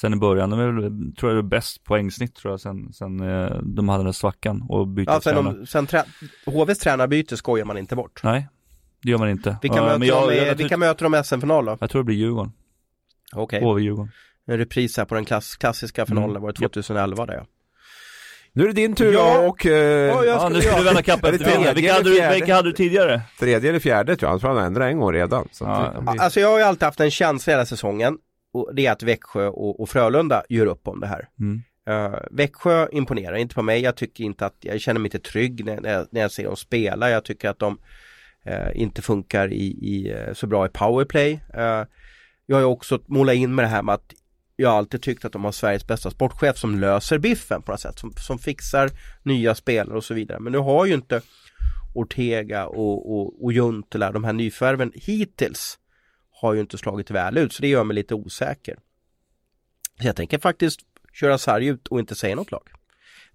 sen 0.00 0.14
i 0.14 0.16
början. 0.16 0.50
De 0.50 0.60
är 0.60 0.66
väl, 0.66 1.14
tror 1.14 1.32
jag, 1.32 1.38
är 1.38 1.42
bäst 1.42 1.84
poängsnitt 1.84 2.34
tror 2.34 2.52
jag 2.52 2.60
sen, 2.60 2.92
sen 2.92 3.20
eh, 3.20 3.56
de 3.62 3.88
hade 3.88 3.98
den 3.98 4.06
där 4.06 4.12
svackan 4.12 4.66
och 4.68 4.88
bytte 4.88 5.12
ja, 5.12 5.20
sen, 5.20 5.34
de, 5.34 5.66
sen 5.66 5.86
trä, 5.86 6.04
HVs 6.46 6.78
tränarbyte 6.78 7.36
skojar 7.36 7.64
man 7.64 7.78
inte 7.78 7.96
bort. 7.96 8.20
Nej, 8.24 8.48
det 9.02 9.10
gör 9.10 9.18
man 9.18 9.30
inte. 9.30 9.56
Vilka 9.62 9.80
uh, 9.80 9.84
möter, 9.84 10.06
jag, 10.06 10.28
de, 10.28 10.36
jag, 10.36 10.54
vilka 10.54 10.76
möter 10.76 11.08
de 11.08 11.24
SM-final 11.24 11.64
då? 11.64 11.76
Jag 11.80 11.90
tror 11.90 12.02
det 12.02 12.06
blir 12.06 12.16
Djurgården. 12.16 12.52
Okej. 13.32 13.58
Okay. 13.58 13.68
HV-Djurgården. 13.68 14.12
En 14.46 14.58
repris 14.58 14.96
här 14.96 15.04
på 15.04 15.14
den 15.14 15.24
klass, 15.24 15.56
klassiska 15.56 16.06
finalen, 16.06 16.30
mm. 16.30 16.42
var 16.42 16.52
det 16.52 16.58
2011 16.58 17.26
där 17.26 17.34
ja. 17.34 17.46
Nu 18.52 18.62
är 18.62 18.66
det 18.66 18.72
din 18.72 18.94
tur 18.94 19.12
ja. 19.12 19.48
och... 19.48 19.66
Eh, 19.66 19.72
ja, 19.72 20.24
ja, 20.24 20.48
nu 20.48 20.60
ska 20.60 20.76
du 20.76 20.84
vända 20.84 21.02
kapp 21.02 21.24
efter 21.24 21.44
vinden. 21.44 21.74
Vilka, 21.74 21.92
hade 21.92 22.10
du, 22.10 22.34
vilka 22.34 22.54
hade 22.54 22.68
du 22.68 22.72
tidigare? 22.72 23.22
Tredje 23.38 23.68
eller 23.68 23.78
fjärde 23.78 24.16
tror 24.16 24.28
jag, 24.28 24.34
jag 24.34 24.40
tror 24.40 24.54
han 24.54 24.64
ändrat 24.64 24.90
en 24.90 24.98
gång 24.98 25.12
redan. 25.12 25.48
Så 25.52 25.64
ja. 25.64 25.94
blir... 26.00 26.20
Alltså 26.20 26.40
jag 26.40 26.50
har 26.50 26.58
ju 26.58 26.64
alltid 26.64 26.82
haft 26.82 27.00
en 27.00 27.10
känsla 27.10 27.52
hela 27.52 27.66
säsongen. 27.66 28.18
Och 28.52 28.70
det 28.74 28.86
är 28.86 28.92
att 28.92 29.02
Växjö 29.02 29.46
och, 29.46 29.80
och 29.80 29.88
Frölunda 29.88 30.42
gör 30.48 30.66
upp 30.66 30.88
om 30.88 31.00
det 31.00 31.06
här. 31.06 31.28
Mm. 31.40 31.62
Uh, 31.90 32.18
Växjö 32.30 32.88
imponerar 32.92 33.36
inte 33.36 33.54
på 33.54 33.62
mig. 33.62 33.80
Jag 33.80 33.96
tycker 33.96 34.24
inte 34.24 34.46
att, 34.46 34.56
jag 34.60 34.80
känner 34.80 35.00
mig 35.00 35.06
inte 35.06 35.30
trygg 35.30 35.64
när, 35.64 35.80
när, 35.80 35.92
jag, 35.92 36.06
när 36.10 36.20
jag 36.20 36.30
ser 36.30 36.44
dem 36.44 36.56
spela. 36.56 37.10
Jag 37.10 37.24
tycker 37.24 37.48
att 37.48 37.58
de 37.58 37.78
uh, 38.46 38.80
inte 38.80 39.02
funkar 39.02 39.52
i, 39.52 39.64
i, 39.66 40.14
uh, 40.14 40.32
så 40.34 40.46
bra 40.46 40.66
i 40.66 40.68
powerplay. 40.68 41.40
jag 42.46 42.56
har 42.56 42.60
ju 42.60 42.64
också 42.64 42.98
målat 43.06 43.34
in 43.34 43.54
med 43.54 43.64
det 43.64 43.68
här 43.68 43.82
med 43.82 43.94
att 43.94 44.14
jag 44.60 44.70
har 44.70 44.78
alltid 44.78 45.02
tyckt 45.02 45.24
att 45.24 45.32
de 45.32 45.44
har 45.44 45.52
Sveriges 45.52 45.86
bästa 45.86 46.10
sportchef 46.10 46.58
som 46.58 46.80
löser 46.80 47.18
biffen 47.18 47.62
på 47.62 47.72
något 47.72 47.80
sätt, 47.80 47.98
som, 47.98 48.12
som 48.12 48.38
fixar 48.38 48.90
nya 49.22 49.54
spelare 49.54 49.96
och 49.96 50.04
så 50.04 50.14
vidare. 50.14 50.40
Men 50.40 50.52
nu 50.52 50.58
har 50.58 50.86
ju 50.86 50.94
inte 50.94 51.22
Ortega 51.94 52.66
och, 52.66 53.12
och, 53.14 53.44
och 53.44 53.52
Juntela, 53.52 54.12
de 54.12 54.24
här 54.24 54.32
nyförvärven 54.32 54.92
hittills, 54.94 55.78
har 56.30 56.54
ju 56.54 56.60
inte 56.60 56.78
slagit 56.78 57.10
väl 57.10 57.38
ut, 57.38 57.52
så 57.52 57.62
det 57.62 57.68
gör 57.68 57.84
mig 57.84 57.94
lite 57.94 58.14
osäker. 58.14 58.78
Så 60.00 60.06
jag 60.06 60.16
tänker 60.16 60.38
faktiskt 60.38 60.80
köra 61.12 61.38
sarg 61.38 61.66
ut 61.66 61.88
och 61.88 62.00
inte 62.00 62.14
säga 62.14 62.36
något 62.36 62.50
lag 62.50 62.79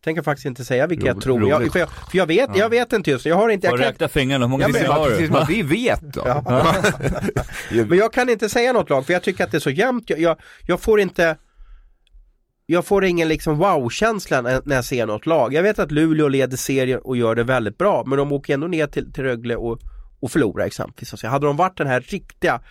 tänker 0.05 0.21
faktiskt 0.21 0.45
inte 0.45 0.65
säga 0.65 0.87
vilka 0.87 1.07
jag 1.07 1.21
tror. 1.21 1.49
Jag, 1.49 1.71
för, 1.71 1.79
jag, 1.79 1.89
för 1.89 2.17
jag 2.17 2.25
vet, 2.25 2.49
jag 2.55 2.69
vet 2.69 2.93
inte 2.93 3.11
just 3.11 3.25
Jag 3.25 3.35
har 3.35 3.49
inte... 3.49 3.67
Jag 3.67 3.77
kan... 3.77 3.85
räkna 3.85 4.07
fingrarna, 4.07 4.45
hur 4.45 4.49
många 4.49 4.69
ja, 4.69 4.93
har 4.93 5.09
du? 5.09 5.27
Precis, 5.27 5.49
vi 5.49 5.61
vet 5.61 6.01
då. 6.01 6.21
Ja. 6.25 6.75
men 7.89 7.97
jag 7.97 8.13
kan 8.13 8.29
inte 8.29 8.49
säga 8.49 8.73
något 8.73 8.89
lag 8.89 9.05
för 9.05 9.13
jag 9.13 9.23
tycker 9.23 9.43
att 9.43 9.51
det 9.51 9.57
är 9.57 9.59
så 9.59 9.69
jämnt. 9.69 10.09
Jag, 10.09 10.19
jag, 10.19 10.37
jag 10.67 10.81
får 10.81 10.99
inte 10.99 11.37
jag 12.65 12.85
får 12.85 13.05
ingen 13.05 13.27
liksom 13.27 13.57
wow-känsla 13.57 14.41
när 14.41 14.75
jag 14.75 14.85
ser 14.85 15.05
något 15.05 15.25
lag. 15.25 15.53
Jag 15.53 15.63
vet 15.63 15.79
att 15.79 15.91
Luleå 15.91 16.27
leder 16.27 16.57
serien 16.57 16.99
och 17.03 17.17
gör 17.17 17.35
det 17.35 17.43
väldigt 17.43 17.77
bra 17.77 18.03
men 18.05 18.17
de 18.17 18.31
åker 18.31 18.53
ändå 18.53 18.67
ner 18.67 18.87
till, 18.87 19.13
till 19.13 19.23
Rögle 19.23 19.55
och, 19.55 19.79
och 20.19 20.31
förlorar 20.31 20.65
exempelvis. 20.65 21.13
Alltså, 21.13 21.27
hade 21.27 21.45
de 21.45 21.57
varit 21.57 21.77
den 21.77 21.87
här 21.87 22.01
riktiga 22.01 22.61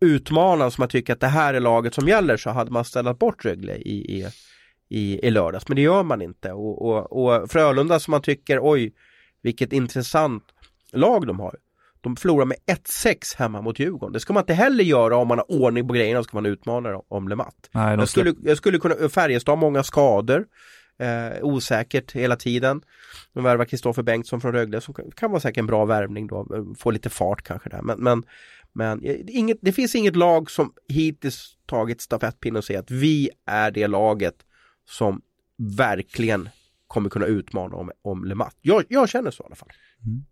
utmanaren 0.00 0.70
som 0.70 0.82
jag 0.82 0.90
tycker 0.90 1.12
att 1.12 1.20
det 1.20 1.26
här 1.26 1.54
är 1.54 1.60
laget 1.60 1.94
som 1.94 2.08
gäller 2.08 2.36
så 2.36 2.50
hade 2.50 2.70
man 2.70 2.84
ställt 2.84 3.18
bort 3.18 3.44
Rögle 3.44 3.74
i, 3.76 4.18
i, 4.18 4.26
i, 4.88 5.26
i 5.26 5.30
lördags. 5.30 5.68
Men 5.68 5.76
det 5.76 5.82
gör 5.82 6.02
man 6.02 6.22
inte. 6.22 6.52
Och, 6.52 6.82
och, 6.82 7.24
och 7.24 7.50
Frölunda 7.50 8.00
som 8.00 8.10
man 8.10 8.22
tycker, 8.22 8.58
oj, 8.62 8.92
vilket 9.42 9.72
intressant 9.72 10.44
lag 10.92 11.26
de 11.26 11.40
har. 11.40 11.56
De 12.00 12.16
förlorar 12.16 12.44
med 12.44 12.56
1-6 12.66 13.38
hemma 13.38 13.60
mot 13.60 13.78
Djurgården. 13.78 14.12
Det 14.12 14.20
ska 14.20 14.32
man 14.32 14.42
inte 14.42 14.54
heller 14.54 14.84
göra 14.84 15.16
om 15.16 15.28
man 15.28 15.38
har 15.38 15.52
ordning 15.52 15.88
på 15.88 15.94
grejerna 15.94 16.18
och 16.18 16.24
ska 16.24 16.36
man 16.36 16.46
utmana 16.46 17.00
om 17.08 17.28
Le 17.28 17.36
Mat. 17.36 17.70
Nej, 17.72 17.96
jag, 17.98 18.08
skulle, 18.08 18.34
jag 18.42 18.56
skulle 18.56 18.78
kunna, 18.78 19.08
Färjestad 19.08 19.52
har 19.52 19.56
många 19.56 19.82
skador. 19.82 20.46
Eh, 20.98 21.44
osäkert 21.44 22.12
hela 22.12 22.36
tiden. 22.36 22.82
De 23.32 23.44
värvar 23.44 23.64
Kristoffer 23.64 24.02
Bengtsson 24.02 24.40
från 24.40 24.52
Rögle 24.52 24.80
som 24.80 24.94
kan, 24.94 25.10
kan 25.10 25.30
vara 25.30 25.40
säkert 25.40 25.58
en 25.58 25.66
bra 25.66 25.84
värvning 25.84 26.26
då. 26.26 26.46
Få 26.78 26.90
lite 26.90 27.10
fart 27.10 27.42
kanske 27.42 27.68
där. 27.68 27.82
Men, 27.82 27.98
men, 27.98 28.22
men 28.72 29.04
eh, 29.04 29.16
inget, 29.28 29.58
det 29.60 29.72
finns 29.72 29.94
inget 29.94 30.16
lag 30.16 30.50
som 30.50 30.72
hittills 30.88 31.56
tagit 31.66 32.00
stafettpinnen 32.00 32.56
och 32.56 32.64
säger 32.64 32.80
att 32.80 32.90
vi 32.90 33.30
är 33.46 33.70
det 33.70 33.86
laget 33.86 34.34
som 34.84 35.22
verkligen 35.56 36.48
kommer 36.86 37.10
kunna 37.10 37.26
utmana 37.26 37.76
om, 37.76 37.90
om 38.02 38.24
Le 38.24 38.34
Mat. 38.34 38.56
Jag, 38.60 38.84
jag 38.88 39.08
känner 39.08 39.30
så 39.30 39.42
i 39.42 39.46
alla 39.46 39.56
fall. 39.56 39.68
Mm. 40.06 40.24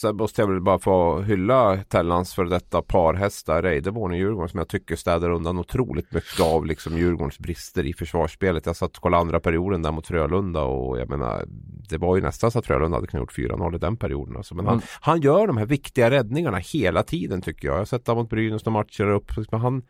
Sen 0.00 0.16
måste 0.16 0.42
jag 0.42 0.48
väl 0.48 0.60
bara 0.60 0.78
få 0.78 1.20
hylla 1.20 1.76
Tellans 1.88 2.34
för 2.34 2.44
detta 2.44 2.82
parhästar 2.82 3.62
Reideborn 3.62 4.10
och 4.10 4.18
Djurgården 4.18 4.48
som 4.48 4.58
jag 4.58 4.68
tycker 4.68 4.96
städar 4.96 5.30
undan 5.30 5.58
otroligt 5.58 6.12
mycket 6.12 6.40
av 6.40 6.66
liksom 6.66 6.98
Djurgårdens 6.98 7.38
brister 7.38 7.86
i 7.86 7.92
försvarsspelet. 7.92 8.66
Jag 8.66 8.76
satt 8.76 8.96
och 8.96 9.02
kollade 9.02 9.20
andra 9.20 9.40
perioden 9.40 9.82
där 9.82 9.92
mot 9.92 10.06
Frölunda 10.06 10.62
och 10.62 10.98
jag 10.98 11.08
menar 11.08 11.44
det 11.90 11.98
var 11.98 12.16
ju 12.16 12.22
nästan 12.22 12.50
så 12.50 12.58
att 12.58 12.66
Frölunda 12.66 12.96
hade 12.96 13.06
kunnat 13.06 13.38
gjort 13.38 13.50
4-0 13.50 13.74
i 13.74 13.78
den 13.78 13.96
perioden. 13.96 14.36
Alltså. 14.36 14.54
Men 14.54 14.64
mm. 14.64 14.72
han, 14.72 14.82
han 15.00 15.20
gör 15.20 15.46
de 15.46 15.56
här 15.56 15.66
viktiga 15.66 16.10
räddningarna 16.10 16.58
hela 16.58 17.02
tiden 17.02 17.42
tycker 17.42 17.68
jag. 17.68 17.74
Jag 17.74 17.80
har 17.80 17.84
sett 17.84 18.06
honom 18.06 18.22
mot 18.22 18.30
Brynäs 18.30 18.62
och 18.62 18.72
matcher 18.72 19.10
upp. 19.10 19.32
Men 19.50 19.60
han, 19.60 19.82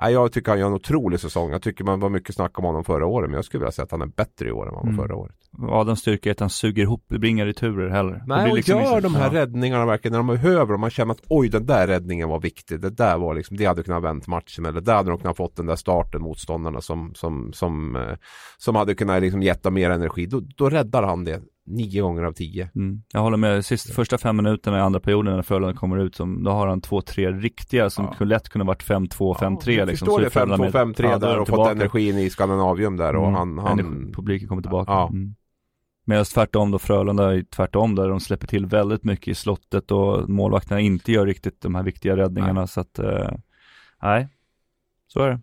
Nej, 0.00 0.12
jag 0.12 0.32
tycker 0.32 0.50
han 0.50 0.58
gör 0.60 0.66
en 0.66 0.72
otrolig 0.72 1.20
säsong. 1.20 1.50
Jag 1.50 1.62
tycker 1.62 1.84
man 1.84 2.00
var 2.00 2.08
mycket 2.08 2.34
snack 2.34 2.58
om 2.58 2.64
honom 2.64 2.84
förra 2.84 3.06
året, 3.06 3.30
men 3.30 3.36
jag 3.36 3.44
skulle 3.44 3.58
vilja 3.60 3.72
säga 3.72 3.84
att 3.84 3.90
han 3.90 4.02
är 4.02 4.06
bättre 4.06 4.48
i 4.48 4.52
år 4.52 4.68
än 4.68 4.74
vad 4.74 4.84
han 4.84 4.96
var 4.96 5.04
Mm. 5.04 5.08
förra 5.08 5.16
året. 5.16 5.34
Adams 5.68 6.00
styrka 6.00 6.28
är 6.28 6.32
att 6.32 6.40
han 6.40 6.50
suger 6.50 6.82
ihop, 6.82 7.04
det 7.08 7.18
blir 7.18 7.30
inga 7.30 7.46
returer 7.46 7.88
heller. 7.90 8.22
Nej, 8.26 8.50
och 8.50 8.56
liksom 8.56 8.82
gör 8.82 9.00
de 9.00 9.14
här 9.14 9.34
ja. 9.34 9.40
räddningarna 9.40 9.86
verkligen 9.86 10.12
när 10.12 10.18
de 10.18 10.26
behöver 10.26 10.72
dem. 10.72 10.80
Man 10.80 10.90
känner 10.90 11.12
att 11.12 11.22
oj, 11.28 11.48
den 11.48 11.66
där 11.66 11.86
räddningen 11.86 12.28
var 12.28 12.40
viktig. 12.40 12.80
Det 12.80 12.90
där 12.90 13.18
var 13.18 13.34
liksom, 13.34 13.56
det 13.56 13.64
hade 13.64 13.82
kunnat 13.82 14.02
vänt 14.02 14.26
matchen 14.26 14.66
eller 14.66 14.80
där 14.80 14.94
hade 14.94 15.10
de 15.10 15.18
kunnat 15.18 15.36
fått 15.36 15.56
den 15.56 15.66
där 15.66 15.76
starten 15.76 16.22
motståndarna 16.22 16.80
som, 16.80 17.14
som, 17.14 17.52
som, 17.52 17.96
eh, 17.96 18.16
som 18.58 18.76
hade 18.76 18.94
kunnat 18.94 19.22
liksom 19.22 19.42
gett 19.42 19.62
dem 19.62 19.74
mer 19.74 19.90
energi. 19.90 20.26
Då, 20.26 20.40
då 20.56 20.70
räddar 20.70 21.02
han 21.02 21.24
det 21.24 21.42
nio 21.70 22.02
gånger 22.02 22.22
av 22.22 22.32
tio. 22.32 22.70
Mm. 22.74 23.02
Jag 23.12 23.20
håller 23.20 23.36
med, 23.36 23.64
sist, 23.64 23.94
första 23.94 24.18
fem 24.18 24.36
minuterna 24.36 24.78
i 24.78 24.80
andra 24.80 25.00
perioden 25.00 25.34
när 25.36 25.42
Frölunda 25.42 25.74
kommer 25.78 25.96
ut, 25.98 26.14
som, 26.14 26.44
då 26.44 26.50
har 26.50 26.66
han 26.66 26.80
två, 26.80 27.00
tre 27.02 27.30
riktiga 27.32 27.90
som 27.90 28.04
Ja. 28.04 28.12
kunde 28.12 28.34
lätt 28.34 28.48
kunna 28.48 28.64
varit 28.64 28.82
5-2, 28.84 29.34
5-3 29.34 29.70
Ja, 29.78 29.84
liksom. 29.84 30.06
Förstår 30.06 30.12
Så 30.12 30.18
det, 30.18 30.26
är 30.26 30.30
Frölunda 30.30 30.56
5-2, 30.56 30.60
med- 30.62 30.72
5-3 30.96 31.10
Ja, 31.10 31.18
där 31.18 31.32
och 31.38 31.38
fått 31.38 31.46
tillbaka. 31.46 31.70
energin 31.72 32.18
i 32.18 32.30
Skandinavium 32.30 32.96
där 32.96 33.16
och 33.16 33.28
Mm. 33.28 33.34
han, 33.34 33.58
han 33.58 33.78
Energi- 33.80 34.14
Publiken 34.14 34.48
kommer 34.48 34.62
tillbaka. 34.62 34.92
Ja. 34.92 35.08
Mm. 35.08 35.34
Medan 36.06 36.24
tvärtom 36.24 36.70
då 36.70 36.78
Frölunda 36.78 37.34
är 37.34 37.42
tvärtom 37.42 37.94
där 37.94 38.08
de 38.08 38.20
släpper 38.20 38.46
till 38.46 38.66
väldigt 38.66 39.04
mycket 39.04 39.28
i 39.28 39.34
slottet 39.34 39.90
och 39.90 40.28
målvakterna 40.28 40.80
inte 40.80 41.12
gör 41.12 41.26
riktigt 41.26 41.60
de 41.60 41.74
här 41.74 41.82
viktiga 41.82 42.16
räddningarna 42.16 42.66
så 42.66 42.80
att, 42.80 42.98
eh, 42.98 43.30
nej, 44.02 44.28
så 45.06 45.20
är 45.22 45.28
det. 45.30 45.40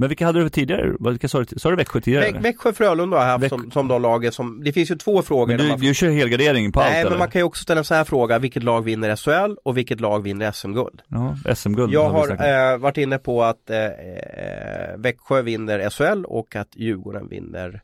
Men 0.00 0.08
vilka 0.08 0.26
hade 0.26 0.40
du 0.42 0.48
tidigare? 0.48 0.92
Vilka 1.00 1.28
sa 1.28 1.38
du, 1.44 1.58
sa 1.58 1.70
du 1.70 1.76
Växjö 1.76 2.00
tidigare? 2.00 2.24
Vä- 2.30 2.42
Växjö 2.42 2.72
Frölunda 2.72 3.16
har 3.18 3.24
haft 3.26 3.42
Väx- 3.44 3.48
som, 3.48 3.70
som 3.70 3.88
de 3.88 4.02
lagen 4.02 4.32
som, 4.32 4.64
det 4.64 4.72
finns 4.72 4.90
ju 4.90 4.94
två 4.96 5.22
frågor. 5.22 5.46
men 5.46 5.56
du, 5.58 5.68
man, 5.68 5.80
du 5.80 5.94
kör 5.94 6.10
helgardering 6.10 6.72
på 6.72 6.80
allt 6.80 6.90
nej, 6.90 7.00
eller? 7.00 7.10
men 7.10 7.18
man 7.18 7.30
kan 7.30 7.40
ju 7.40 7.44
också 7.44 7.62
ställa 7.62 7.78
en 7.78 7.84
sån 7.84 7.96
här 7.96 8.04
fråga, 8.04 8.38
vilket 8.38 8.62
lag 8.62 8.84
vinner 8.84 9.16
SHL 9.16 9.54
och 9.64 9.76
vilket 9.76 10.00
lag 10.00 10.22
vinner 10.22 10.52
SM-guld? 10.52 11.02
Ja, 11.08 11.54
SM-guld 11.54 11.92
Jag 11.92 12.08
har 12.10 12.28
eh, 12.72 12.78
varit 12.78 12.96
inne 12.96 13.18
på 13.18 13.42
att 13.44 13.70
eh, 13.70 13.84
eh, 13.84 14.96
Växjö 14.96 15.42
vinner 15.42 15.90
SHL 15.90 16.24
och 16.24 16.56
att 16.56 16.76
Djurgården 16.76 17.28
vinner 17.28 17.80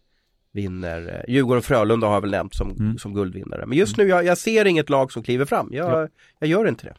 vinner, 0.52 1.08
eh, 1.28 1.34
Djurgården 1.34 1.58
och 1.58 1.64
Frölunda 1.64 2.06
har 2.06 2.14
jag 2.14 2.20
väl 2.20 2.30
nämnt 2.30 2.54
som, 2.54 2.70
Mm. 2.70 2.98
som 2.98 3.14
guldvinnare. 3.14 3.66
Men 3.66 3.78
just 3.78 3.96
nu, 3.96 4.08
jag, 4.08 4.24
jag 4.24 4.38
ser 4.38 4.64
inget 4.64 4.90
lag 4.90 5.12
som 5.12 5.22
kliver 5.22 5.44
fram. 5.44 5.68
Jag, 5.72 5.90
Ja. 6.02 6.08
jag 6.38 6.48
gör 6.50 6.68
inte 6.68 6.86
det. 6.86 6.94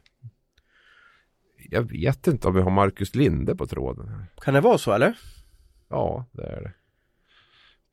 Jag 1.70 1.82
vet 1.92 2.28
inte 2.28 2.48
om 2.48 2.54
vi 2.56 2.62
har 2.62 2.72
Marcus 2.72 3.16
Linde 3.16 3.56
på 3.56 3.68
tråden. 3.68 4.08
här. 4.08 4.26
Kan 4.42 4.54
det 4.54 4.62
vara 4.62 4.78
så 4.78 4.92
eller? 4.94 5.18
Ja, 5.90 6.26
det 6.32 6.44
är 6.44 6.62
det. 6.62 6.74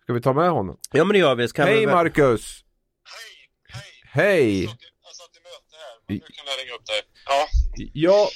Ska 0.03 0.13
vi 0.13 0.21
ta 0.21 0.33
med 0.33 0.51
honom? 0.51 0.79
Ja 0.93 1.05
men 1.05 1.13
det 1.13 1.19
gör 1.19 1.35
vi. 1.35 1.49
Hej 1.57 1.81
vi 1.81 1.87
Marcus! 1.87 2.65
Hej, 3.05 3.83
hej. 4.13 4.25
Hej! 4.25 4.63
Jag 4.63 4.71
satt 4.71 4.81
i- 4.83 4.85
jag 5.05 5.15
satt 5.15 5.37
i 5.37 5.41
möte 5.41 5.77
här, 5.77 5.99
men 6.07 6.15
nu 6.17 6.21
kan 6.21 6.45
jag 6.47 6.65
ringa 6.65 6.75
upp 6.75 6.87
dig. 6.87 7.01
Ja, 7.27 7.47
Ja, 7.93 8.29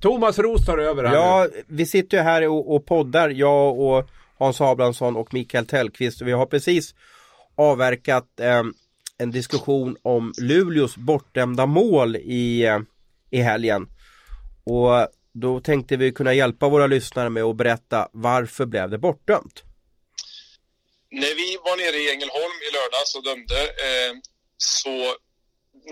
Thomas 0.00 0.38
Roos 0.38 0.66
tar 0.66 0.78
över 0.78 1.04
här 1.04 1.10
nu. 1.10 1.16
Ja, 1.16 1.48
vi 1.68 1.86
sitter 1.86 2.16
ju 2.16 2.22
här 2.22 2.48
och, 2.48 2.74
och 2.74 2.86
poddar, 2.86 3.28
jag 3.28 3.78
och 3.80 4.08
Hans 4.38 4.60
Abrahamsson 4.60 5.16
och 5.16 5.34
Mikael 5.34 5.66
Tellqvist. 5.66 6.22
Vi 6.22 6.32
har 6.32 6.46
precis 6.46 6.94
avverkat 7.54 8.40
eh, 8.40 8.62
en 9.18 9.30
diskussion 9.30 9.96
om 10.02 10.32
Luleås 10.40 10.96
bortdömda 10.96 11.66
mål 11.66 12.16
i, 12.16 12.64
eh, 12.66 12.78
i 13.30 13.40
helgen. 13.40 13.88
Och 14.66 15.08
då 15.32 15.60
tänkte 15.60 15.96
vi 15.96 16.12
kunna 16.12 16.34
hjälpa 16.34 16.68
våra 16.68 16.86
lyssnare 16.86 17.30
med 17.30 17.42
att 17.42 17.56
berätta 17.56 18.08
varför 18.12 18.66
blev 18.66 18.90
det 18.90 18.98
bortdömt? 18.98 19.62
när 21.10 21.34
vi 21.34 21.58
var 21.64 21.76
nere 21.76 21.96
i 21.96 22.10
Ängelholm 22.10 22.58
i 22.68 22.70
lördags 22.78 23.14
och 23.14 23.24
dömde 23.24 23.60
eh, 23.62 24.12
så 24.56 25.16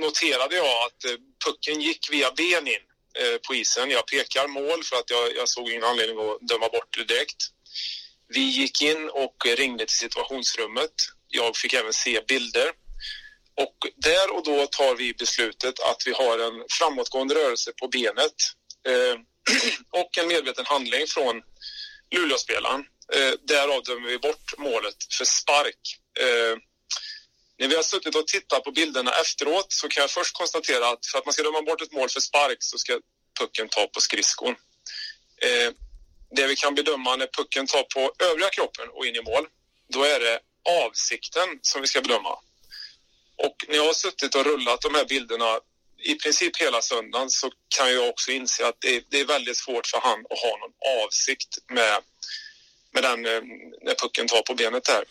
noterade 0.00 0.56
jag 0.56 0.86
att 0.86 1.04
eh, 1.04 1.18
pucken 1.44 1.80
gick 1.80 2.08
via 2.10 2.30
ben 2.36 2.66
in 2.66 2.84
eh, 3.20 3.36
på 3.46 3.54
isen. 3.54 3.90
Jag 3.90 4.06
pekar 4.06 4.48
mål 4.48 4.84
för 4.84 4.96
att 4.96 5.10
jag, 5.10 5.36
jag 5.36 5.48
såg 5.48 5.70
ingen 5.70 5.84
anledning 5.84 6.18
att 6.18 6.48
döma 6.48 6.68
bort 6.68 6.96
det 6.96 7.04
direkt. 7.04 7.40
Vi 8.28 8.40
gick 8.40 8.82
in 8.82 9.10
och 9.10 9.36
ringde 9.56 9.86
till 9.86 9.96
situationsrummet. 9.96 10.94
Jag 11.28 11.56
fick 11.56 11.72
även 11.72 11.92
se 11.92 12.20
bilder. 12.28 12.68
Och 13.56 13.76
där 13.96 14.34
och 14.34 14.44
då 14.44 14.66
tar 14.66 14.94
vi 14.94 15.14
beslutet 15.14 15.80
att 15.80 16.02
vi 16.06 16.12
har 16.12 16.38
en 16.38 16.64
framåtgående 16.78 17.34
rörelse 17.34 17.72
på 17.80 17.88
benet 17.88 18.34
eh, 18.86 19.18
och 20.00 20.18
en 20.18 20.28
medveten 20.28 20.66
handling 20.66 21.06
från 21.06 21.42
Luleåspelaren. 22.14 22.84
Eh, 23.14 23.32
därav 23.48 23.82
dömer 23.82 24.08
vi 24.08 24.18
bort 24.18 24.58
målet 24.58 24.96
för 25.18 25.24
spark. 25.24 25.98
Eh, 26.20 26.58
när 27.58 27.68
vi 27.68 27.76
har 27.76 27.82
suttit 27.82 28.16
och 28.16 28.26
tittat 28.26 28.64
på 28.64 28.70
bilderna 28.70 29.10
efteråt 29.10 29.66
så 29.72 29.88
kan 29.88 30.00
jag 30.00 30.10
först 30.10 30.36
konstatera 30.36 30.88
att 30.88 31.06
för 31.06 31.18
att 31.18 31.26
man 31.26 31.32
ska 31.32 31.42
döma 31.42 31.62
bort 31.62 31.82
ett 31.82 31.92
mål 31.92 32.08
för 32.08 32.20
spark 32.20 32.56
så 32.60 32.78
ska 32.78 33.00
pucken 33.40 33.68
ta 33.68 33.86
på 33.86 34.00
skridskon. 34.00 34.54
Eh, 35.42 35.72
det 36.36 36.46
vi 36.46 36.56
kan 36.56 36.74
bedöma 36.74 37.16
när 37.16 37.26
pucken 37.26 37.66
tar 37.66 37.82
på 37.82 38.12
övriga 38.18 38.50
kroppen 38.50 38.88
och 38.88 39.06
in 39.06 39.16
i 39.16 39.22
mål, 39.22 39.46
då 39.92 40.02
är 40.04 40.20
det 40.20 40.40
avsikten 40.84 41.58
som 41.62 41.80
vi 41.80 41.88
ska 41.88 42.00
bedöma. 42.00 42.38
Och 43.36 43.56
när 43.68 43.76
jag 43.76 43.86
har 43.86 43.92
suttit 43.92 44.34
och 44.34 44.44
rullat 44.44 44.80
de 44.80 44.94
här 44.94 45.04
bilderna 45.04 45.60
i 46.04 46.14
princip 46.14 46.56
hela 46.56 46.82
söndagen 46.82 47.30
så 47.30 47.50
kan 47.76 47.92
jag 47.92 48.08
också 48.08 48.30
inse 48.30 48.66
att 48.68 48.80
det 48.80 48.96
är, 48.96 49.02
det 49.10 49.20
är 49.20 49.24
väldigt 49.24 49.56
svårt 49.56 49.86
för 49.86 50.00
han 50.00 50.20
att 50.30 50.38
ha 50.38 50.52
någon 50.62 50.76
avsikt 51.04 51.58
med, 51.68 51.94
med 52.94 53.02
den 53.02 53.26
eh, 53.26 53.42
när 53.82 53.94
pucken 54.02 54.26
tar 54.26 54.42
på 54.42 54.54
benet 54.54 54.84
där. 54.84 55.04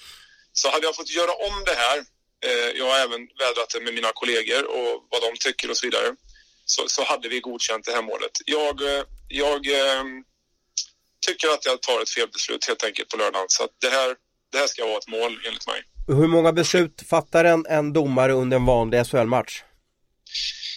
Så 0.54 0.70
hade 0.70 0.86
jag 0.86 0.96
fått 0.96 1.10
göra 1.10 1.32
om 1.32 1.64
det 1.66 1.76
här, 1.86 1.98
eh, 2.46 2.70
jag 2.80 2.86
har 2.92 3.00
även 3.00 3.22
vädrat 3.44 3.70
det 3.74 3.82
med 3.82 3.94
mina 3.94 4.12
kollegor 4.14 4.64
och 4.78 5.08
vad 5.12 5.22
de 5.22 5.32
tycker 5.40 5.70
och 5.70 5.78
så 5.78 5.86
vidare, 5.88 6.16
så, 6.66 6.82
så 6.88 7.04
hade 7.04 7.30
vi 7.30 7.40
godkänt 7.40 7.86
det 7.86 7.92
här 7.92 8.02
målet. 8.02 8.32
Jag, 8.46 8.82
eh, 8.82 9.04
jag 9.28 9.62
eh, 9.68 10.04
tycker 11.28 11.48
att 11.48 11.66
jag 11.66 11.82
tar 11.82 12.02
ett 12.02 12.10
felbeslut 12.10 12.68
helt 12.68 12.84
enkelt 12.84 13.10
på 13.10 13.18
lördagen 13.18 13.46
så 13.50 13.64
att 13.64 13.72
det 13.82 13.90
här, 13.90 14.16
det 14.52 14.58
här 14.58 14.68
ska 14.68 14.86
vara 14.86 14.98
ett 14.98 15.08
mål 15.08 15.42
enligt 15.48 15.68
mig. 15.68 15.82
Hur 16.08 16.28
många 16.28 16.52
beslut 16.54 17.04
fattar 17.10 17.46
en, 17.46 17.66
en 17.66 17.94
domare 17.94 18.34
under 18.34 18.58
en 18.58 18.66
vanlig 18.66 19.06
SHL-match? 19.06 19.64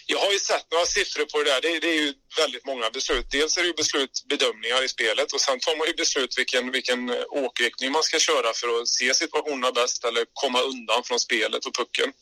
Jag 0.08 0.18
har 0.18 0.32
ju 0.32 0.38
sett 0.38 0.66
några 0.70 0.86
siffror 0.86 1.24
på 1.24 1.42
det 1.42 1.50
där. 1.50 1.60
Det, 1.60 1.78
det 1.78 1.88
är 1.88 2.00
ju 2.02 2.14
väldigt 2.36 2.66
många 2.66 2.90
beslut. 2.90 3.26
Dels 3.30 3.56
är 3.56 3.62
det 3.62 3.66
ju 3.66 3.74
beslut, 3.74 4.24
bedömningar 4.28 4.84
i 4.84 4.88
spelet 4.88 5.32
och 5.32 5.40
sen 5.40 5.60
tar 5.60 5.76
man 5.76 5.86
ju 5.86 5.94
beslut 5.94 6.38
vilken, 6.38 6.70
vilken 6.70 7.08
eh, 7.08 7.24
åkriktning 7.30 7.92
man 7.92 8.02
ska 8.02 8.18
köra 8.18 8.52
för 8.52 8.68
att 8.80 8.88
se 8.88 9.14
situationerna 9.14 9.72
bäst 9.72 10.04
eller 10.04 10.24
komma 10.32 10.60
undan 10.60 11.02
från 11.04 11.20
spelet 11.20 11.66
och 11.66 11.74
pucken. 11.74 12.12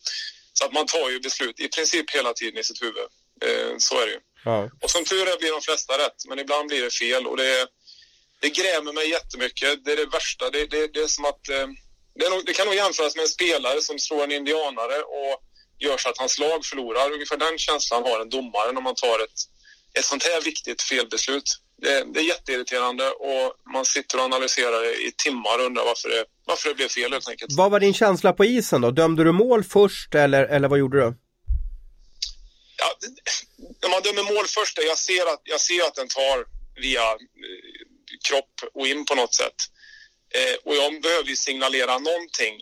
Så 0.52 0.64
att 0.64 0.72
man 0.72 0.86
tar 0.86 1.10
ju 1.10 1.20
beslut 1.20 1.60
i 1.60 1.68
princip 1.68 2.10
hela 2.10 2.32
tiden 2.32 2.58
i 2.60 2.64
sitt 2.64 2.82
huvud. 2.82 3.08
Eh, 3.46 3.74
så 3.78 4.00
är 4.00 4.06
det 4.06 4.12
ju. 4.12 4.20
Ja. 4.44 4.70
Och 4.82 4.90
som 4.90 5.04
tur 5.04 5.28
är 5.28 5.38
blir 5.38 5.52
de 5.52 5.60
flesta 5.60 5.98
rätt, 5.98 6.18
men 6.28 6.38
ibland 6.38 6.68
blir 6.68 6.82
det 6.82 6.94
fel 6.94 7.26
och 7.26 7.36
det, 7.36 7.66
det 8.40 8.50
grämer 8.50 8.92
mig 8.92 9.10
jättemycket. 9.10 9.84
Det 9.84 9.92
är 9.92 9.96
det 9.96 10.06
värsta. 10.06 10.50
Det, 10.50 10.66
det, 10.66 10.86
det 10.94 11.00
är 11.00 11.06
som 11.06 11.24
att... 11.24 11.48
Eh, 11.48 11.66
det, 12.14 12.28
nog, 12.30 12.46
det 12.46 12.52
kan 12.52 12.66
nog 12.66 12.74
jämföras 12.74 13.16
med 13.16 13.22
en 13.22 13.28
spelare 13.28 13.80
som 13.80 13.98
slår 13.98 14.24
en 14.24 14.32
indianare 14.32 15.02
och 15.02 15.42
gör 15.78 15.96
så 15.96 16.08
att 16.08 16.18
hans 16.18 16.38
lag 16.38 16.64
förlorar. 16.64 17.12
Ungefär 17.12 17.36
den 17.36 17.58
känslan 17.58 18.02
har 18.02 18.20
en 18.20 18.28
domare 18.28 18.72
när 18.72 18.80
man 18.80 18.94
tar 18.94 19.18
ett, 19.24 19.38
ett 19.98 20.04
sånt 20.04 20.24
här 20.24 20.40
viktigt 20.40 20.82
felbeslut. 20.82 21.60
Det, 21.82 22.04
det 22.14 22.20
är 22.20 22.24
jätteirriterande 22.24 23.10
och 23.10 23.72
man 23.72 23.84
sitter 23.84 24.18
och 24.18 24.24
analyserar 24.24 24.80
det 24.84 24.94
i 24.94 25.12
timmar 25.16 25.58
och 25.58 25.66
undrar 25.66 25.84
varför 25.84 26.08
det, 26.08 26.24
varför 26.46 26.68
det 26.68 26.74
blev 26.74 26.88
fel 26.88 27.12
helt 27.12 27.28
enkelt. 27.28 27.52
Vad 27.52 27.70
var 27.70 27.80
din 27.80 27.94
känsla 27.94 28.32
på 28.32 28.44
isen 28.44 28.80
då? 28.80 28.90
Dömde 28.90 29.24
du 29.24 29.32
mål 29.32 29.64
först 29.64 30.14
eller, 30.14 30.44
eller 30.44 30.68
vad 30.68 30.78
gjorde 30.78 30.98
du? 30.98 31.14
Ja, 32.76 33.08
när 33.82 33.90
man 33.90 34.02
dömer 34.02 34.34
mål 34.34 34.46
först, 34.46 34.78
jag 34.78 34.98
ser 34.98 35.32
att, 35.32 35.40
jag 35.44 35.60
ser 35.60 35.82
att 35.86 35.94
den 35.94 36.08
tar 36.08 36.44
via 36.80 37.10
eh, 37.10 37.18
kropp 38.28 38.54
och 38.74 38.86
in 38.86 39.04
på 39.04 39.14
något 39.14 39.34
sätt. 39.34 39.58
Eh, 40.34 40.56
och 40.64 40.74
jag 40.76 41.02
behöver 41.02 41.28
ju 41.28 41.36
signalera 41.36 41.98
någonting 41.98 42.54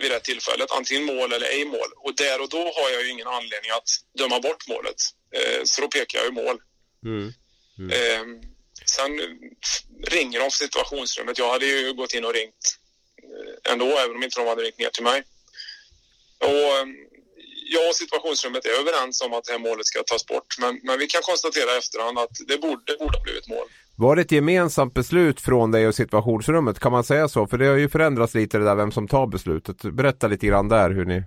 vid 0.00 0.10
det 0.10 0.20
tillfället, 0.20 0.70
antingen 0.70 1.04
mål 1.04 1.32
eller 1.32 1.46
ej 1.46 1.64
mål. 1.64 1.90
Och 1.96 2.14
där 2.16 2.40
och 2.40 2.48
då 2.48 2.62
har 2.76 2.90
jag 2.90 3.02
ju 3.04 3.10
ingen 3.10 3.26
anledning 3.26 3.70
att 3.70 3.88
döma 4.18 4.40
bort 4.40 4.68
målet. 4.68 5.00
Eh, 5.36 5.60
så 5.64 5.80
då 5.80 5.88
pekar 5.88 6.18
jag 6.18 6.26
ju 6.26 6.32
mål. 6.32 6.60
Mm. 7.04 7.32
Eh, 7.92 8.40
sen 8.96 9.20
ringer 10.06 10.40
de 10.40 10.50
situationsrummet. 10.50 11.38
Jag 11.38 11.50
hade 11.52 11.66
ju 11.66 11.92
gått 11.92 12.14
in 12.14 12.24
och 12.24 12.34
ringt 12.34 12.76
eh, 13.22 13.72
ändå, 13.72 13.86
även 13.86 14.16
om 14.16 14.22
inte 14.22 14.40
de 14.40 14.46
hade 14.46 14.62
ringt 14.62 14.78
ner 14.78 14.90
till 14.90 15.04
mig. 15.04 15.22
Och 16.38 16.88
jag 17.70 17.88
och 17.88 17.96
situationsrummet 17.96 18.66
är 18.66 18.80
överens 18.80 19.20
om 19.20 19.32
att 19.32 19.44
det 19.44 19.52
här 19.52 19.58
målet 19.58 19.86
ska 19.86 20.02
tas 20.02 20.26
bort. 20.26 20.58
Men, 20.58 20.80
men 20.82 20.98
vi 20.98 21.06
kan 21.06 21.22
konstatera 21.22 21.74
i 21.74 21.78
efterhand 21.78 22.18
att 22.18 22.36
det 22.46 22.58
borde, 22.58 22.82
det 22.92 22.98
borde 22.98 23.18
ha 23.18 23.24
blivit 23.24 23.48
mål. 23.48 23.68
Var 24.00 24.16
det 24.16 24.22
ett 24.22 24.32
gemensamt 24.32 24.94
beslut 24.94 25.40
från 25.40 25.70
dig 25.70 25.88
och 25.88 25.94
situationsrummet? 25.94 26.80
Kan 26.80 26.92
man 26.92 27.04
säga 27.04 27.28
så? 27.28 27.46
För 27.46 27.58
det 27.58 27.66
har 27.66 27.76
ju 27.76 27.88
förändrats 27.88 28.34
lite 28.34 28.58
det 28.58 28.64
där 28.64 28.74
vem 28.74 28.92
som 28.92 29.08
tar 29.08 29.26
beslutet. 29.26 29.82
Berätta 29.82 30.26
lite 30.26 30.46
grann 30.46 30.68
där 30.68 30.90
hur 30.90 31.04
ni... 31.04 31.22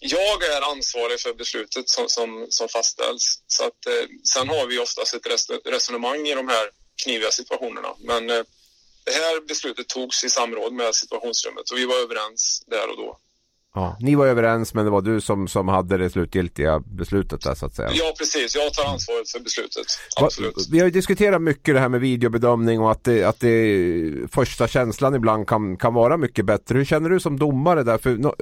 Jag 0.00 0.44
är 0.54 0.72
ansvarig 0.72 1.20
för 1.20 1.34
beslutet 1.34 1.88
som, 1.88 2.04
som, 2.08 2.46
som 2.48 2.68
fastställs. 2.68 3.42
Så 3.46 3.64
att, 3.64 3.86
eh, 3.86 4.08
sen 4.34 4.48
har 4.48 4.66
vi 4.66 4.78
oftast 4.78 5.14
ett 5.14 5.26
resonemang 5.64 6.26
i 6.26 6.34
de 6.34 6.48
här 6.48 6.66
kniviga 7.04 7.30
situationerna. 7.30 7.88
Men 7.98 8.30
eh, 8.30 8.42
det 9.04 9.12
här 9.12 9.46
beslutet 9.48 9.88
togs 9.88 10.24
i 10.24 10.30
samråd 10.30 10.72
med 10.72 10.94
situationsrummet 10.94 11.70
och 11.70 11.78
vi 11.78 11.86
var 11.86 11.96
överens 11.96 12.64
där 12.66 12.90
och 12.90 12.96
då. 12.96 13.18
Ja, 13.74 13.96
ni 14.00 14.14
var 14.14 14.26
överens 14.26 14.74
men 14.74 14.84
det 14.84 14.90
var 14.90 15.02
du 15.02 15.20
som, 15.20 15.48
som 15.48 15.68
hade 15.68 15.96
det 15.96 16.10
slutgiltiga 16.10 16.80
beslutet 16.80 17.40
där 17.40 17.54
så 17.54 17.66
att 17.66 17.74
säga. 17.74 17.90
Ja, 17.92 18.14
precis. 18.18 18.54
Jag 18.54 18.74
tar 18.74 18.92
ansvaret 18.92 19.30
för 19.30 19.40
beslutet. 19.40 19.86
Absolut. 20.20 20.68
Vi 20.70 20.78
har 20.78 20.86
ju 20.86 20.90
diskuterat 20.90 21.42
mycket 21.42 21.74
det 21.74 21.80
här 21.80 21.88
med 21.88 22.00
videobedömning 22.00 22.80
och 22.80 22.90
att 22.90 23.04
det, 23.04 23.24
att 23.24 23.40
det 23.40 24.30
första 24.32 24.68
känslan 24.68 25.14
ibland 25.14 25.48
kan, 25.48 25.76
kan 25.76 25.94
vara 25.94 26.16
mycket 26.16 26.44
bättre. 26.44 26.78
Hur 26.78 26.84
känner 26.84 27.10
du 27.10 27.20
som 27.20 27.38
domare 27.38 27.82
där? 27.82 27.98
För 27.98 28.34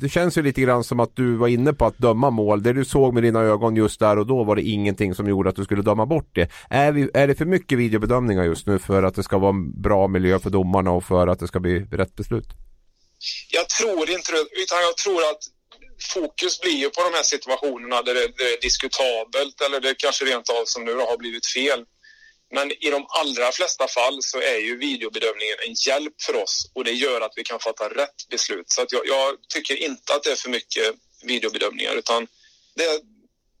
det 0.00 0.08
känns 0.08 0.38
ju 0.38 0.42
lite 0.42 0.60
grann 0.60 0.84
som 0.84 1.00
att 1.00 1.16
du 1.16 1.36
var 1.36 1.48
inne 1.48 1.72
på 1.72 1.86
att 1.86 1.98
döma 1.98 2.30
mål. 2.30 2.62
Det 2.62 2.72
du 2.72 2.84
såg 2.84 3.14
med 3.14 3.22
dina 3.22 3.40
ögon 3.40 3.76
just 3.76 4.00
där 4.00 4.18
och 4.18 4.26
då 4.26 4.44
var 4.44 4.56
det 4.56 4.62
ingenting 4.62 5.14
som 5.14 5.28
gjorde 5.28 5.48
att 5.48 5.56
du 5.56 5.64
skulle 5.64 5.82
döma 5.82 6.06
bort 6.06 6.28
det. 6.32 6.50
Är, 6.70 6.92
vi, 6.92 7.10
är 7.14 7.26
det 7.26 7.34
för 7.34 7.44
mycket 7.44 7.78
videobedömningar 7.78 8.44
just 8.44 8.66
nu 8.66 8.78
för 8.78 9.02
att 9.02 9.14
det 9.14 9.22
ska 9.22 9.38
vara 9.38 9.50
en 9.50 9.82
bra 9.82 10.08
miljö 10.08 10.38
för 10.38 10.50
domarna 10.50 10.90
och 10.90 11.04
för 11.04 11.26
att 11.26 11.38
det 11.38 11.46
ska 11.46 11.60
bli 11.60 11.80
rätt 11.90 12.16
beslut? 12.16 12.56
Jag 13.48 13.68
tror 13.68 14.10
inte 14.10 14.32
det, 14.32 14.44
utan 14.62 14.82
jag 14.82 14.96
tror 14.96 15.30
att 15.30 15.42
fokus 16.14 16.60
blir 16.60 16.76
ju 16.76 16.90
på 16.90 17.02
de 17.02 17.14
här 17.14 17.22
situationerna 17.22 18.02
där 18.02 18.14
det, 18.14 18.26
det 18.38 18.44
är 18.54 18.60
diskutabelt 18.60 19.60
eller 19.60 19.80
det 19.80 19.94
kanske 19.98 20.24
rent 20.24 20.48
av 20.48 20.64
som 20.64 20.84
nu 20.84 20.94
har 20.94 21.16
blivit 21.16 21.46
fel. 21.46 21.84
Men 22.54 22.70
i 22.70 22.90
de 22.90 23.06
allra 23.08 23.52
flesta 23.52 23.86
fall 23.88 24.18
så 24.20 24.38
är 24.40 24.58
ju 24.58 24.76
videobedömningen 24.76 25.56
en 25.66 25.74
hjälp 25.86 26.14
för 26.26 26.42
oss 26.42 26.70
och 26.74 26.84
det 26.84 26.92
gör 26.92 27.20
att 27.20 27.32
vi 27.36 27.44
kan 27.44 27.60
fatta 27.60 27.88
rätt 27.88 28.28
beslut. 28.30 28.64
Så 28.66 28.82
att 28.82 28.92
jag, 28.92 29.02
jag 29.06 29.36
tycker 29.54 29.76
inte 29.76 30.14
att 30.14 30.22
det 30.22 30.30
är 30.30 30.36
för 30.36 30.50
mycket 30.50 30.94
videobedömningar 31.24 31.94
utan 31.94 32.26
det, 32.74 33.00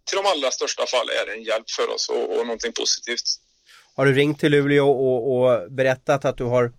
till 0.04 0.16
de 0.16 0.26
allra 0.26 0.50
största 0.50 0.86
fall 0.86 1.08
är 1.08 1.26
det 1.26 1.32
en 1.32 1.42
hjälp 1.42 1.70
för 1.70 1.94
oss 1.94 2.08
och, 2.08 2.38
och 2.38 2.46
någonting 2.46 2.72
positivt. 2.72 3.22
Har 3.96 4.06
du 4.06 4.14
ringt 4.14 4.40
till 4.40 4.52
Luleå 4.52 4.90
och, 4.90 5.20
och 5.34 5.72
berättat 5.72 6.24
att 6.24 6.36
du 6.36 6.44
har 6.44 6.72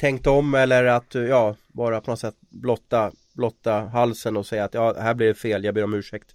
tänkt 0.00 0.26
om 0.26 0.54
eller 0.54 0.84
att 0.84 1.14
ja, 1.14 1.56
bara 1.68 2.00
på 2.00 2.10
något 2.10 2.20
sätt 2.20 2.34
blotta, 2.40 3.12
blotta 3.32 3.72
halsen 3.72 4.36
och 4.36 4.46
säga 4.46 4.64
att 4.64 4.74
ja, 4.74 4.94
här 5.00 5.14
blir 5.14 5.28
det 5.28 5.34
fel, 5.34 5.64
jag 5.64 5.74
ber 5.74 5.84
om 5.84 5.94
ursäkt? 5.94 6.28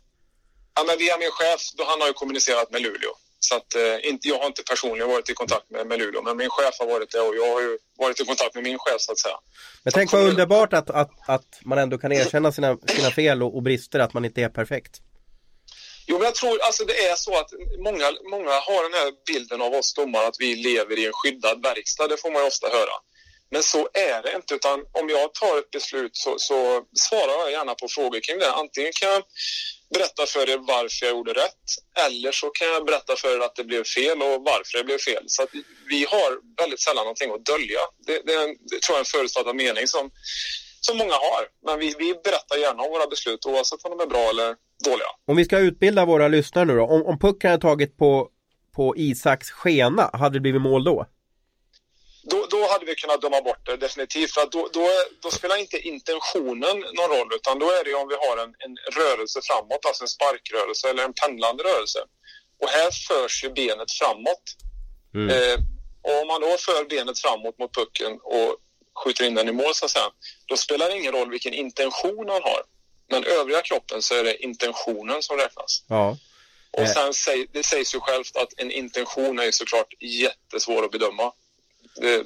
Ja, 0.76 0.84
men 0.88 0.97
via 0.97 1.18
min 1.18 1.32
chef, 1.32 1.61
då 1.78 1.84
han 1.84 2.01
har 2.01 2.07
ju 2.07 2.14
kommunicerat 2.14 2.72
med 2.72 2.82
Luleå. 2.82 3.14
Så 3.39 3.55
att, 3.55 3.76
eh, 3.76 4.09
inte, 4.09 4.28
jag 4.28 4.39
har 4.39 4.47
inte 4.47 4.64
personligen 4.64 5.07
varit 5.09 5.30
i 5.30 5.34
kontakt 5.34 5.70
med, 5.70 5.88
med 5.88 5.99
Luleå, 5.99 6.22
men 6.22 6.38
min 6.38 6.49
chef 6.49 6.76
har 6.80 6.88
varit 6.88 7.11
det 7.11 7.20
och 7.20 7.36
jag 7.36 7.53
har 7.53 7.61
ju 7.61 7.78
varit 7.97 8.20
i 8.20 8.26
kontakt 8.26 8.55
med 8.55 8.64
min 8.64 8.78
chef 8.80 8.95
så 9.01 9.11
att 9.11 9.20
säga. 9.20 9.36
Men 9.84 9.91
så 9.91 9.97
tänk 9.97 10.11
vad 10.11 10.22
underbart 10.22 10.74
att, 10.74 10.89
att, 10.89 11.11
att 11.28 11.59
man 11.64 11.78
ändå 11.78 11.97
kan 11.97 12.11
erkänna 12.11 12.51
sina, 12.51 12.78
sina 12.88 13.11
fel 13.11 13.43
och, 13.43 13.55
och 13.55 13.64
brister, 13.64 13.99
att 13.99 14.14
man 14.14 14.26
inte 14.26 14.41
är 14.41 14.49
perfekt. 14.49 15.01
Jo, 16.07 16.18
men 16.18 16.26
jag 16.26 16.36
tror 16.36 16.61
alltså 16.61 16.86
det 16.86 16.97
är 17.07 17.16
så 17.16 17.39
att 17.39 17.51
många, 17.78 18.07
många 18.32 18.51
har 18.51 18.84
den 18.89 18.93
här 18.99 19.11
bilden 19.26 19.61
av 19.61 19.74
oss 19.74 19.93
domare 19.93 20.28
att 20.28 20.39
vi 20.39 20.55
lever 20.55 20.99
i 20.99 21.05
en 21.05 21.14
skyddad 21.14 21.64
verkstad. 21.64 22.07
Det 22.07 22.18
får 22.18 22.32
man 22.32 22.41
ju 22.41 22.47
ofta 22.47 22.68
höra. 22.68 22.95
Men 23.53 23.63
så 23.63 23.81
är 24.11 24.21
det 24.23 24.31
inte, 24.35 24.53
utan 24.55 24.77
om 24.99 25.05
jag 25.09 25.33
tar 25.33 25.55
ett 25.59 25.71
beslut 25.71 26.15
så, 26.23 26.31
så 26.37 26.57
svarar 27.05 27.35
jag 27.43 27.51
gärna 27.51 27.73
på 27.81 27.87
frågor 27.95 28.19
kring 28.25 28.37
det. 28.39 28.51
Antingen 28.63 28.91
kan 28.99 29.09
jag 29.09 29.23
berätta 29.95 30.23
för 30.33 30.49
er 30.53 30.59
varför 30.73 31.05
jag 31.05 31.13
gjorde 31.15 31.33
rätt 31.33 31.65
eller 32.05 32.31
så 32.31 32.47
kan 32.49 32.67
jag 32.73 32.85
berätta 32.85 33.13
för 33.21 33.29
er 33.35 33.41
att 33.47 33.55
det 33.55 33.63
blev 33.71 33.83
fel 33.97 34.17
och 34.27 34.35
varför 34.51 34.73
det 34.77 34.83
blev 34.83 34.99
fel. 35.09 35.23
Så 35.27 35.41
vi 35.93 35.99
har 36.13 36.29
väldigt 36.61 36.81
sällan 36.87 37.03
någonting 37.07 37.31
att 37.35 37.45
dölja. 37.53 37.81
Det, 38.07 38.15
det, 38.25 38.33
är 38.39 38.43
en, 38.47 38.55
det 38.71 38.77
tror 38.81 38.93
jag 38.95 39.01
är 39.03 39.05
en 39.07 39.15
förutfattad 39.15 39.55
mening 39.55 39.87
som, 39.95 40.03
som 40.87 40.97
många 41.01 41.17
har. 41.27 41.43
Men 41.65 41.75
vi, 41.79 41.87
vi 42.03 42.09
berättar 42.27 42.57
gärna 42.65 42.81
om 42.85 42.91
våra 42.95 43.07
beslut 43.13 43.45
oavsett 43.45 43.85
om 43.85 43.91
de 43.97 43.99
är 44.07 44.09
bra 44.15 44.25
eller 44.33 44.49
dåliga. 44.89 45.11
Om 45.31 45.35
vi 45.37 45.45
ska 45.45 45.57
utbilda 45.57 46.05
våra 46.05 46.27
lyssnare 46.27 46.65
nu 46.65 46.75
då. 46.75 46.85
Om, 46.95 47.01
om 47.11 47.19
pucken 47.19 47.51
hade 47.51 47.61
tagit 47.61 47.97
på, 47.97 48.29
på 48.75 48.85
Isaks 48.97 49.47
skena, 49.51 50.09
hade 50.13 50.35
det 50.35 50.41
blivit 50.45 50.61
mål 50.61 50.83
då? 50.83 50.97
Då, 52.24 52.45
då 52.49 52.67
hade 52.67 52.86
vi 52.86 52.95
kunnat 52.95 53.21
döma 53.21 53.41
bort 53.41 53.65
det 53.65 53.78
definitivt. 53.78 54.32
För 54.34 54.41
att 54.41 54.51
då, 54.51 54.69
då, 54.74 54.88
då, 55.21 55.32
spelar 55.32 55.57
inte 55.57 55.78
intentionen 55.78 56.80
någon 56.80 57.09
roll 57.09 57.34
utan 57.34 57.59
då 57.59 57.65
är 57.65 57.84
det 57.84 57.93
om 57.93 58.07
vi 58.07 58.15
har 58.15 58.38
en, 58.43 58.53
en 58.65 58.78
rörelse 58.99 59.39
framåt, 59.43 59.86
alltså 59.86 60.03
en 60.03 60.07
sparkrörelse 60.07 60.89
eller 60.89 61.03
en 61.03 61.13
pendlande 61.13 61.63
rörelse. 61.63 61.99
Och 62.61 62.69
här 62.69 62.91
förs 63.07 63.43
ju 63.43 63.49
benet 63.49 63.91
framåt. 63.91 64.45
Mm. 65.13 65.30
Eh, 65.30 65.57
och 66.01 66.21
om 66.21 66.28
man 66.28 66.41
då 66.41 66.57
för 66.57 66.86
benet 66.86 67.19
framåt 67.19 67.59
mot 67.59 67.76
pucken 67.76 68.19
och 68.24 68.57
skjuter 69.03 69.26
in 69.26 69.36
den 69.36 69.49
i 69.49 69.51
mål 69.51 69.76
så 69.76 69.86
att 69.86 69.91
säga, 69.91 70.09
då 70.45 70.57
spelar 70.57 70.89
det 70.89 70.97
ingen 70.97 71.13
roll 71.13 71.30
vilken 71.30 71.53
intention 71.53 72.30
han 72.30 72.43
har. 72.43 72.61
Men 73.09 73.24
övriga 73.24 73.61
kroppen 73.61 74.01
så 74.01 74.15
är 74.15 74.24
det 74.24 74.43
intentionen 74.43 75.24
som 75.24 75.38
räknas. 75.38 75.84
Ja. 75.88 76.17
Och 76.71 76.84
eh. 76.84 77.11
sen 77.13 77.47
det 77.51 77.63
sägs 77.63 77.95
ju 77.95 77.99
självt 77.99 78.36
att 78.36 78.53
en 78.57 78.71
intention 78.71 79.39
är 79.39 79.51
såklart 79.51 79.93
jättesvår 79.99 80.86
att 80.86 80.91
bedöma. 80.91 81.32
Det, 81.95 82.23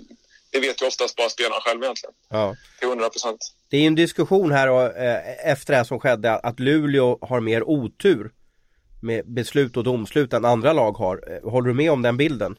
det 0.51 0.59
vet 0.59 0.81
ju 0.81 0.85
oftast 0.85 1.15
bara 1.15 1.29
spelaren 1.29 1.61
själv 1.61 1.83
egentligen. 1.83 2.15
Ja. 2.29 2.55
Till 2.79 2.87
100 2.87 3.09
procent. 3.09 3.53
Det 3.69 3.77
är 3.77 3.87
en 3.87 3.95
diskussion 3.95 4.51
här 4.51 4.69
och, 4.69 4.97
eh, 4.97 5.51
efter 5.51 5.73
det 5.73 5.77
här 5.77 5.83
som 5.83 5.99
skedde 5.99 6.35
att 6.35 6.59
Luleå 6.59 7.17
har 7.21 7.39
mer 7.39 7.63
otur 7.63 8.31
med 9.01 9.33
beslut 9.33 9.77
och 9.77 9.83
domslut 9.83 10.33
än 10.33 10.45
andra 10.45 10.73
lag 10.73 10.91
har. 10.91 11.23
Eh, 11.31 11.51
håller 11.51 11.67
du 11.67 11.73
med 11.73 11.91
om 11.91 12.01
den 12.01 12.17
bilden? 12.17 12.57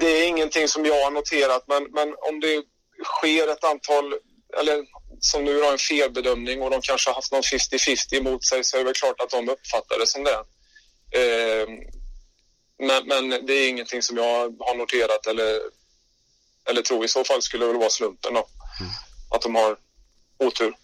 Det 0.00 0.06
är 0.06 0.28
ingenting 0.28 0.68
som 0.68 0.84
jag 0.84 1.04
har 1.04 1.10
noterat 1.10 1.64
men, 1.68 1.82
men 1.82 2.14
om 2.28 2.40
det 2.40 2.62
sker 3.04 3.52
ett 3.52 3.64
antal, 3.64 4.14
eller 4.60 4.84
som 5.20 5.44
nu 5.44 5.62
har 5.62 5.72
en 5.72 5.78
felbedömning 5.78 6.62
och 6.62 6.70
de 6.70 6.80
kanske 6.80 7.10
har 7.10 7.14
haft 7.14 7.32
någon 7.32 7.42
50-50 7.42 8.14
emot 8.14 8.44
sig 8.44 8.64
så 8.64 8.76
är 8.76 8.78
det 8.78 8.84
väl 8.84 8.94
klart 8.94 9.20
att 9.20 9.30
de 9.30 9.48
uppfattar 9.48 9.98
det 9.98 10.06
som 10.06 10.24
det. 10.24 10.38
Eh, 11.20 11.66
men, 12.86 13.06
men, 13.06 13.46
det 13.46 13.52
är 13.52 13.68
ingenting 13.68 14.02
som 14.02 14.16
jag 14.16 14.56
har 14.58 14.76
noterat 14.76 15.26
eller, 15.26 15.60
eller 16.70 16.82
tror. 16.82 17.04
I 17.04 17.08
så 17.08 17.24
fall 17.24 17.42
skulle 17.42 17.64
det 17.64 17.72
väl 17.72 17.80
vara 17.80 17.90
slumpen 17.90 18.34
då. 18.34 18.46
Mm. 18.80 18.92
Att 19.30 19.42
de 19.42 19.54
har 19.54 19.76
otur. 20.38 20.74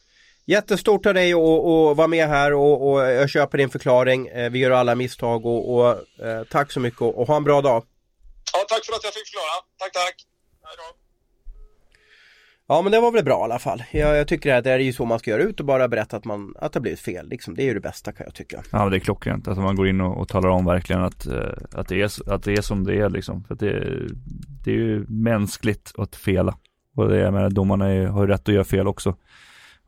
Jättestort 0.47 1.07
av 1.07 1.15
dig 1.15 1.33
att 1.33 1.97
vara 1.97 2.07
med 2.07 2.29
här 2.29 2.53
och, 2.55 2.91
och, 2.91 3.01
jag 3.01 3.31
köper 3.31 3.59
din 3.59 3.71
förklaring. 3.71 4.29
Eh, 4.29 4.51
vi 4.51 4.59
gör 4.59 4.71
alla 4.71 4.95
misstag 4.95 5.47
och, 5.47 5.75
och 5.75 5.91
eh, 6.27 6.45
tack 6.51 6.73
så 6.73 6.81
mycket 6.81 7.01
och, 7.01 7.19
och 7.19 7.27
ha 7.27 7.37
en 7.37 7.45
bra 7.45 7.61
dag. 7.61 7.85
Ja, 8.53 8.65
tack 8.69 8.87
för 8.87 8.93
att 8.93 9.05
jag 9.05 9.15
fick 9.15 9.27
förklara. 9.27 9.65
Tack, 9.79 9.93
tack. 9.93 10.27
Hej 10.65 10.77
då. 10.77 11.08
Ja 12.71 12.83
men 12.83 12.93
det 12.93 13.01
var 13.01 13.13
väl 13.13 13.25
bra 13.25 13.41
i 13.41 13.45
alla 13.45 13.59
fall. 13.59 13.83
Jag, 13.91 14.17
jag 14.17 14.29
tycker 14.29 14.55
att 14.55 14.65
det 14.65 14.71
är 14.71 14.79
ju 14.79 14.93
så 14.93 15.05
man 15.05 15.19
ska 15.19 15.31
göra 15.31 15.43
ut 15.43 15.61
och 15.61 15.67
bara 15.67 15.89
berätta 15.89 16.17
att, 16.17 16.25
man, 16.25 16.55
att 16.59 16.73
det 16.73 16.79
har 16.79 16.83
blivit 16.83 17.01
fel. 17.01 17.29
Liksom. 17.29 17.55
Det 17.55 17.63
är 17.63 17.67
ju 17.67 17.75
det 17.75 17.81
bästa 17.81 18.13
kan 18.13 18.25
jag 18.27 18.35
tycka. 18.35 18.63
Ja 18.73 18.79
men 18.79 18.91
det 18.91 18.97
är 18.97 19.01
klockrent. 19.01 19.49
Att 19.49 19.59
man 19.59 19.77
går 19.77 19.89
in 19.89 20.01
och, 20.01 20.21
och 20.21 20.29
talar 20.29 20.49
om 20.49 20.65
verkligen 20.65 21.03
att, 21.03 21.27
eh, 21.27 21.53
att, 21.73 21.89
det 21.89 22.03
är, 22.03 22.33
att 22.33 22.43
det 22.43 22.53
är 22.53 22.63
som 22.63 22.85
det 22.85 22.95
är 22.95 23.11
liksom. 23.11 23.45
För 23.45 23.55
det, 23.55 23.71
det 24.65 24.71
är 24.71 24.75
ju 24.75 25.07
mänskligt 25.09 25.93
att 25.99 26.17
fela. 26.17 26.57
Och 26.97 27.09
det, 27.09 27.19
jag 27.19 27.33
menar, 27.33 27.51
domarna 27.51 27.89
är, 27.89 28.07
har 28.07 28.23
ju 28.23 28.29
rätt 28.29 28.49
att 28.49 28.55
göra 28.55 28.65
fel 28.65 28.89
också. 28.89 29.15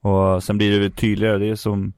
Och 0.00 0.44
sen 0.44 0.58
blir 0.58 0.80
det 0.80 0.90
tydligare. 0.90 1.38
Det 1.38 1.50
är 1.50 1.56
som, 1.56 1.92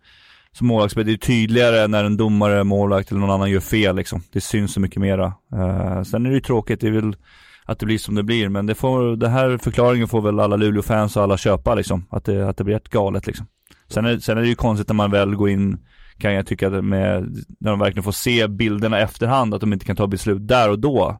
som 0.53 0.67
målvaktsspel, 0.67 1.07
det 1.07 1.13
är 1.13 1.17
tydligare 1.17 1.87
när 1.87 2.05
en 2.05 2.17
domare, 2.17 2.65
målvakt 2.65 3.11
eller 3.11 3.21
någon 3.21 3.31
annan 3.31 3.51
gör 3.51 3.61
fel 3.61 3.97
liksom. 3.97 4.23
Det 4.33 4.41
syns 4.41 4.73
så 4.73 4.81
mycket 4.81 5.01
mera. 5.01 5.27
Uh, 5.55 6.03
sen 6.03 6.27
är 6.27 6.31
det 6.31 6.35
ju 6.35 6.41
tråkigt. 6.41 6.81
Det 6.81 6.87
är 6.87 6.93
väl 6.93 7.17
att 7.65 7.79
det 7.79 7.87
blir 7.87 7.99
som 7.99 8.15
det 8.15 8.23
blir. 8.23 8.49
Men 8.49 8.67
det 8.67 8.75
får, 8.75 9.17
den 9.17 9.31
här 9.31 9.59
förklaringen 9.59 10.09
får 10.09 10.23
väl 10.23 10.41
alla 10.41 10.57
Luleå-fans 10.57 11.17
och 11.17 11.23
alla 11.23 11.37
köpa 11.37 11.75
liksom. 11.75 12.07
Att 12.11 12.25
det, 12.25 12.49
att 12.49 12.57
det 12.57 12.65
blir 12.65 12.77
ett 12.77 12.89
galet 12.89 13.27
liksom. 13.27 13.47
Sen 13.89 14.05
är, 14.05 14.19
sen 14.19 14.39
är 14.39 14.43
det 14.43 14.49
ju 14.49 14.55
konstigt 14.55 14.89
när 14.89 14.95
man 14.95 15.11
väl 15.11 15.35
går 15.35 15.51
in, 15.51 15.79
kan 16.19 16.35
jag 16.35 16.47
tycka, 16.47 16.71
med, 16.71 17.45
när 17.61 17.71
de 17.71 17.79
verkligen 17.79 18.05
får 18.05 18.13
se 18.13 18.49
bilderna 18.49 18.99
efterhand, 18.99 19.55
att 19.55 19.61
de 19.61 19.73
inte 19.73 19.87
kan 19.87 19.97
ta 19.97 20.07
beslut 20.07 20.49
där 20.49 20.71
och 20.71 20.79
då. 20.79 21.19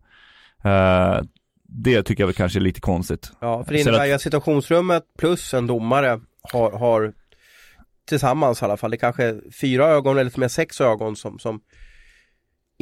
Uh, 0.65 1.23
det 1.65 2.03
tycker 2.03 2.23
jag 2.23 2.27
väl 2.27 2.35
kanske 2.35 2.59
är 2.59 2.61
lite 2.61 2.81
konstigt. 2.81 3.33
Ja, 3.41 3.65
för 3.65 3.73
det 3.73 3.81
innebär 3.81 4.07
ju 4.07 4.13
att 4.13 4.23
situationsrummet 4.23 5.03
plus 5.19 5.55
en 5.55 5.67
domare 5.67 6.21
har, 6.53 6.71
har 6.71 7.13
tillsammans 8.09 8.63
i 8.63 8.65
alla 8.65 8.77
fall, 8.77 8.91
det 8.91 8.97
är 8.97 8.99
kanske 8.99 9.41
fyra 9.61 9.87
ögon 9.87 10.19
eller 10.19 10.31
till 10.31 10.37
och 10.37 10.41
med 10.41 10.51
sex 10.51 10.81
ögon 10.81 11.17
som, 11.17 11.39
som 11.39 11.61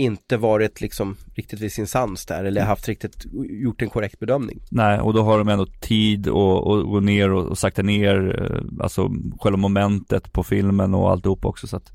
inte 0.00 0.36
varit 0.36 0.80
liksom 0.80 1.16
riktigt 1.34 1.60
vid 1.60 1.72
sin 1.72 1.86
sans 1.86 2.26
där 2.26 2.44
eller 2.44 2.62
haft 2.62 2.88
riktigt 2.88 3.26
gjort 3.62 3.82
en 3.82 3.90
korrekt 3.90 4.18
bedömning. 4.18 4.60
Nej, 4.70 5.00
och 5.00 5.14
då 5.14 5.22
har 5.22 5.38
de 5.38 5.48
ändå 5.48 5.66
tid 5.66 6.28
att 6.28 6.84
gå 6.84 7.00
ner 7.00 7.30
och, 7.30 7.46
och 7.46 7.58
sakta 7.58 7.82
ner 7.82 8.42
eh, 8.42 8.82
alltså 8.82 9.10
själva 9.40 9.56
momentet 9.56 10.32
på 10.32 10.42
filmen 10.42 10.94
och 10.94 11.10
alltihop 11.10 11.44
också 11.44 11.66
så 11.66 11.76
att 11.76 11.92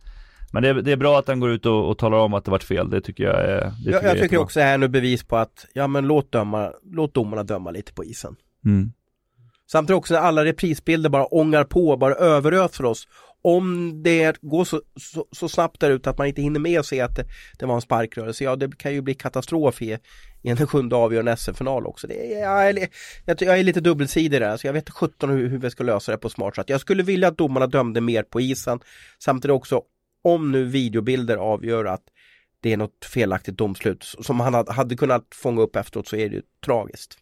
men 0.51 0.63
det 0.63 0.69
är, 0.69 0.73
det 0.73 0.91
är 0.91 0.97
bra 0.97 1.19
att 1.19 1.27
han 1.27 1.39
går 1.39 1.51
ut 1.51 1.65
och, 1.65 1.89
och, 1.89 1.97
talar 1.97 2.17
om 2.17 2.33
att 2.33 2.45
det 2.45 2.51
varit 2.51 2.63
fel, 2.63 2.89
det 2.89 3.01
tycker 3.01 3.23
jag 3.23 3.45
är 3.45 3.71
tycker 3.71 3.91
Jag, 3.91 4.03
jag 4.03 4.17
tycker 4.19 4.37
också 4.37 4.59
det 4.59 4.65
är 4.65 4.77
nu 4.77 4.87
bevis 4.87 5.23
på 5.23 5.37
att, 5.37 5.65
ja 5.73 5.87
men 5.87 6.07
låt, 6.07 6.31
döma, 6.31 6.71
låt 6.83 7.13
domarna 7.13 7.43
döma 7.43 7.71
lite 7.71 7.93
på 7.93 8.03
isen. 8.03 8.35
Mm. 8.65 8.91
Samtidigt 9.67 9.97
också 9.97 10.13
när 10.13 10.21
alla 10.21 10.45
reprisbilder 10.45 11.09
bara 11.09 11.25
ångar 11.25 11.63
på, 11.63 11.97
bara 11.97 12.15
överöser 12.15 12.85
oss 12.85 13.07
om 13.45 13.93
det 14.03 14.41
går 14.41 14.65
så, 14.65 14.81
så, 14.95 15.27
så, 15.31 15.49
snabbt 15.49 15.79
där 15.79 15.91
ute 15.91 16.09
att 16.09 16.17
man 16.17 16.27
inte 16.27 16.41
hinner 16.41 16.59
med 16.59 16.79
att 16.79 16.85
se 16.85 17.01
att 17.01 17.15
det, 17.15 17.25
det 17.59 17.65
var 17.65 17.75
en 17.75 17.81
sparkrörelse, 17.81 18.43
ja 18.43 18.55
det 18.55 18.77
kan 18.77 18.93
ju 18.93 19.01
bli 19.01 19.13
katastrof 19.13 19.81
i, 19.81 19.97
i 20.41 20.49
en 20.49 20.67
sjunde 20.67 20.95
avgörande 20.95 21.37
SM-final 21.37 21.87
också. 21.87 22.07
Det 22.07 22.13
jag, 22.13 22.39
jag, 22.41 22.69
är, 22.69 22.89
jag 23.25 23.59
är 23.59 23.63
lite 23.63 23.81
dubbelsidig 23.81 24.41
där, 24.41 24.57
så 24.57 24.67
jag 24.67 24.73
vet 24.73 24.81
inte 24.81 24.91
sjutton 24.91 25.29
hur, 25.29 25.49
hur 25.49 25.57
vi 25.57 25.69
ska 25.69 25.83
lösa 25.83 26.11
det 26.11 26.17
på 26.17 26.29
smart 26.29 26.55
sätt. 26.55 26.69
Jag 26.69 26.81
skulle 26.81 27.03
vilja 27.03 27.27
att 27.27 27.37
domarna 27.37 27.67
dömde 27.67 28.01
mer 28.01 28.23
på 28.23 28.41
isen, 28.41 28.79
samtidigt 29.19 29.53
också 29.55 29.81
om 30.23 30.51
nu 30.51 30.65
videobilder 30.65 31.37
avgör 31.37 31.85
att 31.85 32.03
det 32.59 32.73
är 32.73 32.77
något 32.77 33.05
felaktigt 33.05 33.57
domslut 33.57 34.03
som 34.03 34.39
han 34.39 34.65
hade 34.67 34.95
kunnat 34.95 35.25
fånga 35.35 35.61
upp 35.61 35.75
efteråt 35.75 36.07
så 36.07 36.15
är 36.15 36.29
det 36.29 36.35
ju 36.35 36.41
tragiskt. 36.65 37.17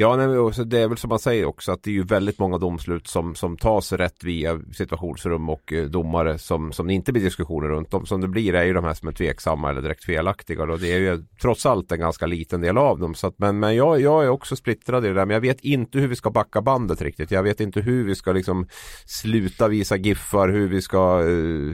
Ja, 0.00 0.16
nej, 0.16 0.66
det 0.66 0.78
är 0.78 0.88
väl 0.88 0.98
som 0.98 1.08
man 1.08 1.18
säger 1.18 1.44
också 1.44 1.72
att 1.72 1.82
det 1.82 1.90
är 1.90 1.94
ju 1.94 2.02
väldigt 2.02 2.38
många 2.38 2.58
domslut 2.58 3.06
som, 3.06 3.34
som 3.34 3.56
tas 3.56 3.92
rätt 3.92 4.24
via 4.24 4.60
situationsrum 4.72 5.48
och 5.48 5.72
eh, 5.72 5.84
domare 5.84 6.38
som, 6.38 6.72
som 6.72 6.86
det 6.86 6.94
inte 6.94 7.12
blir 7.12 7.22
diskussioner 7.22 7.68
runt. 7.68 7.90
De 7.90 8.06
som 8.06 8.20
det 8.20 8.28
blir 8.28 8.54
är 8.54 8.64
ju 8.64 8.72
de 8.72 8.84
här 8.84 8.94
som 8.94 9.08
är 9.08 9.12
tveksamma 9.12 9.70
eller 9.70 9.82
direkt 9.82 10.04
felaktiga 10.04 10.62
och 10.62 10.78
det 10.78 10.92
är 10.92 10.98
ju 10.98 11.24
trots 11.42 11.66
allt 11.66 11.92
en 11.92 12.00
ganska 12.00 12.26
liten 12.26 12.60
del 12.60 12.78
av 12.78 12.98
dem. 12.98 13.14
Så 13.14 13.26
att, 13.26 13.38
men 13.38 13.58
men 13.58 13.76
jag, 13.76 14.00
jag 14.00 14.24
är 14.24 14.28
också 14.28 14.56
splittrad 14.56 15.04
i 15.04 15.08
det 15.08 15.14
där 15.14 15.26
men 15.26 15.34
jag 15.34 15.40
vet 15.40 15.60
inte 15.60 15.98
hur 15.98 16.08
vi 16.08 16.16
ska 16.16 16.30
backa 16.30 16.62
bandet 16.62 17.02
riktigt. 17.02 17.30
Jag 17.30 17.42
vet 17.42 17.60
inte 17.60 17.80
hur 17.80 18.04
vi 18.04 18.14
ska 18.14 18.32
liksom 18.32 18.66
sluta 19.06 19.68
visa 19.68 19.96
giffar, 19.96 20.48
hur 20.48 20.68
vi 20.68 20.82
ska, 20.82 21.20
eh, 21.20 21.26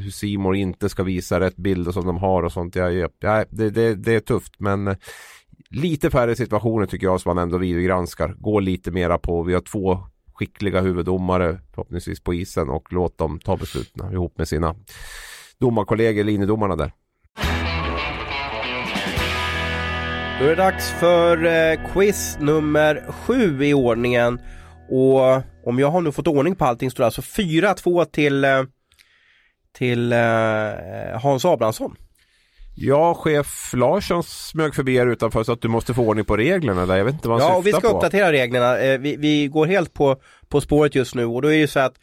hur 0.03 0.11
Simon 0.11 0.55
inte 0.55 0.89
ska 0.89 1.03
visa 1.03 1.41
rätt 1.41 1.57
bilder 1.57 1.93
som 1.93 2.07
de 2.07 2.17
har 2.17 2.43
och 2.43 2.53
sånt. 2.53 2.77
Jag, 2.77 2.95
jag, 2.95 3.45
det, 3.51 3.71
det, 3.71 3.95
det 3.95 4.15
är 4.15 4.21
tufft 4.21 4.55
men 4.59 4.97
lite 5.75 6.11
färre 6.11 6.37
situationer 6.37 6.87
tycker 6.87 7.07
jag 7.07 7.21
som 7.21 7.35
man 7.37 7.43
ändå 7.43 7.59
videogranskar. 7.59 8.35
Gå 8.39 8.61
lite 8.61 8.91
mera 8.91 9.19
på, 9.19 9.43
vi 9.43 9.55
har 9.55 9.61
två 9.61 9.99
skickliga 10.35 10.81
huvuddomare 10.81 11.61
förhoppningsvis 11.71 12.21
på 12.21 12.35
isen 12.35 12.69
och 12.69 12.93
låt 12.93 13.19
dem 13.19 13.39
ta 13.39 13.57
besluten 13.57 14.13
ihop 14.13 14.39
med 14.39 14.49
sina 14.49 14.75
domarkollegor, 15.59 16.25
linjedomarna 16.25 16.77
där. 16.77 16.93
Då 20.39 20.45
är 20.45 20.49
det 20.49 20.55
dags 20.55 20.91
för 20.91 21.45
eh, 21.45 21.93
quiz 21.93 22.39
nummer 22.41 23.05
sju 23.09 23.65
i 23.65 23.75
ordningen. 23.75 24.41
Och 24.91 25.43
om 25.69 25.79
jag 25.79 25.91
har 25.91 26.01
nu 26.01 26.13
fått 26.13 26.27
ordning 26.27 26.57
på 26.57 26.65
allting 26.65 26.91
står 26.91 27.03
det 27.03 27.07
alltså 27.07 27.21
4-2 27.21 28.05
till, 28.05 28.45
eh, 28.45 28.63
till 29.73 30.13
eh, 30.13 30.19
Hans 31.23 31.45
Abrahamsson. 31.45 31.97
Ja, 32.77 33.15
chef 33.15 33.73
Larsson 33.77 34.23
smög 34.23 34.75
förbi 34.75 34.99
här 34.99 35.07
utanför 35.07 35.45
så 35.45 35.53
att 35.53 35.63
du 35.63 35.69
måste 35.69 35.95
få 35.95 36.03
ordning 36.03 36.25
på 36.25 36.37
reglerna 36.37 36.87
där. 36.87 36.97
Jag 36.97 37.05
vet 37.05 37.15
inte 37.15 37.29
vad 37.29 37.41
han 37.41 37.51
Ja, 37.51 37.57
och 37.57 37.67
vi 37.67 37.73
ska 37.73 37.81
på. 37.81 37.97
uppdatera 37.97 38.33
reglerna. 38.33 38.79
Eh, 38.79 38.99
vi, 38.99 39.17
vi 39.17 39.47
går 39.47 39.67
helt 39.67 39.95
på, 39.95 40.17
på 40.49 40.61
spåret 40.61 40.95
just 40.95 41.15
nu 41.15 41.25
och 41.25 41.43
då 41.43 41.49
är 41.49 41.53
det 41.53 41.59
ju 41.59 41.67
så 41.67 41.81
att 41.81 41.95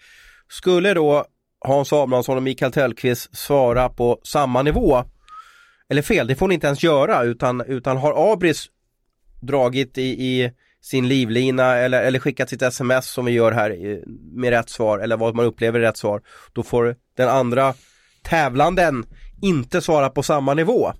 skulle 0.49 0.93
då 0.93 1.25
Hans 1.65 1.93
Abrahamsson 1.93 2.37
och 2.37 2.43
Mikael 2.43 2.71
Tellqvist 2.71 3.37
svara 3.37 3.89
på 3.89 4.19
samma 4.23 4.61
nivå 4.61 5.03
eller 5.89 6.01
fel, 6.01 6.27
det 6.27 6.35
får 6.35 6.47
ni 6.47 6.53
inte 6.53 6.67
ens 6.67 6.83
göra 6.83 7.23
utan, 7.23 7.61
utan 7.61 7.97
har 7.97 8.33
Abris 8.33 8.65
dragit 9.41 9.97
i, 9.97 10.01
i 10.01 10.51
sin 10.81 11.07
livlina 11.07 11.75
eller, 11.77 12.01
eller 12.01 12.19
skickat 12.19 12.49
sitt 12.49 12.61
sms 12.61 13.05
som 13.07 13.25
vi 13.25 13.31
gör 13.31 13.51
här 13.51 13.99
med 14.39 14.49
rätt 14.49 14.69
svar 14.69 14.99
eller 14.99 15.17
vad 15.17 15.35
man 15.35 15.45
upplever 15.45 15.79
är 15.79 15.83
rätt 15.83 15.97
svar 15.97 16.21
då 16.53 16.63
får 16.63 16.95
den 17.17 17.29
andra 17.29 17.73
tävlanden 18.23 19.05
inte 19.41 19.81
svara 19.81 20.09
på 20.09 20.23
samma 20.23 20.53
nivå. 20.53 20.93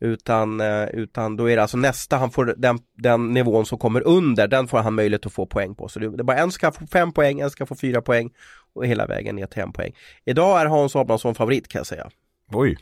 Utan, 0.00 0.60
eh, 0.60 0.84
utan 0.84 1.36
då 1.36 1.50
är 1.50 1.56
det 1.56 1.62
alltså 1.62 1.76
nästa, 1.76 2.16
han 2.16 2.30
får 2.30 2.54
den, 2.56 2.78
den 2.96 3.32
nivån 3.32 3.66
som 3.66 3.78
kommer 3.78 4.06
under, 4.06 4.48
den 4.48 4.68
får 4.68 4.78
han 4.78 4.94
möjlighet 4.94 5.26
att 5.26 5.32
få 5.32 5.46
poäng 5.46 5.74
på. 5.74 5.88
Så 5.88 5.98
det, 5.98 6.10
det 6.10 6.22
är 6.22 6.24
bara 6.24 6.38
en 6.38 6.52
ska 6.52 6.72
få 6.72 6.86
fem 6.86 7.12
poäng, 7.12 7.40
en 7.40 7.50
ska 7.50 7.66
få 7.66 7.74
fyra 7.74 8.02
poäng 8.02 8.30
och 8.74 8.86
hela 8.86 9.06
vägen 9.06 9.36
ner 9.36 9.46
till 9.46 9.62
en 9.62 9.72
poäng. 9.72 9.92
Idag 10.24 10.60
är 10.60 10.66
Hans 10.66 10.96
Abrahamsson 10.96 11.34
favorit 11.34 11.68
kan 11.68 11.78
jag 11.78 11.86
säga. 11.86 12.10
Oj. 12.52 12.76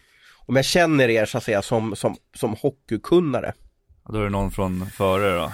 Om 0.47 0.57
jag 0.57 0.65
känner 0.65 1.09
er 1.09 1.27
så 1.27 1.39
att 1.39 1.45
säga 1.45 1.63
som, 1.63 1.97
som, 1.97 2.17
som 2.35 2.55
hockeykunnare. 2.55 3.53
Då 4.09 4.19
är 4.19 4.25
det 4.25 4.31
någon 4.31 4.51
från 4.51 4.87
före 4.87 5.37
då. 5.37 5.53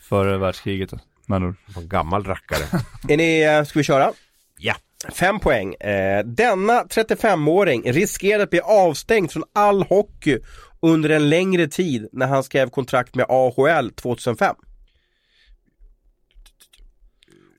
Före 0.00 0.38
världskriget 0.38 0.90
då. 0.90 0.98
med 1.26 1.36
andra 1.36 1.48
ord. 1.48 1.56
En 1.76 1.88
gammal 1.88 2.24
rackare. 2.24 2.82
Är 3.08 3.16
ni, 3.16 3.40
eh, 3.42 3.64
ska 3.64 3.78
vi 3.78 3.84
köra? 3.84 4.12
Ja. 4.58 4.74
Fem 5.12 5.40
poäng. 5.40 5.74
Eh, 5.74 6.24
denna 6.24 6.82
35-åring 6.82 7.92
riskerar 7.92 8.42
att 8.42 8.50
bli 8.50 8.60
avstängd 8.60 9.32
från 9.32 9.44
all 9.52 9.82
hockey 9.82 10.38
under 10.82 11.10
en 11.10 11.28
längre 11.30 11.66
tid 11.68 12.08
när 12.12 12.26
han 12.26 12.42
skrev 12.44 12.70
kontrakt 12.70 13.14
med 13.14 13.26
AHL 13.28 13.90
2005. 13.90 14.56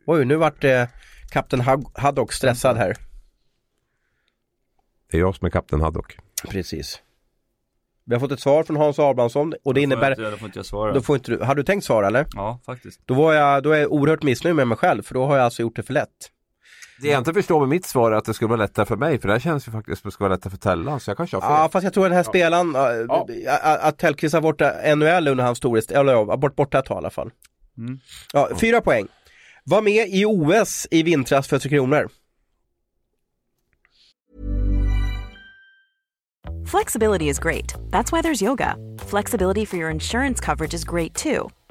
Oj, 0.07 0.25
nu 0.25 0.35
vart 0.35 0.63
eh, 0.63 0.83
kapten 1.31 1.63
Haddock 1.93 2.33
stressad 2.33 2.77
här. 2.77 2.95
Det 5.11 5.17
är 5.17 5.21
jag 5.21 5.35
som 5.35 5.45
är 5.45 5.49
kapten 5.49 5.81
Haddock. 5.81 6.17
Precis. 6.49 7.01
Vi 8.05 8.15
har 8.15 8.19
fått 8.19 8.31
ett 8.31 8.39
svar 8.39 8.63
från 8.63 8.75
Hans 8.75 8.99
Abrahamsson 8.99 9.53
och 9.63 9.73
det 9.73 9.81
innebär, 9.81 10.09
Då 10.09 10.15
får 10.15 10.23
jag 10.23 10.29
inte, 10.29 10.35
då 10.35 10.37
får 10.39 10.45
inte 10.47 10.59
jag 10.59 10.65
svara. 10.65 10.93
då 10.93 11.01
får 11.01 11.15
inte 11.15 11.31
du, 11.31 11.37
har 11.43 11.55
du 11.55 11.63
tänkt 11.63 11.83
svara 11.83 12.07
eller? 12.07 12.27
Ja, 12.35 12.59
faktiskt. 12.65 13.01
Då, 13.05 13.13
var 13.13 13.33
jag, 13.33 13.63
då 13.63 13.71
är 13.71 13.79
jag 13.79 13.91
oerhört 13.91 14.23
missnöjd 14.23 14.55
med 14.55 14.67
mig 14.67 14.77
själv 14.77 15.03
för 15.03 15.13
då 15.13 15.25
har 15.25 15.35
jag 15.35 15.45
alltså 15.45 15.61
gjort 15.61 15.75
det 15.75 15.83
för 15.83 15.93
lätt. 15.93 16.31
Det 17.01 17.07
jag 17.07 17.17
inte 17.17 17.33
förstår 17.33 17.59
med 17.59 17.69
mitt 17.69 17.85
svar 17.85 18.11
är 18.11 18.15
att 18.15 18.25
det 18.25 18.33
skulle 18.33 18.47
vara 18.49 18.61
lättare 18.61 18.85
för 18.85 18.95
mig 18.95 19.19
för 19.19 19.27
det 19.27 19.33
här 19.33 19.39
känns 19.39 19.67
ju 19.67 19.71
faktiskt 19.71 20.01
som 20.01 20.07
att 20.07 20.11
det 20.11 20.13
ska 20.13 20.23
vara 20.23 20.33
lättare 20.33 20.51
för 20.51 20.57
Tellan 20.57 20.99
så 20.99 21.09
jag 21.09 21.17
kanske 21.17 21.35
har 21.35 21.41
fel. 21.41 21.51
Ja 21.51 21.69
fast 21.71 21.83
jag 21.83 21.93
tror 21.93 22.03
den 22.03 22.13
här 22.13 22.23
spelaren, 22.23 22.73
Ja. 23.09 23.27
att 23.81 23.97
Tellqvist 23.97 24.33
har 24.33 24.41
varit 24.41 24.61
NHL 24.97 25.27
under 25.27 25.43
hans 25.43 25.57
storhet, 25.57 25.91
eller 25.91 26.13
ja, 26.13 26.37
bort, 26.37 26.55
borta 26.55 26.79
ett 26.79 26.85
tag 26.85 26.95
i 26.95 26.97
alla 26.97 27.09
fall. 27.09 27.31
Mm. 27.77 27.99
Ja, 28.33 28.49
fyra 28.61 28.81
poäng. 28.81 29.07
Var 29.63 29.81
med 29.81 30.07
i 30.09 30.25
OS 30.25 30.87
i 30.91 31.03
vintras 31.03 31.47
för 31.47 31.59
Tre 31.59 31.69
Kronor. 31.69 32.09
Flexibility 36.65 37.29
is 37.29 37.39
great. 37.39 37.75
That's 37.91 38.11
why 38.11 38.21
there's 38.21 38.41
yoga. 38.49 38.75
Flexibility 39.07 39.65
for 39.65 39.77
your 39.77 39.91
insurance 39.91 40.39
coverage 40.45 40.73
is 40.73 40.83
great 40.83 41.13
too. 41.15 41.49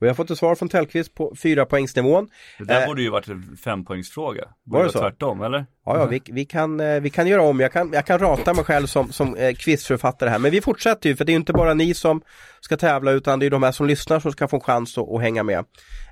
Och 0.00 0.06
jag 0.06 0.10
har 0.10 0.14
fått 0.14 0.30
ett 0.30 0.38
svar 0.38 0.54
från 0.54 0.68
Tellqvist 0.68 1.14
på 1.14 1.34
fyra 1.42 1.66
poängsnivån. 1.66 2.28
Det 2.58 2.64
där 2.64 2.80
Eh, 2.80 2.86
borde 2.86 3.02
ju 3.02 3.10
varit 3.10 3.28
en 3.28 3.56
fempoängsfråga. 3.64 4.44
var 4.64 4.84
det 4.84 4.92
så? 4.92 4.98
tvärtom, 4.98 5.42
eller? 5.42 5.66
Ja, 5.86 5.98
ja 5.98 6.06
vi, 6.06 6.22
vi, 6.30 6.44
kan, 6.44 6.80
eh, 6.80 7.00
vi 7.00 7.10
kan 7.10 7.26
göra 7.26 7.42
om. 7.42 7.60
Jag 7.60 7.72
kan, 7.72 7.92
jag 7.92 8.06
kan 8.06 8.18
rata 8.18 8.54
mig 8.54 8.64
själv 8.64 8.86
som, 8.86 9.12
som 9.12 9.36
eh, 9.36 9.54
quizförfattare 9.54 10.30
här. 10.30 10.38
Men 10.38 10.50
vi 10.50 10.60
fortsätter 10.60 11.08
ju, 11.08 11.16
för 11.16 11.24
det 11.24 11.32
är 11.32 11.36
inte 11.36 11.52
bara 11.52 11.74
ni 11.74 11.94
som 11.94 12.22
ska 12.60 12.76
tävla 12.76 13.10
utan 13.12 13.38
det 13.38 13.46
är 13.46 13.50
de 13.50 13.62
här 13.62 13.72
som 13.72 13.86
lyssnar 13.86 14.20
som 14.20 14.32
ska 14.32 14.48
få 14.48 14.56
en 14.56 14.60
chans 14.60 14.98
att, 14.98 15.08
att 15.12 15.20
hänga 15.20 15.42
med. 15.42 15.64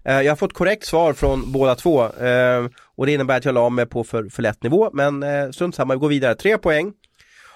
Eh, 0.05 0.21
jag 0.21 0.31
har 0.31 0.37
fått 0.37 0.53
korrekt 0.53 0.85
svar 0.85 1.13
från 1.13 1.53
båda 1.53 1.75
två 1.75 2.05
eh, 2.05 2.67
och 2.97 3.07
det 3.07 3.13
innebär 3.13 3.37
att 3.37 3.45
jag 3.45 3.55
la 3.55 3.69
mig 3.69 3.87
på 3.87 4.05
för, 4.05 4.29
för 4.29 4.43
lätt 4.43 4.63
nivå. 4.63 4.91
Men 4.93 5.23
eh, 5.23 5.51
strunt 5.51 5.75
samma, 5.75 5.95
vi 5.95 6.01
går 6.01 6.09
vidare. 6.09 6.35
Tre 6.35 6.59
poäng. 6.59 6.93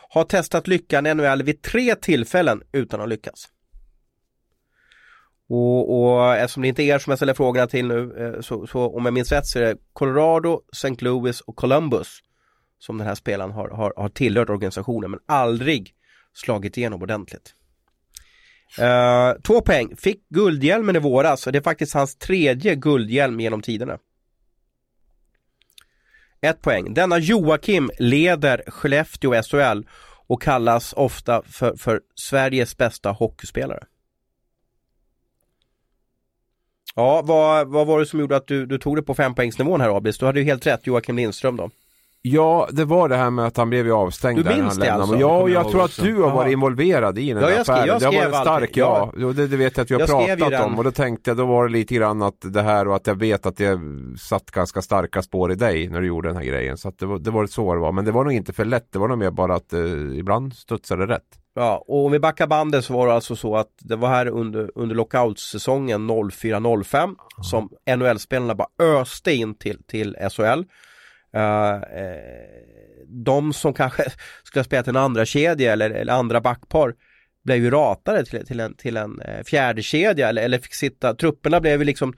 Har 0.09 0.25
testat 0.25 0.69
lyckan 0.69 1.07
i 1.07 1.15
NHL 1.15 1.43
vid 1.43 1.63
tre 1.63 1.95
tillfällen 1.95 2.63
utan 2.73 3.01
att 3.01 3.09
lyckas. 3.09 3.49
Och, 5.55 6.03
och 6.03 6.37
eftersom 6.37 6.63
det 6.63 6.69
inte 6.69 6.83
är 6.83 6.95
er 6.95 6.99
som 6.99 7.11
jag 7.11 7.19
ställer 7.19 7.35
frågorna 7.35 7.67
till 7.67 7.87
nu, 7.87 8.15
eh, 8.19 8.41
så, 8.41 8.67
så 8.67 8.97
om 8.97 9.05
jag 9.05 9.15
minns 9.15 9.33
rätt 9.33 9.47
så 9.47 9.59
är 9.59 9.63
det 9.63 9.77
Colorado, 9.93 10.61
St. 10.73 10.97
Louis 10.99 11.41
och 11.41 11.57
Columbus 11.57 12.19
som 12.79 12.99
den 12.99 13.07
här 13.07 13.15
spelaren 13.15 13.51
har, 13.51 13.69
har, 13.69 13.93
har 13.97 14.09
tillhört 14.09 14.51
organisationen 14.51 15.11
men 15.11 15.21
aldrig 15.29 15.95
slagit 16.35 16.77
igenom 16.77 17.03
ordentligt. 17.03 17.55
Uh, 18.81 19.43
två 19.43 19.61
poäng, 19.61 19.97
fick 19.97 20.29
guldhjälmen 20.29 20.97
i 20.97 20.99
våras 20.99 21.47
och 21.47 21.53
det 21.53 21.59
är 21.59 21.63
faktiskt 21.63 21.95
hans 21.95 22.17
tredje 22.17 22.75
guldhjälm 22.75 23.41
genom 23.41 23.63
tiderna. 23.63 23.99
Ett 26.41 26.63
poäng, 26.63 26.95
denna 26.95 27.19
Joakim 27.19 27.91
leder 27.99 28.63
Skellefteå 28.67 29.43
SHL 29.43 29.87
och 30.27 30.43
kallas 30.43 30.93
ofta 30.93 31.43
för, 31.43 31.77
för 31.77 32.01
Sveriges 32.15 32.77
bästa 32.77 33.11
hockeyspelare. 33.11 33.85
Ja, 36.95 37.23
vad, 37.25 37.69
vad 37.69 37.87
var 37.87 38.01
det 38.01 38.07
som 38.07 38.21
gjorde 38.21 38.37
att 38.37 38.47
du, 38.47 38.67
du 38.67 38.79
tog 38.79 38.97
det 38.97 39.03
på 39.03 39.15
fempoängsnivån 39.15 39.81
här 39.81 39.97
Abis? 39.97 40.19
Du 40.19 40.27
hade 40.27 40.41
ju 40.41 40.45
helt 40.47 40.67
rätt, 40.67 40.87
Joakim 40.87 41.17
Lindström 41.17 41.57
då. 41.57 41.71
Ja, 42.25 42.69
det 42.73 42.85
var 42.85 43.09
det 43.09 43.17
här 43.17 43.31
med 43.31 43.47
att 43.47 43.57
han 43.57 43.71
blev 43.71 43.87
ju 43.87 43.93
avstängd 43.93 44.45
Du 44.45 44.55
minns 44.57 44.79
det 44.79 44.93
alltså? 44.93 45.17
Ja, 45.17 45.39
och 45.39 45.51
jag 45.51 45.71
tror 45.71 45.85
att 45.85 45.97
du 46.03 46.23
har 46.23 46.31
varit 46.31 46.53
involverad 46.53 47.19
i 47.19 47.33
den 47.33 47.43
Ja, 47.43 47.49
här 47.49 47.57
jag 47.57 47.67
skrev- 47.67 47.75
affären. 47.77 47.89
jag 47.89 48.01
det 48.01 48.07
har 48.07 48.13
skrev 48.13 48.31
varit 48.31 48.43
stark, 48.43 48.63
alltid, 48.79 49.23
ja. 49.23 49.33
Det, 49.33 49.47
det 49.47 49.57
vet 49.57 49.77
jag 49.77 49.85
att 49.85 49.91
vi 49.91 49.95
har 49.95 50.01
Jag 50.01 50.09
skrev 50.09 50.39
pratat 50.39 50.67
om. 50.67 50.79
Och 50.79 50.85
då 50.85 50.91
tänkte 50.91 51.31
jag, 51.31 51.37
då 51.37 51.47
var 51.47 51.67
det 51.67 51.73
lite 51.73 51.95
grann 51.95 52.23
att 52.23 52.37
det 52.41 52.63
här 52.63 52.89
och 52.89 52.97
att 52.97 53.07
jag 53.07 53.15
vet 53.15 53.47
att 53.47 53.57
det 53.57 53.79
satt 54.21 54.51
ganska 54.51 54.83
starka 54.83 55.23
spår 55.23 55.53
i 55.53 55.55
dig 55.55 55.89
när 55.89 56.01
du 56.01 56.07
gjorde 56.07 56.29
den 56.29 56.37
här 56.37 56.45
grejen. 56.45 56.79
Så 56.79 56.89
att 56.89 56.99
det, 56.99 57.07
var, 57.07 57.19
det 57.19 57.31
var 57.31 57.47
så 57.47 57.75
det 57.75 57.81
var. 57.81 57.93
Men 57.93 58.05
det 58.05 58.13
var 58.13 58.25
nog 58.25 58.33
inte 58.33 58.53
för 58.53 58.65
lätt. 58.65 58.93
Det 58.93 58.99
var 58.99 59.09
nog 59.09 59.19
mer 59.19 59.31
bara 59.31 59.55
att 59.55 59.73
eh, 59.73 59.81
ibland 60.19 60.55
studsade 60.55 61.07
det 61.07 61.15
rätt. 61.15 61.23
Ja, 61.55 61.85
och 61.89 62.07
om 62.07 62.13
vi 62.13 62.19
backar 62.19 62.47
bandet 62.47 62.85
så 62.85 62.93
var 62.93 63.07
det 63.07 63.13
alltså 63.13 63.37
så 63.37 63.57
att 63.57 63.71
det 63.79 63.97
var 63.97 64.09
här 64.09 64.27
under, 64.27 64.71
under 64.75 64.95
lockoutsäsongen 64.95 66.11
04-05 66.11 67.15
som 67.43 67.71
NHL-spelarna 67.97 68.55
bara 68.55 68.69
öste 68.79 69.33
in 69.33 69.55
till, 69.55 69.85
till 69.85 70.17
SHL. 70.31 70.65
Eh, 71.35 71.73
eh, 71.73 72.23
de 73.07 73.53
som 73.53 73.75
kanske 73.75 74.05
skulle 74.43 74.61
ha 74.61 74.65
spelat 74.65 74.89
en 74.89 74.97
andra 74.97 75.25
kedja 75.25 75.73
eller, 75.73 75.91
eller 75.91 76.13
andra 76.13 76.41
backpar 76.41 76.95
blev 77.45 77.59
ju 77.59 77.71
ratade 77.71 78.25
till, 78.25 78.47
till 78.47 78.61
en, 78.61 78.77
till 78.77 78.97
en 78.97 79.21
eh, 79.21 79.45
fjärde 79.45 79.83
kedja 79.83 80.29
eller, 80.29 80.43
eller 80.43 80.59
fick 80.59 80.75
sitta, 80.75 81.15
trupperna 81.15 81.61
blev 81.61 81.81
ju 81.81 81.85
liksom 81.85 82.15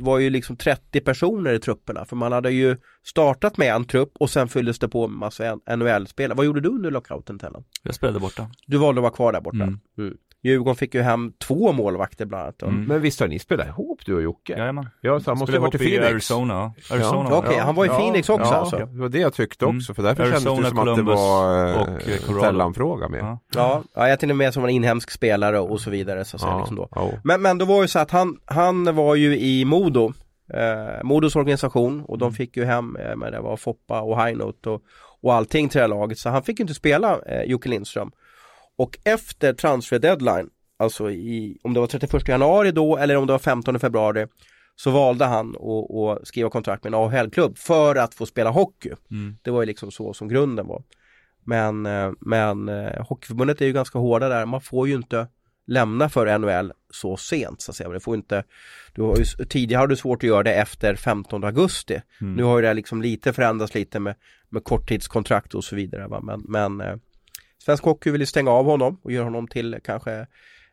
var 0.00 0.18
ju 0.18 0.30
liksom 0.30 0.56
30 0.56 1.00
personer 1.00 1.52
i 1.52 1.58
trupperna 1.58 2.04
för 2.04 2.16
man 2.16 2.32
hade 2.32 2.50
ju 2.50 2.76
startat 3.02 3.56
med 3.56 3.74
en 3.74 3.84
trupp 3.84 4.12
och 4.18 4.30
sen 4.30 4.48
fylldes 4.48 4.78
det 4.78 4.88
på 4.88 5.08
med 5.08 5.18
massa 5.18 5.58
NHL-spelare. 5.76 6.36
Vad 6.36 6.46
gjorde 6.46 6.60
du 6.60 6.68
under 6.68 6.90
lockouten 6.90 7.38
Tellan? 7.38 7.64
Jag 7.82 7.94
spelade 7.94 8.20
borta. 8.20 8.50
Du 8.66 8.78
valde 8.78 8.98
att 8.98 9.02
vara 9.02 9.12
kvar 9.12 9.32
där 9.32 9.40
borta? 9.40 9.62
Mm. 9.62 9.80
Mm. 9.98 10.16
Djurgården 10.42 10.76
fick 10.76 10.94
ju 10.94 11.02
hem 11.02 11.32
två 11.38 11.72
målvakter 11.72 12.26
bland 12.26 12.42
annat. 12.42 12.62
Mm. 12.62 12.84
Men 12.84 13.00
visst 13.00 13.20
har 13.20 13.28
ni 13.28 13.38
spelat 13.38 13.66
ihop 13.66 14.00
du 14.06 14.14
och 14.14 14.22
Jocke? 14.22 14.52
Jajamän. 14.58 14.88
Ja, 15.00 15.20
så 15.20 15.30
han 15.30 15.38
måste 15.38 15.56
ha 15.56 15.60
varit 15.60 15.74
i 15.74 15.78
Phoenix. 15.78 16.06
Arizona. 16.06 16.54
ja. 16.54 16.94
Arizona. 16.94 17.36
Okej, 17.36 17.58
han 17.58 17.74
var 17.74 17.84
i 17.84 17.88
Phoenix 17.88 18.28
också 18.28 18.52
ja, 18.52 18.56
alltså? 18.56 18.76
Det 18.76 19.00
var 19.00 19.08
det 19.08 19.18
jag 19.18 19.34
tyckte 19.34 19.66
också, 19.66 19.94
för 19.94 20.02
därför 20.02 20.22
Arizona, 20.22 20.40
kändes 20.40 20.64
det 20.64 20.68
som 20.70 20.78
att 20.78 20.84
det 20.84 20.90
Columbus 20.90 21.16
var 21.16 21.80
och, 21.80 21.88
eh, 21.88 22.36
eh. 22.36 22.40
Tellan-fråga 22.40 23.08
med. 23.08 23.20
Ja. 23.20 23.38
Ja, 23.54 23.82
ja 23.94 24.08
jag 24.08 24.20
tänkte 24.20 24.34
mer 24.34 24.50
som 24.50 24.64
en 24.64 24.70
inhemsk 24.70 25.10
spelare 25.10 25.60
och 25.60 25.80
så 25.80 25.90
vidare 25.90 26.24
så 26.24 26.36
att 26.36 26.40
säga. 26.40 26.52
Ja, 26.52 26.58
Liksom 26.58 26.76
då. 26.76 26.88
ja. 26.90 27.10
Men, 27.24 27.42
men 27.42 27.58
då 27.58 27.64
var 27.64 27.82
ju 27.82 27.88
så 27.88 27.98
att 27.98 28.10
han, 28.10 28.36
han 28.44 28.94
var 28.94 29.14
ju 29.14 29.38
i 29.38 29.64
Modo, 29.64 30.12
eh, 30.54 31.04
Modos 31.04 31.36
organisation 31.36 32.04
och 32.04 32.18
de 32.18 32.32
fick 32.32 32.56
ju 32.56 32.64
hem, 32.64 32.96
eh, 32.96 33.16
men 33.16 33.32
det 33.32 33.40
var 33.40 33.56
Foppa 33.56 34.00
och 34.00 34.24
Highnote 34.24 34.70
och, 34.70 34.82
och 35.22 35.34
allting 35.34 35.68
till 35.68 35.78
det 35.78 35.82
här 35.82 35.88
laget 35.88 36.18
så 36.18 36.30
han 36.30 36.42
fick 36.42 36.58
ju 36.58 36.62
inte 36.62 36.74
spela 36.74 37.18
eh, 37.26 37.42
Jocke 37.42 37.68
Lindström. 37.68 38.10
Och 38.78 38.98
efter 39.04 39.52
transfer 39.52 39.98
deadline, 39.98 40.50
alltså 40.76 41.10
i, 41.10 41.58
om 41.62 41.74
det 41.74 41.80
var 41.80 41.86
31 41.86 42.28
januari 42.28 42.72
då 42.72 42.96
eller 42.96 43.16
om 43.16 43.26
det 43.26 43.32
var 43.32 43.38
15 43.38 43.80
februari 43.80 44.26
så 44.76 44.90
valde 44.90 45.24
han 45.24 45.56
att, 45.56 45.94
att 45.94 46.28
skriva 46.28 46.50
kontrakt 46.50 46.84
med 46.84 46.94
en 46.94 47.00
AHL-klubb 47.00 47.58
för 47.58 47.96
att 47.96 48.14
få 48.14 48.26
spela 48.26 48.50
hockey. 48.50 48.90
Mm. 49.10 49.36
Det 49.42 49.50
var 49.50 49.62
ju 49.62 49.66
liksom 49.66 49.90
så 49.90 50.14
som 50.14 50.28
grunden 50.28 50.66
var. 50.66 50.82
Men, 51.44 51.86
eh, 51.86 52.12
men 52.20 52.68
eh, 52.68 53.06
Hockeyförbundet 53.06 53.60
är 53.60 53.66
ju 53.66 53.72
ganska 53.72 53.98
hårda 53.98 54.28
där, 54.28 54.46
man 54.46 54.60
får 54.60 54.88
ju 54.88 54.94
inte 54.94 55.26
lämna 55.66 56.08
för 56.08 56.38
NHL 56.38 56.72
så 56.90 57.16
sent 57.16 57.60
så 57.60 57.70
att 57.70 57.76
säga. 57.76 57.88
Det 57.88 58.00
får 58.00 58.14
inte, 58.14 58.44
du 58.92 59.02
har 59.02 59.16
ju, 59.16 59.24
tidigare 59.44 59.80
har 59.80 59.86
du 59.86 59.96
svårt 59.96 60.24
att 60.24 60.28
göra 60.28 60.42
det 60.42 60.54
efter 60.54 60.94
15 60.94 61.44
augusti. 61.44 62.00
Mm. 62.20 62.34
Nu 62.34 62.42
har 62.42 62.58
ju 62.58 62.62
det 62.62 62.74
liksom 62.74 63.02
lite 63.02 63.32
förändrats 63.32 63.74
lite 63.74 64.00
med, 64.00 64.14
med 64.48 64.64
korttidskontrakt 64.64 65.54
och 65.54 65.64
så 65.64 65.76
vidare. 65.76 66.08
Va? 66.08 66.20
Men, 66.20 66.44
men 66.48 66.80
eh, 66.80 66.96
Svensk 67.64 67.84
Hockey 67.84 68.10
vill 68.10 68.20
ju 68.20 68.26
stänga 68.26 68.50
av 68.50 68.64
honom 68.64 69.00
och 69.02 69.12
göra 69.12 69.24
honom 69.24 69.48
till 69.48 69.78
kanske 69.84 70.26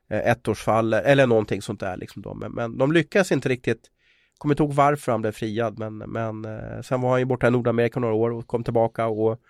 eh, 0.09 0.31
ettårsfall 0.31 0.93
eller 0.93 1.27
någonting 1.27 1.61
sånt 1.61 1.79
där. 1.79 1.97
Liksom 1.97 2.21
då. 2.21 2.33
Men, 2.33 2.51
men 2.51 2.77
de 2.77 2.91
lyckas 2.91 3.31
inte 3.31 3.49
riktigt 3.49 3.91
Kommer 4.37 4.53
inte 4.53 4.63
ihåg 4.63 4.73
varför 4.73 5.11
han 5.11 5.21
blev 5.21 5.31
friad 5.31 5.79
men, 5.79 5.97
men 5.97 6.45
eh, 6.45 6.81
sen 6.81 7.01
var 7.01 7.09
han 7.09 7.19
ju 7.19 7.25
borta 7.25 7.47
i 7.47 7.51
Nordamerika 7.51 7.99
några 7.99 8.13
år 8.13 8.31
och 8.31 8.47
kom 8.47 8.63
tillbaka 8.63 9.07
och 9.07 9.41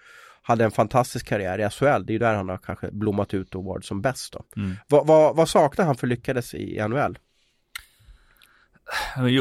hade 0.42 0.64
en 0.64 0.72
fantastisk 0.72 1.28
karriär 1.28 1.60
i 1.60 1.70
SHL. 1.70 2.06
Det 2.06 2.12
är 2.12 2.14
ju 2.14 2.20
där 2.20 2.36
han 2.36 2.50
har 2.50 2.58
kanske 2.58 2.92
blommat 2.92 3.34
ut 3.34 3.56
och 3.56 3.64
varit 3.64 3.86
som 3.86 4.02
bäst. 4.02 4.34
Då. 4.34 4.44
Mm. 4.62 4.76
Vad, 4.88 5.08
vad, 5.08 5.36
vad 5.36 5.50
saknar 5.50 5.86
han 5.86 5.96
för 5.96 6.08
lyckades 6.08 6.54
i 6.54 6.88
NHL? 6.88 7.18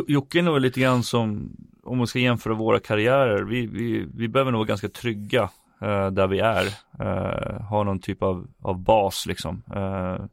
Jocke 0.09 0.39
är 0.39 0.43
nog 0.43 0.61
lite 0.61 0.81
grann 0.81 1.03
som, 1.03 1.57
om 1.83 1.99
man 1.99 2.07
ska 2.07 2.19
jämföra 2.19 2.55
våra 2.55 2.81
karriärer, 2.81 3.43
vi, 3.43 3.67
vi, 3.67 4.07
vi 4.15 4.29
behöver 4.29 4.51
nog 4.51 4.59
vara 4.59 4.69
ganska 4.69 4.89
trygga 4.89 5.51
eh, 5.85 6.11
där 6.11 6.27
vi 6.27 6.39
är. 6.41 6.65
Uh, 7.01 7.63
ha 7.63 7.83
någon 7.83 8.01
typ 8.01 8.23
av, 8.23 8.47
av 8.63 8.83
bas 8.83 9.27
liksom. 9.27 9.63
Eh, 9.75 10.27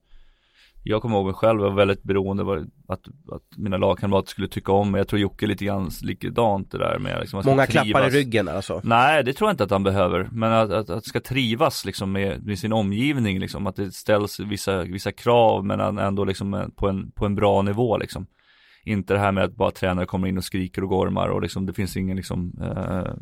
jag 0.84 1.02
kommer 1.02 1.16
ihåg 1.16 1.26
mig 1.26 1.34
själv, 1.34 1.62
jag 1.62 1.70
var 1.70 1.76
väldigt 1.78 2.04
beroende 2.04 2.43
av 2.43 2.68
att, 2.88 3.08
att 3.32 3.58
mina 3.58 3.78
lagkamrater 3.78 4.30
skulle 4.30 4.47
tycka 4.47 4.72
om 4.72 4.91
mig. 4.91 4.99
Jag 4.99 5.08
tror 5.08 5.22
Jocke 5.22 5.47
lite 5.47 5.66
grann 5.66 5.89
likadant 6.02 6.72
det 6.72 6.78
där 6.78 6.99
med 6.99 7.20
liksom, 7.20 7.41
Många 7.45 7.66
trivas. 7.66 7.88
klappar 7.88 8.08
i 8.08 8.10
ryggen 8.10 8.47
alltså. 8.47 8.82
Nej, 8.84 9.24
det 9.24 9.34
tror 9.34 9.47
jag 9.47 9.54
inte 9.54 9.64
att 9.64 9.72
han 9.72 9.84
behöver. 9.84 10.30
Men 10.32 10.54
att, 10.54 10.72
att, 10.72 10.89
att 10.89 11.06
ska 11.06 11.20
trivas 11.20 11.86
liksom 11.86 12.12
med, 12.12 12.45
med 12.45 12.60
sin 12.60 12.74
omgivning 12.74 13.39
liksom. 13.39 13.68
Att 13.68 13.76
det 13.76 13.91
ställs 13.91 14.39
vissa, 14.39 14.84
vissa 14.84 15.12
krav 15.12 15.66
men 15.66 15.97
ändå 15.97 16.26
liksom 16.26 16.72
på 16.76 16.88
en, 16.88 17.12
på 17.12 17.26
en 17.26 17.36
bra 17.36 17.62
nivå 17.62 17.97
liksom. 17.97 18.26
Inte 18.84 19.14
det 19.14 19.20
här 19.20 19.32
med 19.32 19.43
att 19.43 19.56
bara 19.56 19.72
tränare 19.72 20.06
kommer 20.06 20.28
in 20.28 20.38
och 20.38 20.43
skriker 20.43 20.84
och 20.84 20.89
gormar 20.89 21.28
och 21.28 21.41
liksom 21.41 21.66
det 21.66 21.74
finns 21.74 21.97
ingen 21.97 22.18
liksom 22.18 22.54
eh, 22.62 23.14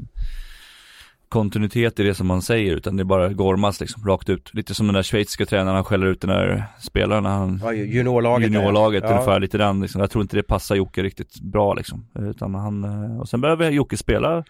kontinuitet 1.30 1.99
i 1.99 2.03
det 2.03 2.13
som 2.13 2.27
man 2.27 2.41
säger 2.41 2.75
utan 2.75 2.97
det 2.97 3.03
är 3.03 3.05
bara 3.05 3.30
gormas 3.30 3.80
liksom 3.82 4.05
rakt 4.07 4.30
ut. 4.30 4.49
Lite 4.53 4.73
som 4.73 4.88
den 4.88 4.93
där 4.93 5.03
schweiziska 5.03 5.45
tränaren 5.45 5.75
han 5.75 5.84
skäller 5.84 6.07
ut 6.07 6.21
den 6.21 6.30
där 6.30 6.63
spelaren 6.80 7.23
när 7.23 7.30
han 7.30 7.59
Ja, 7.63 7.73
ju- 7.73 7.86
juniorlaget. 7.86 8.47
juniorlaget 8.51 9.03
ja. 9.03 9.09
ungefär 9.11 9.39
lite 9.39 9.57
den 9.57 9.82
liksom. 9.82 10.01
Jag 10.01 10.11
tror 10.11 10.21
inte 10.21 10.36
det 10.36 10.43
passar 10.43 10.75
Jocke 10.75 11.03
riktigt 11.03 11.41
bra 11.41 11.73
liksom. 11.73 12.05
Utan 12.19 12.55
han, 12.55 12.84
eh, 12.84 13.19
och 13.19 13.30
sen 13.30 13.41
behöver 13.41 13.69
Jocke 13.69 13.97
spela 13.97 14.43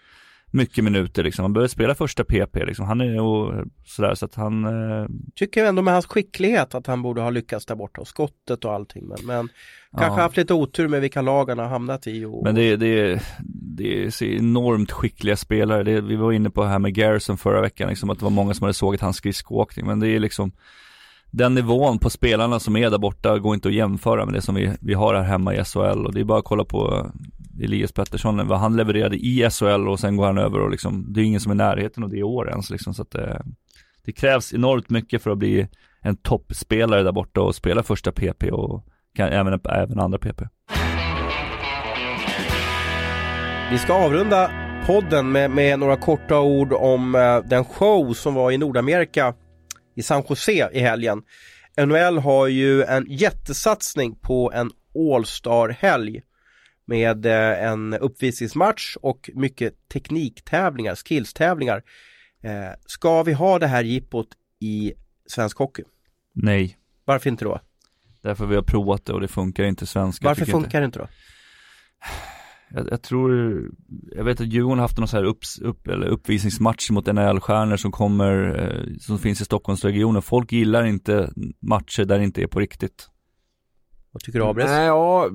mycket 0.50 0.84
minuter 0.84 1.24
liksom. 1.24 1.42
Han 1.42 1.52
behöver 1.52 1.68
spela 1.68 1.94
första 1.94 2.24
PP 2.24 2.56
liksom. 2.56 2.86
Han 2.86 3.00
är 3.00 3.20
och 3.20 3.66
sådär 3.84 4.14
så 4.14 4.24
att 4.24 4.34
han 4.34 4.64
eh, 4.64 5.06
Tycker 5.34 5.64
ändå 5.64 5.82
med 5.82 5.94
hans 5.94 6.06
skicklighet 6.06 6.74
att 6.74 6.86
han 6.86 7.02
borde 7.02 7.20
ha 7.20 7.30
lyckats 7.30 7.66
där 7.66 7.74
borta 7.74 8.00
och 8.00 8.08
skottet 8.08 8.64
och 8.64 8.72
allting. 8.72 9.08
Men, 9.08 9.18
men 9.26 9.48
kanske 9.98 10.20
ja. 10.20 10.22
haft 10.22 10.36
lite 10.36 10.54
otur 10.54 10.88
med 10.88 11.00
vilka 11.00 11.22
lag 11.22 11.48
han 11.48 11.58
har 11.58 11.68
hamnat 11.68 12.06
i. 12.06 12.24
Och, 12.24 12.44
Men 12.44 12.54
det 12.54 12.62
är, 12.62 12.76
det 12.76 13.22
det 13.80 14.04
är 14.04 14.10
så 14.10 14.24
enormt 14.24 14.92
skickliga 14.92 15.36
spelare. 15.36 15.82
Det, 15.82 16.00
vi 16.00 16.16
var 16.16 16.32
inne 16.32 16.50
på 16.50 16.64
här 16.64 16.78
med 16.78 16.94
Garrison 16.94 17.38
förra 17.38 17.60
veckan, 17.60 17.88
liksom, 17.88 18.10
att 18.10 18.18
det 18.18 18.24
var 18.24 18.30
många 18.30 18.54
som 18.54 18.64
hade 18.64 18.74
sågat 18.74 19.00
hans 19.00 19.16
skridskoåkning. 19.16 19.86
Men 19.86 20.00
det 20.00 20.08
är 20.08 20.20
liksom 20.20 20.52
den 21.30 21.54
nivån 21.54 21.98
på 21.98 22.10
spelarna 22.10 22.60
som 22.60 22.76
är 22.76 22.90
där 22.90 22.98
borta 22.98 23.38
går 23.38 23.54
inte 23.54 23.68
att 23.68 23.74
jämföra 23.74 24.24
med 24.24 24.34
det 24.34 24.42
som 24.42 24.54
vi, 24.54 24.72
vi 24.80 24.94
har 24.94 25.14
här 25.14 25.22
hemma 25.22 25.54
i 25.54 25.64
SHL. 25.64 26.06
Och 26.06 26.14
det 26.14 26.20
är 26.20 26.24
bara 26.24 26.38
att 26.38 26.44
kolla 26.44 26.64
på 26.64 27.10
Elias 27.62 27.92
Pettersson, 27.92 28.48
vad 28.48 28.58
han 28.58 28.76
levererade 28.76 29.16
i 29.16 29.50
SHL 29.50 29.88
och 29.88 30.00
sen 30.00 30.16
går 30.16 30.26
han 30.26 30.38
över 30.38 30.60
och 30.60 30.70
liksom, 30.70 31.12
det 31.12 31.20
är 31.20 31.24
ingen 31.24 31.40
som 31.40 31.50
är 31.50 31.54
i 31.54 31.58
närheten 31.58 32.04
av 32.04 32.10
det 32.10 32.16
i 32.16 32.22
år 32.22 32.50
ens 32.50 32.70
liksom. 32.70 32.94
Så 32.94 33.02
att 33.02 33.10
det, 33.10 33.42
det 34.04 34.12
krävs 34.12 34.54
enormt 34.54 34.90
mycket 34.90 35.22
för 35.22 35.30
att 35.30 35.38
bli 35.38 35.68
en 36.00 36.16
toppspelare 36.16 37.02
där 37.02 37.12
borta 37.12 37.40
och 37.40 37.54
spela 37.54 37.82
första 37.82 38.12
PP 38.12 38.50
och 38.50 38.86
kan, 39.14 39.28
även, 39.28 39.60
även 39.64 40.00
andra 40.00 40.18
PP. 40.18 40.42
Vi 43.70 43.78
ska 43.78 43.94
avrunda 43.94 44.50
podden 44.86 45.32
med, 45.32 45.50
med 45.50 45.78
några 45.78 45.96
korta 45.96 46.40
ord 46.40 46.72
om 46.72 47.14
eh, 47.14 47.38
den 47.48 47.64
show 47.64 48.12
som 48.12 48.34
var 48.34 48.50
i 48.50 48.58
Nordamerika 48.58 49.34
i 49.96 50.02
San 50.02 50.22
Jose 50.28 50.70
i 50.72 50.80
helgen. 50.80 51.22
NHL 51.86 52.18
har 52.18 52.46
ju 52.46 52.82
en 52.82 53.06
jättesatsning 53.08 54.14
på 54.14 54.52
en 54.54 54.70
All-star-helg 54.94 56.22
med 56.90 57.26
eh, 57.26 57.64
en 57.70 57.94
uppvisningsmatch 57.94 58.96
och 58.96 59.30
mycket 59.34 59.88
tekniktävlingar, 59.88 60.94
skillstävlingar. 60.94 61.82
Eh, 62.42 62.70
ska 62.86 63.22
vi 63.22 63.32
ha 63.32 63.58
det 63.58 63.66
här 63.66 63.84
jippot 63.84 64.28
i 64.60 64.92
svensk 65.26 65.58
hockey? 65.58 65.82
Nej. 66.32 66.76
Varför 67.04 67.30
inte 67.30 67.44
då? 67.44 67.60
Därför 68.22 68.46
vi 68.46 68.54
har 68.54 68.62
provat 68.62 69.04
det 69.04 69.12
och 69.12 69.20
det 69.20 69.28
funkar 69.28 69.64
inte 69.64 69.86
svenska. 69.86 70.28
Varför 70.28 70.44
funkar 70.44 70.80
det 70.80 70.84
inte 70.84 70.98
då? 70.98 71.08
Jag, 72.70 72.88
jag 72.90 73.02
tror, 73.02 73.30
jag 74.16 74.24
vet 74.24 74.40
att 74.40 74.52
Djurgården 74.52 74.78
har 74.78 74.84
haft 74.84 74.98
någon 74.98 75.08
så 75.08 75.16
här 75.16 75.24
upps, 75.24 75.58
upp, 75.58 75.86
eller 75.86 76.06
uppvisningsmatch 76.06 76.90
mot 76.90 77.06
NHL-stjärnor 77.06 77.76
som 77.76 77.92
kommer, 77.92 78.62
eh, 78.62 78.96
som 78.98 79.18
finns 79.18 79.40
i 79.40 79.44
Stockholmsregionen. 79.44 80.22
Folk 80.22 80.52
gillar 80.52 80.84
inte 80.84 81.32
matcher 81.60 82.04
där 82.04 82.18
det 82.18 82.24
inte 82.24 82.42
är 82.42 82.46
på 82.46 82.60
riktigt. 82.60 83.08
Vad 84.12 84.22
tycker 84.22 84.38
du 84.38 84.44
Abres? 84.44 84.66
Nej, 84.66 84.86
ja, 84.86 85.30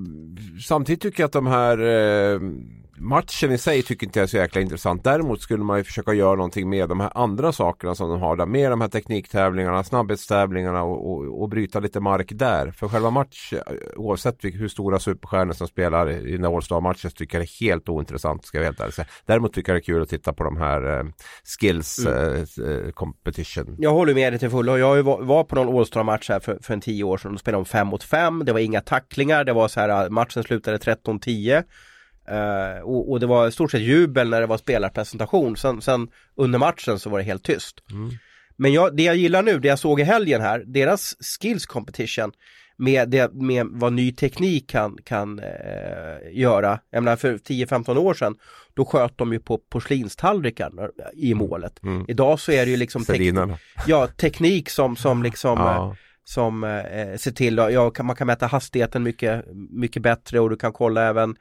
samtidigt 0.67 1.01
tycker 1.01 1.23
jag 1.23 1.27
att 1.27 1.33
de 1.33 1.47
här 1.47 1.77
eh, 1.79 2.39
matchen 2.97 3.51
i 3.51 3.57
sig 3.57 3.83
tycker 3.83 4.05
inte 4.05 4.19
jag 4.19 4.23
är 4.23 4.27
så 4.27 4.37
jäkla 4.37 4.61
intressant. 4.61 5.03
Däremot 5.03 5.41
skulle 5.41 5.63
man 5.63 5.77
ju 5.77 5.83
försöka 5.83 6.13
göra 6.13 6.35
någonting 6.35 6.69
med 6.69 6.89
de 6.89 6.99
här 6.99 7.11
andra 7.15 7.51
sakerna 7.51 7.95
som 7.95 8.09
de 8.09 8.21
har 8.21 8.35
där. 8.35 8.45
Med 8.45 8.71
de 8.71 8.81
här 8.81 8.87
tekniktävlingarna, 8.87 9.83
snabbhetstävlingarna 9.83 10.83
och, 10.83 11.11
och, 11.11 11.41
och 11.41 11.49
bryta 11.49 11.79
lite 11.79 11.99
mark 11.99 12.29
där. 12.31 12.71
För 12.71 12.87
själva 12.87 13.09
match, 13.09 13.53
eh, 13.53 13.59
oavsett 13.95 14.43
hur 14.43 14.67
stora 14.67 14.99
superstjärnor 14.99 15.53
som 15.53 15.67
spelar 15.67 16.11
i 16.27 16.31
den 16.31 16.43
här 16.43 16.55
All-Star-matchen 16.55 17.11
så 17.11 17.15
tycker 17.15 17.37
jag 17.37 17.47
det 17.47 17.63
är 17.63 17.69
helt 17.69 17.89
ointressant 17.89 18.45
ska 18.45 18.57
jag 18.57 18.65
helt 18.65 18.79
ärligt. 18.79 18.99
Däremot 19.25 19.53
tycker 19.53 19.71
jag 19.71 19.81
det 19.81 19.83
är 19.83 19.93
kul 19.93 20.01
att 20.01 20.09
titta 20.09 20.33
på 20.33 20.43
de 20.43 20.57
här 20.57 20.99
eh, 20.99 21.05
skills 21.59 22.05
eh, 22.05 22.41
eh, 22.41 22.91
competition. 22.91 23.75
Jag 23.79 23.93
håller 23.93 24.13
med 24.13 24.33
dig 24.33 24.39
till 24.39 24.49
fullo. 24.49 24.77
Jag 24.77 25.03
var, 25.03 25.43
på 25.43 25.55
någon 25.55 25.77
All-Star-match 25.77 26.29
här 26.29 26.39
för, 26.39 26.59
för 26.61 26.73
en 26.73 26.81
tio 26.81 27.03
år 27.03 27.17
sedan. 27.17 27.31
Då 27.31 27.37
spelade 27.37 27.63
de 27.63 27.65
fem 27.65 27.87
mot 27.87 28.03
fem. 28.03 28.45
Det 28.45 28.53
var 28.53 28.59
inga 28.59 28.81
tacklingar. 28.81 29.43
Det 29.43 29.53
var 29.53 29.67
så 29.67 29.79
här, 29.79 30.09
matchen 30.09 30.43
slutade 30.43 30.77
13-10. 30.77 31.63
Eh, 32.27 32.81
och, 32.83 33.11
och 33.11 33.19
det 33.19 33.25
var 33.25 33.47
i 33.47 33.51
stort 33.51 33.71
sett 33.71 33.81
jubel 33.81 34.29
när 34.29 34.41
det 34.41 34.47
var 34.47 34.57
spelarpresentation. 34.57 35.57
Sen, 35.57 35.81
sen 35.81 36.07
under 36.35 36.59
matchen 36.59 36.99
så 36.99 37.09
var 37.09 37.17
det 37.17 37.23
helt 37.25 37.43
tyst. 37.43 37.75
Men 38.57 38.73
jag, 38.73 38.95
det 38.97 39.03
jag 39.03 39.15
gillar 39.15 39.43
nu, 39.43 39.59
det 39.59 39.67
jag 39.67 39.79
såg 39.79 39.99
i 39.99 40.03
helgen 40.03 40.41
här, 40.41 40.63
deras 40.65 41.15
skills 41.41 41.65
competition 41.65 42.31
med, 42.77 43.09
det, 43.09 43.33
med 43.33 43.67
vad 43.69 43.93
ny 43.93 44.11
teknik 44.11 44.69
kan, 44.69 44.97
kan 45.03 45.39
eh, 45.39 45.45
göra. 46.39 46.79
Jag 46.89 47.03
menar 47.03 47.15
för 47.17 47.37
10-15 47.37 47.97
år 47.97 48.13
sedan, 48.13 48.35
då 48.73 48.85
sköt 48.85 49.17
de 49.17 49.33
ju 49.33 49.39
på 49.39 49.57
porslinstallrikar 49.69 50.71
i 51.13 51.33
målet. 51.33 51.83
Mm. 51.83 52.05
Idag 52.07 52.39
så 52.39 52.51
är 52.51 52.65
det 52.65 52.71
ju 52.71 52.77
liksom 52.77 53.01
tek- 53.01 53.57
ja, 53.87 54.07
teknik 54.07 54.69
som, 54.69 54.95
som 54.95 55.23
liksom 55.23 55.57
eh, 55.59 55.63
Ja. 55.65 55.95
som 56.23 56.63
eh, 56.63 57.17
ser 57.17 57.31
till, 57.31 57.57
ja, 57.57 57.91
man 58.03 58.15
kan 58.15 58.27
mäta 58.27 58.47
hastigheten 58.47 59.03
mycket, 59.03 59.45
mycket 59.69 60.01
bättre 60.01 60.39
och 60.39 60.49
du 60.49 60.55
kan 60.57 60.73
kolla 60.73 61.03
även 61.07 61.29
eh, 61.29 61.35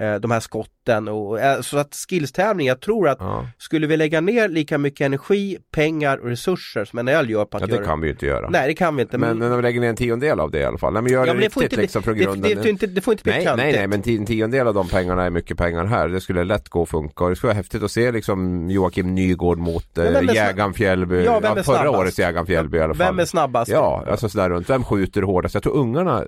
Eh, 0.00 0.14
de 0.14 0.30
här 0.30 0.40
skott 0.40 0.79
skotten 0.90 1.08
och 1.08 1.40
eh, 1.40 1.60
så 1.60 1.78
att 1.78 1.94
skillstävling, 2.08 2.66
jag 2.66 2.80
tror 2.80 3.08
att 3.08 3.18
Ja. 3.20 3.46
skulle 3.58 3.86
vi 3.86 3.96
lägga 3.96 4.20
ner 4.20 4.48
lika 4.48 4.78
mycket 4.78 5.04
energi, 5.04 5.58
pengar 5.70 6.18
och 6.18 6.28
resurser 6.28 6.84
som 6.84 7.04
NHL 7.04 7.30
gör 7.30 7.44
på 7.44 7.56
att 7.56 7.60
ja, 7.62 7.68
göra 7.68 7.80
det 7.80 7.86
kan 7.86 8.00
vi 8.00 8.06
ju 8.06 8.12
inte 8.12 8.26
göra. 8.26 8.50
Nej 8.50 8.68
det 8.68 8.74
kan 8.74 8.96
vi 8.96 9.02
inte. 9.02 9.18
Men, 9.18 9.38
men 9.38 9.50
om 9.50 9.56
vi 9.56 9.62
lägger 9.62 9.80
ner 9.80 9.88
en 9.88 9.96
tiondel 9.96 10.40
av 10.40 10.50
det 10.50 10.58
i 10.58 10.64
alla 10.64 10.78
fall. 10.78 10.92
Nej, 10.92 11.02
men 11.02 11.12
gör 11.12 11.20
Ja, 11.20 11.26
det 11.26 11.32
men 11.34 11.42
riktigt 11.42 11.62
inte 11.62 11.76
liksom 11.76 12.02
från 12.02 12.14
det, 12.18 12.24
grunden. 12.24 12.42
det, 12.56 12.62
det, 12.62 12.68
inte, 12.70 12.86
det 12.86 13.00
får 13.00 13.12
inte 13.12 13.24
bli 13.24 13.32
Nej, 13.32 13.44
nej, 13.56 13.72
nej, 13.72 13.86
men 13.86 14.02
en 14.06 14.26
tiondel 14.26 14.66
av 14.66 14.74
de 14.74 14.88
pengarna 14.88 15.24
är 15.24 15.30
mycket 15.30 15.56
pengar 15.58 15.84
här. 15.84 16.08
Det 16.08 16.20
skulle 16.20 16.44
lätt 16.44 16.68
gå 16.68 16.82
att 16.82 16.88
funka. 16.88 17.24
Och 17.24 17.30
det 17.30 17.36
skulle 17.36 17.48
vara 17.48 17.56
häftigt 17.56 17.82
att 17.82 17.90
se 17.90 18.12
liksom 18.12 18.70
Joakim 18.70 19.14
Nygård 19.14 19.58
mot 19.58 19.98
eh, 19.98 20.04
Men 20.12 20.26
Jägaren 20.34 20.74
Fjällby. 20.74 21.24
Ja, 21.24 21.40
vem 21.40 21.58
är 21.58 21.62
förra 21.62 21.76
snabbast? 21.82 21.98
årets 21.98 22.18
Jägaren 22.18 22.46
Fjällby 22.46 22.78
i 22.78 22.80
alla 22.80 22.94
fall. 22.94 23.06
Vem 23.06 23.18
är 23.18 23.24
snabbast? 23.24 23.70
Ja, 23.70 24.04
alltså 24.10 24.28
sådär 24.28 24.50
runt. 24.50 24.70
Vem 24.70 24.84
skjuter 24.84 25.22
hårdast? 25.22 25.54
Jag 25.54 25.62
tror 25.62 25.76
ungarna 25.76 26.24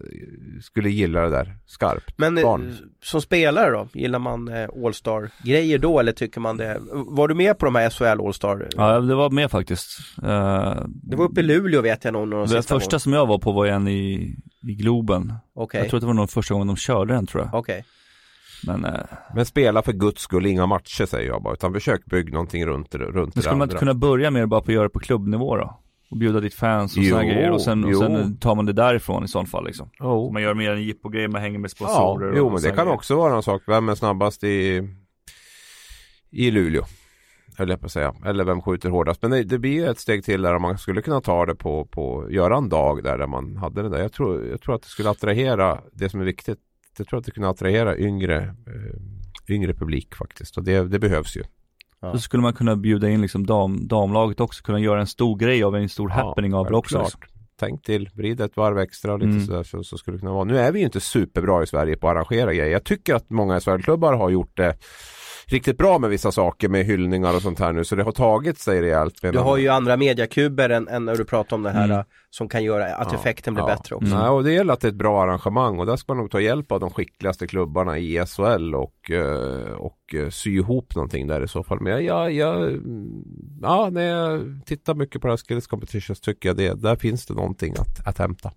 skulle 0.62 0.90
gilla 0.90 1.20
det 1.20 1.30
där 1.30 1.56
skarpt. 1.66 2.14
Men 2.16 2.38
eh, 2.38 2.44
Barn. 2.44 2.76
som 3.02 3.20
spelare 3.20 3.70
då, 3.70 3.88
gillar 3.94 4.18
man 4.18 4.48
eh, 4.52 4.84
All-Star-grejer 4.84 5.78
då 5.78 5.98
eller 6.00 6.12
tycker 6.12 6.40
man 6.40 6.56
det? 6.56 6.78
Var 6.92 7.28
du 7.28 7.34
med 7.34 7.58
på 7.58 7.64
de 7.64 7.74
här 7.74 7.90
SHL 7.90 8.04
All-Star? 8.26 8.68
Ja, 8.76 9.00
det 9.00 9.14
var 9.14 9.30
med 9.30 9.50
faktiskt. 9.50 9.98
Eh, 10.22 10.76
Det 10.86 11.16
var 11.16 11.24
uppe 11.24 11.40
i 11.40 11.42
Luleå 11.42 11.80
vet 11.82 12.04
jag 12.04 12.12
någon 12.12 12.30
det 12.30 12.48
sista 12.48 12.74
första 12.74 12.94
gång. 12.94 13.00
som 13.00 13.12
jag 13.12 13.26
var 13.26 13.38
på 13.38 13.52
var 13.52 13.66
en 13.66 13.88
i, 13.88 14.34
i 14.68 14.74
Globen. 14.74 15.34
Okej, 15.54 15.80
Jag 15.80 15.88
tror 15.90 15.98
att 15.98 16.02
det 16.02 16.06
var 16.06 16.14
nog 16.14 16.30
första 16.30 16.54
gången 16.54 16.66
de 16.66 16.76
körde 16.76 17.14
den 17.14 17.26
tror 17.26 17.42
jag. 17.44 17.54
okej. 17.54 17.84
Men, 18.66 18.84
eh, 18.84 19.00
Men 19.34 19.46
spela 19.46 19.82
för 19.82 19.92
guds 19.92 20.22
skull 20.22 20.46
inga 20.46 20.66
matcher 20.66 21.06
säger 21.06 21.28
jag 21.28 21.42
bara. 21.42 21.54
Utan 21.54 21.72
försök 21.72 22.04
bygga 22.04 22.32
någonting 22.32 22.66
runt 22.66 22.90
det, 22.90 22.98
runt 22.98 23.14
men 23.14 23.24
det 23.24 23.30
skulle 23.32 23.44
man 23.46 23.52
andra. 23.62 23.64
inte 23.64 23.78
kunna 23.78 23.94
börja 23.94 24.30
med 24.30 24.42
det 24.42 24.46
bara 24.46 24.60
på 24.60 24.70
att 24.70 24.74
göra 24.74 24.82
det 24.84 24.88
på 24.92 24.98
klubbnivå 25.00 25.56
då? 25.56 25.78
Och 26.12 26.18
bjuda 26.18 26.40
dit 26.40 26.54
fans 26.54 26.96
och 26.96 27.04
sådana 27.04 27.24
Jo, 27.24 27.30
grejer 27.34 27.50
och 27.50 27.60
sen, 27.62 27.84
och 27.84 27.90
jo. 27.90 27.98
sen 28.00 28.36
tar 28.36 28.54
man 28.54 28.66
det 28.66 28.72
därifrån 28.72 29.24
i 29.24 29.28
sånt 29.28 29.50
fall 29.50 29.64
liksom. 29.66 29.90
Jo. 30.00 30.26
Så 30.28 30.32
man 30.32 30.42
gör 30.42 30.54
mer 30.54 30.70
en 30.70 30.82
jippogrej, 30.82 31.28
man 31.28 31.40
hänger 31.42 31.58
med 31.58 31.70
Ja, 31.78 31.86
sponsorer 31.86 32.36
jo 32.36 32.46
och 32.46 32.52
men 32.52 32.62
det 32.62 32.68
kan 32.68 32.76
grejer. 32.76 32.94
också 32.94 33.16
vara 33.16 33.36
en 33.36 33.42
sak. 33.42 33.62
Vem 33.66 33.88
är 33.88 33.94
snabbast 33.94 34.44
i, 34.44 34.88
i 36.30 36.50
Luleå? 36.50 36.82
Höll 37.58 37.68
jag 37.68 37.80
på 37.80 37.86
att 37.86 37.92
säga. 37.92 38.14
Eller 38.26 38.44
vem 38.44 38.60
skjuter 38.62 38.90
hårdast? 38.90 39.22
Men 39.22 39.30
det, 39.30 39.42
det 39.42 39.58
blir 39.58 39.88
ett 39.88 39.98
steg 39.98 40.24
till 40.24 40.42
där 40.42 40.54
om 40.54 40.62
man 40.62 40.78
skulle 40.78 41.02
kunna 41.02 41.20
ta 41.20 41.46
det 41.46 41.54
på, 41.54 41.84
på 41.84 42.30
göra 42.30 42.56
en 42.56 42.68
dag 42.68 43.02
där, 43.02 43.18
där 43.18 43.26
man 43.26 43.56
hade 43.56 43.82
det 43.82 43.88
där. 43.88 43.98
Jag 43.98 44.12
tror, 44.12 44.46
jag 44.46 44.60
tror 44.60 44.74
att 44.74 44.82
det 44.82 44.88
skulle 44.88 45.10
attrahera 45.10 45.80
det 45.92 46.08
som 46.08 46.20
är 46.20 46.24
viktigt. 46.24 46.58
Jag 46.98 47.06
tror 47.06 47.18
att 47.18 47.24
det 47.24 47.30
kunde 47.30 47.48
attrahera 47.48 47.98
yngre, 47.98 48.36
eh, 48.42 49.54
yngre 49.54 49.74
publik 49.74 50.14
faktiskt. 50.14 50.56
Och 50.56 50.64
det, 50.64 50.84
det 50.88 50.98
behövs 50.98 51.36
ju. 51.36 51.42
Så 52.12 52.18
skulle 52.18 52.42
man 52.42 52.52
kunna 52.54 52.76
bjuda 52.76 53.08
in 53.08 53.22
liksom 53.22 53.46
dam, 53.46 53.88
damlaget 53.88 54.40
också, 54.40 54.62
kunna 54.62 54.78
göra 54.78 55.00
en 55.00 55.06
stor 55.06 55.36
grej 55.36 55.64
av 55.64 55.76
en 55.76 55.88
stor 55.88 56.08
happening 56.08 56.54
av 56.54 56.66
det 56.66 56.76
också. 56.76 56.98
självklart. 56.98 57.22
Liksom. 57.22 57.38
Tänk 57.60 57.82
till, 57.82 58.10
vrid 58.14 58.40
ett 58.40 58.56
varv 58.56 58.78
extra 58.78 59.12
och 59.12 59.18
lite 59.18 59.30
Mm. 59.30 59.46
sådär 59.46 59.62
så, 59.62 59.84
så 59.84 59.98
skulle 59.98 60.16
det 60.16 60.20
kunna 60.20 60.32
vara. 60.32 60.44
Nu 60.44 60.58
är 60.58 60.72
vi 60.72 60.78
ju 60.78 60.84
inte 60.84 61.00
superbra 61.00 61.62
i 61.62 61.66
Sverige 61.66 61.96
på 61.96 62.08
att 62.08 62.16
arrangera 62.16 62.54
grejer. 62.54 62.72
Jag 62.72 62.84
tycker 62.84 63.14
att 63.14 63.30
många 63.30 63.60
SHL-klubbar 63.60 64.12
har 64.12 64.30
gjort 64.30 64.56
det 64.56 64.76
riktigt 65.52 65.78
bra 65.78 65.98
med 65.98 66.10
vissa 66.10 66.32
saker 66.32 66.68
med 66.68 66.84
hyllningar 66.84 67.36
och 67.36 67.42
sånt 67.42 67.58
här 67.58 67.72
nu 67.72 67.84
så 67.84 67.94
det 67.96 68.02
har 68.02 68.12
tagit 68.12 68.58
sig 68.58 68.82
rejält. 68.82 69.22
Du 69.22 69.38
har 69.38 69.56
ju 69.56 69.68
andra 69.68 69.96
mediakuber 69.96 70.68
än, 70.70 70.88
än 70.88 71.04
när 71.04 71.16
du 71.16 71.24
pratar 71.24 71.56
om 71.56 71.62
det 71.62 71.70
här 71.70 71.84
Mm. 71.84 71.98
eh, 71.98 72.04
som 72.30 72.48
kan 72.48 72.64
göra 72.64 72.94
att 72.94 73.12
Ja, 73.12 73.18
effekten 73.18 73.54
blir 73.54 73.64
ja. 73.68 73.76
bättre 73.76 73.94
också. 73.94 74.18
Nej, 74.18 74.28
och 74.28 74.44
det 74.44 74.52
gäller 74.52 74.72
att 74.72 74.80
det 74.80 74.86
är 74.88 74.92
ett 74.92 74.94
bra 74.96 75.22
arrangemang 75.22 75.78
och 75.78 75.86
där 75.86 75.96
ska 75.96 76.14
man 76.14 76.22
nog 76.22 76.30
ta 76.30 76.40
hjälp 76.40 76.72
av 76.72 76.80
de 76.80 76.90
skickligaste 76.90 77.46
klubbarna 77.46 77.98
i 77.98 78.26
SHL 78.26 78.74
och, 78.74 79.10
eh, 79.10 79.72
och 79.72 80.14
eh, 80.14 80.28
sy 80.28 80.56
ihop 80.56 80.94
någonting 80.94 81.26
där 81.26 81.44
i 81.44 81.48
så 81.48 81.62
fall. 81.64 81.80
Men 81.80 81.92
jag, 81.92 82.04
jag, 82.04 82.32
jag 82.32 82.68
mm, 82.68 83.24
ja, 83.62 83.88
när 83.92 84.02
jag 84.02 84.60
tittar 84.66 84.94
mycket 84.94 85.20
på 85.20 85.26
det 85.26 85.32
här 85.32 85.36
Skills 85.48 85.66
Competitions 85.66 86.20
tycker 86.20 86.48
jag 86.48 86.56
det, 86.56 86.82
där 86.82 86.96
finns 86.96 87.26
det 87.26 87.34
någonting 87.34 87.74
att, 87.78 88.06
att 88.06 88.18
hämta. 88.18 88.50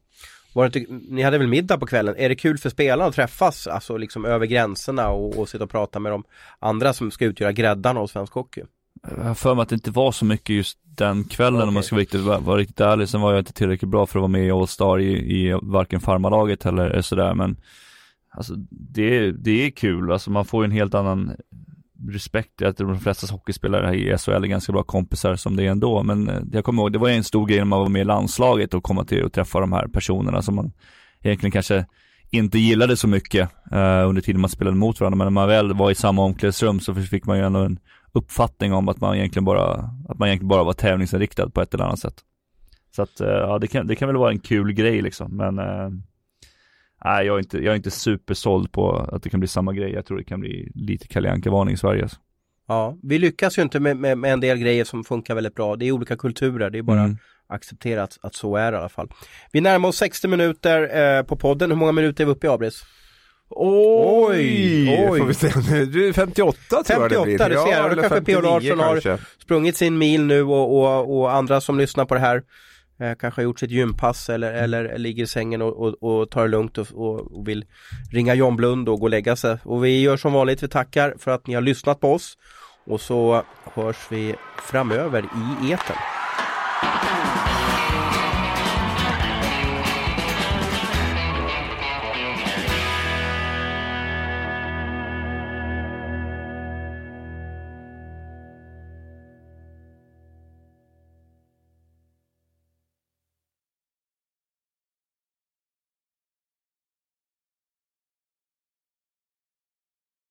Var 0.55 0.69
det 0.69 0.79
inte, 0.79 0.93
ni 1.09 1.21
hade 1.21 1.37
väl 1.37 1.47
middag 1.47 1.77
på 1.77 1.85
kvällen? 1.85 2.15
Är 2.17 2.29
det 2.29 2.35
kul 2.35 2.57
för 2.57 2.69
spelarna 2.69 3.09
att 3.09 3.15
träffas, 3.15 3.67
alltså 3.67 3.97
liksom 3.97 4.25
över 4.25 4.45
gränserna 4.45 5.09
och, 5.09 5.37
och 5.37 5.49
sitta 5.49 5.63
och 5.63 5.69
prata 5.69 5.99
med 5.99 6.11
de 6.11 6.23
andra 6.59 6.93
som 6.93 7.11
ska 7.11 7.25
utgöra 7.25 7.51
gräddarna 7.51 7.99
av 7.99 8.07
svensk 8.07 8.33
hockey? 8.33 8.61
Jag 9.17 9.23
har 9.23 9.35
för 9.35 9.55
mig 9.55 9.63
att 9.63 9.69
det 9.69 9.75
inte 9.75 9.91
var 9.91 10.11
så 10.11 10.25
mycket 10.25 10.55
just 10.55 10.77
den 10.83 11.23
kvällen 11.23 11.61
om 11.61 11.67
Okej. 11.67 11.73
man 11.73 11.83
ska 11.83 11.95
vara 11.95 12.01
riktigt, 12.01 12.21
vara, 12.21 12.57
riktigt 12.57 12.79
ärlig. 12.79 13.09
Sen 13.09 13.21
var 13.21 13.31
jag 13.31 13.41
inte 13.41 13.53
tillräckligt 13.53 13.91
bra 13.91 14.05
för 14.05 14.19
att 14.19 14.21
vara 14.21 14.31
med 14.31 14.47
i 14.47 14.51
All-Star 14.51 14.99
i, 14.99 15.11
i 15.41 15.59
varken 15.61 15.99
farmalaget 15.99 16.65
eller 16.65 17.01
sådär 17.01 17.33
men 17.33 17.57
Alltså 18.37 18.53
det, 18.69 19.31
det 19.31 19.65
är 19.65 19.69
kul, 19.69 20.11
alltså 20.11 20.31
man 20.31 20.45
får 20.45 20.63
en 20.63 20.71
helt 20.71 20.93
annan 20.93 21.35
respekt. 22.11 22.61
att 22.61 22.77
de 22.77 22.99
flesta 22.99 23.33
hockeyspelare 23.33 23.95
i 23.95 24.17
SHL 24.17 24.31
är 24.31 24.47
ganska 24.47 24.71
bra 24.71 24.83
kompisar 24.83 25.35
som 25.35 25.55
det 25.55 25.63
är 25.63 25.71
ändå. 25.71 26.03
Men 26.03 26.29
eh, 26.29 26.41
jag 26.51 26.65
kommer 26.65 26.83
ihåg, 26.83 26.93
det 26.93 26.99
var 26.99 27.09
en 27.09 27.23
stor 27.23 27.45
grej 27.45 27.57
när 27.57 27.65
man 27.65 27.79
var 27.79 27.89
med 27.89 28.01
i 28.01 28.05
landslaget 28.05 28.73
och 28.73 28.83
komma 28.83 29.03
till 29.03 29.23
och 29.23 29.33
träffa 29.33 29.59
de 29.59 29.73
här 29.73 29.87
personerna 29.87 30.41
som 30.41 30.55
man 30.55 30.71
egentligen 31.21 31.51
kanske 31.51 31.85
inte 32.29 32.59
gillade 32.59 32.97
så 32.97 33.07
mycket 33.07 33.49
eh, 33.71 34.09
under 34.09 34.21
tiden 34.21 34.41
man 34.41 34.49
spelade 34.49 34.77
mot 34.77 34.99
varandra. 34.99 35.17
Men 35.17 35.25
när 35.25 35.31
man 35.31 35.47
väl 35.47 35.73
var 35.73 35.91
i 35.91 35.95
samma 35.95 36.23
omklädningsrum 36.23 36.79
så 36.79 36.95
fick 36.95 37.25
man 37.25 37.37
ju 37.37 37.45
ändå 37.45 37.59
en 37.59 37.79
uppfattning 38.11 38.73
om 38.73 38.89
att 38.89 39.01
man 39.01 39.15
egentligen 39.15 39.45
bara, 39.45 39.89
att 40.09 40.19
man 40.19 40.27
egentligen 40.27 40.49
bara 40.49 40.63
var 40.63 40.73
tävlingsinriktad 40.73 41.49
på 41.49 41.61
ett 41.61 41.73
eller 41.73 41.83
annat 41.83 41.99
sätt. 41.99 42.15
Så 42.95 43.01
att, 43.01 43.21
eh, 43.21 43.27
ja 43.27 43.59
det 43.59 43.67
kan, 43.67 43.87
det 43.87 43.95
kan 43.95 44.07
väl 44.07 44.17
vara 44.17 44.31
en 44.31 44.39
kul 44.39 44.73
grej 44.73 45.01
liksom, 45.01 45.37
men 45.37 45.59
eh, 45.59 45.89
Nej, 47.05 47.25
jag 47.25 47.35
är, 47.35 47.39
inte, 47.39 47.57
jag 47.57 47.71
är 47.71 47.75
inte 47.75 47.91
supersåld 47.91 48.71
på 48.71 48.95
att 48.97 49.23
det 49.23 49.29
kan 49.29 49.39
bli 49.39 49.47
samma 49.47 49.73
grej. 49.73 49.91
Jag 49.91 50.05
tror 50.05 50.17
det 50.17 50.23
kan 50.23 50.39
bli 50.39 50.71
lite 50.75 51.07
Kalle 51.07 51.31
Anka-varning 51.31 51.73
i 51.73 51.77
Sverige. 51.77 52.01
Alltså. 52.03 52.17
Ja, 52.67 52.97
vi 53.03 53.19
lyckas 53.19 53.57
ju 53.57 53.61
inte 53.61 53.79
med, 53.79 53.97
med, 53.97 54.17
med 54.17 54.33
en 54.33 54.39
del 54.39 54.57
grejer 54.57 54.83
som 54.85 55.03
funkar 55.03 55.35
väldigt 55.35 55.55
bra. 55.55 55.75
Det 55.75 55.85
är 55.85 55.91
olika 55.91 56.15
kulturer, 56.15 56.69
det 56.69 56.77
är 56.77 56.81
bara 56.81 56.99
Mm. 56.99 57.17
acceptera 57.49 58.03
att, 58.03 58.17
att 58.21 58.35
så 58.35 58.55
är 58.55 58.71
det 58.71 58.75
i 58.75 58.79
alla 58.79 58.89
fall. 58.89 59.09
Vi 59.51 59.61
närmar 59.61 59.89
oss 59.89 59.97
60 59.97 60.27
minuter 60.27 60.97
eh, 61.17 61.23
på 61.23 61.35
podden. 61.35 61.71
Hur 61.71 61.77
många 61.77 61.91
minuter 61.91 62.23
är 62.23 62.25
vi 62.25 62.31
uppe 62.31 62.47
i 62.47 62.49
Abris? 62.49 62.83
Oj, 63.49 65.07
oj. 65.09 65.19
Får 65.19 65.25
vi 65.27 65.33
se. 65.33 65.47
Du 65.85 66.07
är 66.07 66.13
58 66.13 66.57
tror 66.69 67.01
jag 67.01 67.09
det 67.09 67.15
58, 67.15 67.25
blir. 67.25 67.49
du 67.49 67.71
ser. 67.71 67.89
Eller 67.89 68.01
kanske 68.01 68.21
P.O. 68.21 68.41
59 68.41 68.75
Larsson 68.75 68.79
har-. 68.79 69.19
Sprungit 69.41 69.77
sin 69.77 69.97
mil 69.97 70.25
nu 70.25 70.43
och, 70.43 70.77
och, 70.77 71.19
och 71.19 71.33
andra 71.33 71.61
som 71.61 71.77
lyssnar 71.77 72.05
på 72.05 72.13
det 72.13 72.19
här 72.19 72.43
eh, 72.99 73.15
kanske 73.15 73.41
har 73.41 73.43
gjort 73.43 73.59
sitt 73.59 73.71
gympass 73.71 74.29
eller, 74.29 74.53
eller 74.53 74.97
ligger 74.97 75.23
i 75.23 75.27
sängen 75.27 75.61
och, 75.61 75.73
och, 75.73 76.03
och 76.03 76.29
tar 76.29 76.41
det 76.41 76.47
lugnt 76.47 76.77
och, 76.77 76.87
och, 76.91 77.47
vill 77.47 77.65
ringa 78.11 78.33
John 78.33 78.55
Blund 78.55 78.89
och 78.89 78.99
gå 78.99 79.05
och 79.05 79.09
lägga 79.09 79.35
sig. 79.35 79.57
Och 79.63 79.85
vi 79.85 80.01
gör 80.01 80.17
som 80.17 80.33
vanligt, 80.33 80.63
vi 80.63 80.67
tackar 80.67 81.15
för 81.19 81.31
att 81.31 81.47
ni 81.47 81.53
har 81.53 81.61
lyssnat 81.61 81.99
på 81.99 82.13
oss 82.13 82.37
och 82.85 83.01
så 83.01 83.43
hörs 83.73 84.07
vi 84.09 84.35
framöver 84.57 85.25
i 85.63 85.71
etern. 85.71 86.24